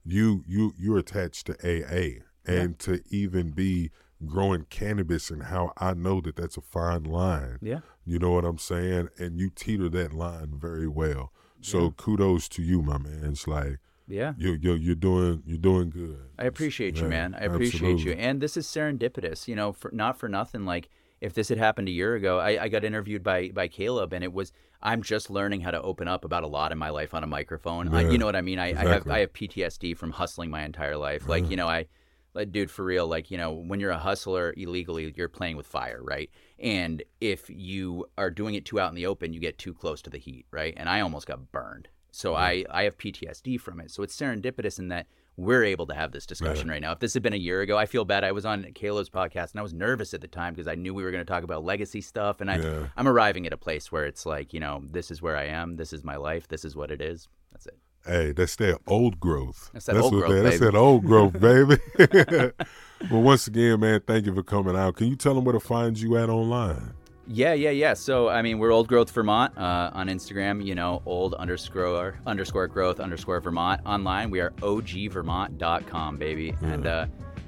you 0.04 0.44
you 0.46 0.74
you're 0.78 0.98
attached 0.98 1.46
to 1.46 1.54
AA, 1.62 2.22
and 2.44 2.78
to 2.80 3.02
even 3.10 3.50
be 3.50 3.90
growing 4.24 4.64
cannabis 4.70 5.30
and 5.30 5.44
how 5.44 5.72
I 5.76 5.94
know 5.94 6.20
that 6.22 6.36
that's 6.36 6.56
a 6.56 6.62
fine 6.62 7.04
line. 7.04 7.58
Yeah. 7.60 7.80
You 8.04 8.18
know 8.18 8.32
what 8.32 8.44
I'm 8.44 8.58
saying? 8.58 9.10
And 9.18 9.38
you 9.38 9.50
teeter 9.50 9.88
that 9.90 10.12
line 10.12 10.52
very 10.54 10.88
well. 10.88 11.32
So 11.60 11.90
kudos 11.90 12.48
to 12.50 12.62
you, 12.62 12.80
my 12.80 12.98
man. 12.98 13.24
It's 13.24 13.48
like 13.48 13.78
Yeah. 14.08 14.34
you 14.38 14.52
you 14.60 14.74
you're 14.74 14.94
doing 14.94 15.42
you're 15.46 15.58
doing 15.58 15.90
good. 15.90 16.18
I 16.38 16.44
appreciate 16.44 16.96
you, 16.96 17.04
Yeah, 17.04 17.08
man. 17.08 17.34
I 17.34 17.44
appreciate 17.44 17.98
you. 17.98 18.12
And 18.12 18.40
this 18.40 18.56
is 18.56 18.66
serendipitous, 18.66 19.48
you 19.48 19.56
know, 19.56 19.72
for 19.72 19.90
not 19.92 20.18
for 20.18 20.28
nothing. 20.28 20.64
Like 20.64 20.88
if 21.20 21.34
this 21.34 21.48
had 21.48 21.58
happened 21.58 21.88
a 21.88 21.92
year 21.92 22.14
ago, 22.14 22.38
I, 22.38 22.64
I 22.64 22.68
got 22.68 22.84
interviewed 22.84 23.22
by 23.22 23.48
by 23.48 23.68
Caleb, 23.68 24.12
and 24.12 24.22
it 24.22 24.32
was 24.32 24.52
I'm 24.82 25.02
just 25.02 25.30
learning 25.30 25.62
how 25.62 25.70
to 25.70 25.80
open 25.82 26.06
up 26.06 26.24
about 26.24 26.44
a 26.44 26.46
lot 26.46 26.72
in 26.72 26.78
my 26.78 26.90
life 26.90 27.14
on 27.14 27.24
a 27.24 27.26
microphone. 27.26 27.92
I, 27.94 28.08
you 28.08 28.18
know 28.18 28.26
what 28.26 28.36
I 28.36 28.42
mean? 28.42 28.58
I, 28.58 28.68
I 28.68 28.86
have. 28.86 29.08
I 29.08 29.20
have 29.20 29.32
PTSD 29.32 29.96
from 29.96 30.12
hustling 30.12 30.50
my 30.50 30.64
entire 30.64 30.96
life. 30.96 31.28
Like 31.28 31.50
you 31.50 31.56
know, 31.56 31.66
I 31.66 31.86
like 32.34 32.52
dude 32.52 32.70
for 32.70 32.84
real. 32.84 33.08
Like 33.08 33.30
you 33.30 33.38
know, 33.38 33.52
when 33.52 33.80
you're 33.80 33.90
a 33.90 33.98
hustler 33.98 34.54
illegally, 34.56 35.12
you're 35.16 35.28
playing 35.28 35.56
with 35.56 35.66
fire, 35.66 36.00
right? 36.02 36.30
And 36.58 37.02
if 37.20 37.48
you 37.48 38.06
are 38.18 38.30
doing 38.30 38.54
it 38.54 38.64
too 38.66 38.78
out 38.78 38.90
in 38.90 38.94
the 38.94 39.06
open, 39.06 39.32
you 39.32 39.40
get 39.40 39.58
too 39.58 39.74
close 39.74 40.02
to 40.02 40.10
the 40.10 40.18
heat, 40.18 40.46
right? 40.50 40.74
And 40.76 40.88
I 40.88 41.00
almost 41.00 41.26
got 41.26 41.50
burned. 41.50 41.88
So 42.16 42.34
I, 42.34 42.64
I 42.70 42.84
have 42.84 42.96
PTSD 42.96 43.60
from 43.60 43.78
it. 43.78 43.90
So 43.90 44.02
it's 44.02 44.16
serendipitous 44.18 44.78
in 44.78 44.88
that 44.88 45.06
we're 45.36 45.64
able 45.64 45.86
to 45.88 45.94
have 45.94 46.12
this 46.12 46.24
discussion 46.24 46.66
right 46.66 46.80
now. 46.80 46.92
If 46.92 46.98
this 46.98 47.12
had 47.12 47.22
been 47.22 47.34
a 47.34 47.36
year 47.36 47.60
ago, 47.60 47.76
I 47.76 47.84
feel 47.84 48.06
bad. 48.06 48.24
I 48.24 48.32
was 48.32 48.46
on 48.46 48.64
Kayla's 48.72 49.10
podcast 49.10 49.50
and 49.50 49.60
I 49.60 49.62
was 49.62 49.74
nervous 49.74 50.14
at 50.14 50.22
the 50.22 50.26
time 50.26 50.54
because 50.54 50.66
I 50.66 50.76
knew 50.76 50.94
we 50.94 51.02
were 51.04 51.10
going 51.10 51.22
to 51.24 51.30
talk 51.30 51.42
about 51.44 51.62
legacy 51.62 52.00
stuff. 52.00 52.40
And 52.40 52.50
I, 52.50 52.56
Yeah. 52.56 52.86
I'm 52.96 53.06
arriving 53.06 53.46
at 53.46 53.52
a 53.52 53.58
place 53.58 53.92
where 53.92 54.06
it's 54.06 54.24
like, 54.24 54.54
you 54.54 54.60
know, 54.60 54.82
this 54.90 55.10
is 55.10 55.20
where 55.20 55.36
I 55.36 55.44
am. 55.44 55.76
This 55.76 55.92
is 55.92 56.04
my 56.04 56.16
life. 56.16 56.48
This 56.48 56.64
is 56.64 56.74
what 56.74 56.90
it 56.90 57.02
is. 57.02 57.28
That's 57.52 57.66
it. 57.66 57.78
Hey, 58.06 58.32
that's 58.32 58.56
that 58.56 58.78
old 58.86 59.20
growth. 59.20 59.68
That's 59.74 59.84
that 59.84 59.96
old 59.98 60.14
what 60.14 60.20
growth, 60.20 60.32
that- 60.36 60.42
That's 60.44 60.60
that 60.60 60.74
old 60.74 61.04
growth, 61.04 61.38
baby. 61.40 61.76
well, 63.10 63.20
once 63.22 63.46
again, 63.46 63.78
man, 63.80 64.00
thank 64.06 64.24
you 64.24 64.34
for 64.34 64.42
coming 64.42 64.74
out. 64.74 64.96
Can 64.96 65.08
you 65.08 65.16
tell 65.16 65.34
them 65.34 65.44
where 65.44 65.52
to 65.52 65.60
find 65.60 66.00
you 66.00 66.16
at 66.16 66.30
online? 66.30 66.94
Yeah, 67.28 67.54
yeah, 67.54 67.70
yeah. 67.70 67.94
So 67.94 68.28
I 68.28 68.42
mean, 68.42 68.58
we're 68.58 68.72
Old 68.72 68.88
Growth 68.88 69.10
Vermont 69.10 69.56
uh, 69.58 69.90
on 69.92 70.08
Instagram. 70.08 70.64
You 70.64 70.74
know, 70.74 71.02
old 71.06 71.34
underscore 71.34 72.18
underscore 72.26 72.68
growth 72.68 73.00
underscore 73.00 73.40
Vermont 73.40 73.80
online. 73.84 74.30
We 74.30 74.40
are 74.40 74.50
ogvermont.com, 74.50 76.16
baby. 76.18 76.54
And 76.62 76.86
uh, 76.86 77.06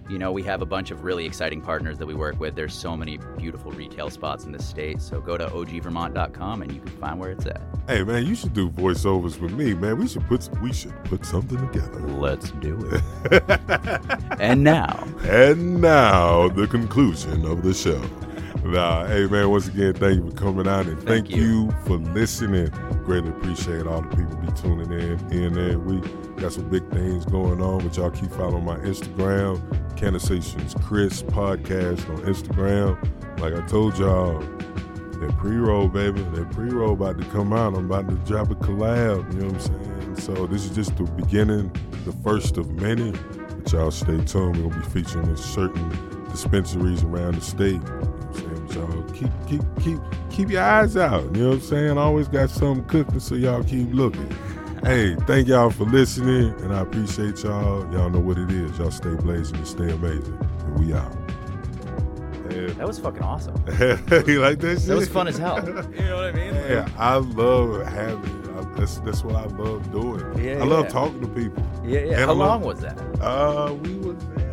you 0.09 0.19
know, 0.19 0.33
we 0.33 0.43
have 0.43 0.63
a 0.63 0.67
bunch 0.67 0.91
of 0.91 1.05
really 1.05 1.27
exciting 1.27 1.61
partners 1.61 1.99
that 1.99 2.07
we 2.07 2.15
work 2.15 2.41
with. 2.41 2.55
There's 2.55 2.75
so 2.75 2.97
many 2.97 3.19
beautiful 3.37 3.71
retail 3.73 4.11
spots 4.11 4.45
in 4.45 4.53
the 4.53 4.63
state. 4.63 5.03
So 5.03 5.21
go 5.21 5.37
to 5.37 5.47
ogvermont.com 5.47 6.63
and 6.63 6.73
you 6.73 6.81
can 6.81 6.97
find 6.97 7.21
where 7.21 7.31
it's 7.31 7.47
at. 7.47 7.61
Hey, 7.87 8.03
man, 8.03 8.27
you 8.27 8.35
should 8.35 8.55
do 8.55 8.71
voiceovers 8.71 9.39
with 9.39 9.53
me, 9.53 9.75
man. 9.75 9.99
We 9.99 10.09
should 10.09 10.27
put 10.27 10.49
we 10.61 10.73
should 10.73 10.95
put 11.05 11.25
something 11.25 11.59
together. 11.69 12.01
Let's 12.01 12.51
do 12.53 12.79
it. 12.91 13.43
and 14.41 14.65
now, 14.65 15.07
And 15.23 15.81
now 15.81 16.49
the 16.49 16.67
conclusion 16.67 17.45
of 17.45 17.63
the 17.63 17.75
show. 17.75 18.03
Nah, 18.65 19.07
hey 19.07 19.27
man, 19.27 19.49
once 19.51 19.69
again, 19.69 19.95
thank 19.95 20.17
you 20.23 20.31
for 20.31 20.37
coming 20.37 20.69
out 20.69 20.87
and 20.87 20.97
thank, 20.99 21.27
Thank 21.27 21.31
you. 21.31 21.43
you. 21.67 21.71
for 21.87 21.97
listening. 21.97 22.69
Greatly 23.05 23.31
appreciate 23.31 23.87
all 23.87 24.03
the 24.03 24.09
people 24.17 24.37
be 24.37 24.53
tuning 24.53 24.93
in 24.93 25.33
in 25.33 25.59
every 25.59 25.77
week. 25.77 26.37
Got 26.37 26.53
some 26.53 26.69
big 26.69 26.89
things 26.91 27.25
going 27.25 27.63
on, 27.63 27.87
but 27.87 27.97
y'all 27.97 28.11
keep 28.11 28.31
following 28.33 28.65
my 28.65 28.77
Instagram, 28.79 29.59
Cannasations 29.97 30.81
Kris 30.85 31.23
podcast 31.23 32.09
on 32.11 32.19
Instagram. 32.25 32.99
Like 33.41 33.55
I 33.55 33.67
told 33.67 33.97
y'all, 33.99 34.41
that 34.41 35.35
pre-roll, 35.39 35.89
baby, 35.89 36.21
that 36.21 36.51
pre-roll 36.53 36.93
about 36.93 37.19
to 37.19 37.25
come 37.31 37.53
out. 37.53 37.75
I'm 37.75 37.87
about 37.91 38.09
to 38.09 38.17
drop 38.31 38.51
a 38.51 38.55
collab. 38.57 39.33
You 39.33 39.41
know 39.41 39.47
what 39.47 39.55
I'm 39.55 39.61
saying? 39.61 40.17
So 40.17 40.47
this 40.47 40.65
is 40.65 40.75
just 40.75 40.97
the 40.97 41.05
beginning, 41.05 41.73
the 42.05 42.13
first 42.25 42.59
of 42.59 42.71
many. 42.73 43.13
But 43.13 43.73
y'all 43.73 43.91
stay 43.91 44.19
tuned. 44.25 44.57
We're 44.63 44.71
gonna 44.71 44.83
be 44.85 44.91
featuring 45.03 45.29
in 45.29 45.37
certain 45.37 45.89
dispensaries 46.31 47.03
around 47.03 47.37
the 47.37 47.41
state. 47.41 47.81
Keep 49.19 49.31
keep 49.47 49.63
keep 49.81 49.99
keep 50.31 50.51
your 50.51 50.63
eyes 50.63 50.97
out. 50.97 51.25
You 51.37 51.43
know 51.43 51.49
what 51.49 51.55
I'm 51.57 51.61
saying? 51.61 51.99
I 51.99 52.03
Always 52.03 52.29
got 52.29 52.51
something 52.51 52.85
cooking, 52.87 53.21
so 53.21 53.35
y'all 53.35 53.63
keep 53.65 53.93
looking. 53.93 54.29
Hey, 54.85 55.17
thank 55.27 55.49
y'all 55.49 55.71
for 55.71 55.85
listening, 55.85 56.55
and 56.63 56.73
I 56.75 56.81
appreciate 56.81 57.43
y'all. 57.43 57.81
Y'all 57.93 58.11
know 58.11 58.21
what 58.21 58.39
it 58.39 58.51
is. 58.51 58.79
Y'all 58.79 58.91
stay 58.93 59.15
blazing 59.15 59.57
and 59.57 59.67
stay 59.67 59.91
amazing. 59.91 60.39
And 60.67 60.79
we 60.79 60.93
out. 60.95 61.13
Yeah. 62.51 62.67
that 62.75 62.87
was 62.87 62.99
fucking 62.99 63.23
awesome. 63.23 63.55
you 64.27 64.41
like 64.41 64.59
that 64.61 64.79
shit? 64.79 64.87
That 64.87 64.97
was 64.97 65.09
fun 65.09 65.29
as 65.29 65.37
hell. 65.37 65.59
You 65.67 66.05
know 66.05 66.17
what 66.17 66.25
I 66.27 66.33
mean? 66.33 66.55
Yeah, 66.55 66.89
I 66.97 67.17
love 67.17 67.87
having. 67.87 68.49
I, 68.57 68.63
that's 68.79 68.99
that's 69.01 69.23
what 69.25 69.35
I 69.37 69.45
love 69.57 69.91
doing. 69.93 70.43
Yeah, 70.43 70.63
I 70.63 70.65
love 70.65 70.89
talking 70.89 71.21
to 71.21 71.29
people. 71.29 71.63
Yeah, 71.85 72.01
yeah. 72.01 72.07
And 72.07 72.15
How 72.17 72.23
I 72.23 72.27
love- 72.27 72.37
long 72.39 72.63
was 72.63 72.81
that? 72.81 72.99
Uh, 73.21 73.75
we 73.83 73.95
was 73.97 74.17
at 74.39 74.48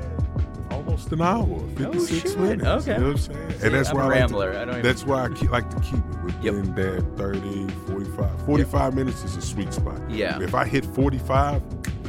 almost 0.95 1.11
an 1.11 1.21
hour, 1.21 1.45
oh, 1.49 1.67
fifty 1.75 1.99
six 1.99 2.31
shit. 2.31 2.39
minutes. 2.39 2.65
Okay. 2.65 2.93
You 2.93 2.99
know 2.99 3.07
what 3.07 3.11
I'm 3.11 3.17
saying? 3.17 3.49
See, 3.59 3.65
and 3.65 3.75
that's 3.75 3.89
I'm 3.89 3.95
why 3.97 4.01
a 4.01 4.05
I 4.05 4.07
like 4.09 4.19
rambler. 4.19 4.53
To, 4.53 4.59
I 4.61 4.65
don't 4.65 4.69
even- 4.75 4.81
That's 4.83 5.05
why 5.05 5.25
I 5.25 5.29
keep, 5.29 5.51
like 5.51 5.69
to 5.69 5.79
keep 5.81 5.99
it 5.99 6.23
within 6.23 6.75
that 6.75 7.17
30, 7.17 7.67
45. 7.87 8.45
45 8.45 8.95
minutes 8.95 9.23
is 9.23 9.35
a 9.37 9.41
sweet 9.41 9.73
spot. 9.73 9.99
Yeah. 10.09 10.39
If 10.41 10.55
I 10.55 10.65
hit 10.65 10.85
forty 10.85 11.17
five, 11.19 11.61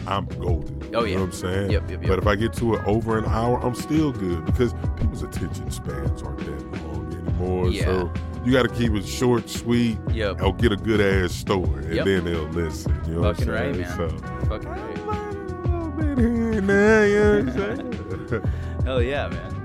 I'm 0.07 0.27
golden. 0.27 0.95
Oh, 0.95 1.03
You 1.03 1.07
yeah. 1.11 1.15
know 1.17 1.21
what 1.23 1.27
I'm 1.27 1.33
saying? 1.33 1.71
Yep, 1.73 1.91
yep, 1.91 2.01
yep. 2.03 2.09
But 2.09 2.19
if 2.21 2.27
I 2.29 2.37
get 2.37 2.53
to 2.55 2.75
it 2.75 2.83
over 2.87 3.19
an 3.19 3.25
hour, 3.27 3.59
I'm 3.61 3.75
still 3.75 4.13
good 4.13 4.45
because 4.47 4.73
people's 4.97 5.23
attention 5.25 5.69
spans 5.71 6.23
aren't 6.23 6.39
that 6.41 6.83
long 6.85 7.13
anymore. 7.13 7.69
Yeah. 7.71 7.85
So 7.87 8.13
you 8.45 8.53
got 8.53 8.63
to 8.63 8.69
keep 8.69 8.93
it 8.93 9.05
short, 9.05 9.49
sweet, 9.51 9.99
Yep. 10.13 10.41
I'll 10.41 10.53
get 10.53 10.71
a 10.71 10.77
good 10.77 11.01
ass 11.01 11.33
story, 11.33 11.87
and 11.87 11.95
Yep. 11.95 12.05
then 12.05 12.25
they'll 12.25 12.45
listen. 12.51 12.95
You 13.09 13.15
know 13.15 13.23
Fucking 13.35 13.49
what 13.49 13.57
I'm 13.61 13.67
right, 13.67 13.87
saying? 13.87 13.99
man. 13.99 14.19
So, 14.21 14.47
Fucking 14.49 14.69
right. 14.69 14.99
a 14.99 15.69
little 15.69 15.91
bit 15.91 16.19
here 16.19 16.53
and 16.53 16.55
you 16.55 16.61
know 16.63 17.43
what 17.43 17.81
I'm 17.81 18.29
saying? 18.29 18.53
Hell 18.87 19.03
yeah, 19.03 19.27
man. 19.27 19.56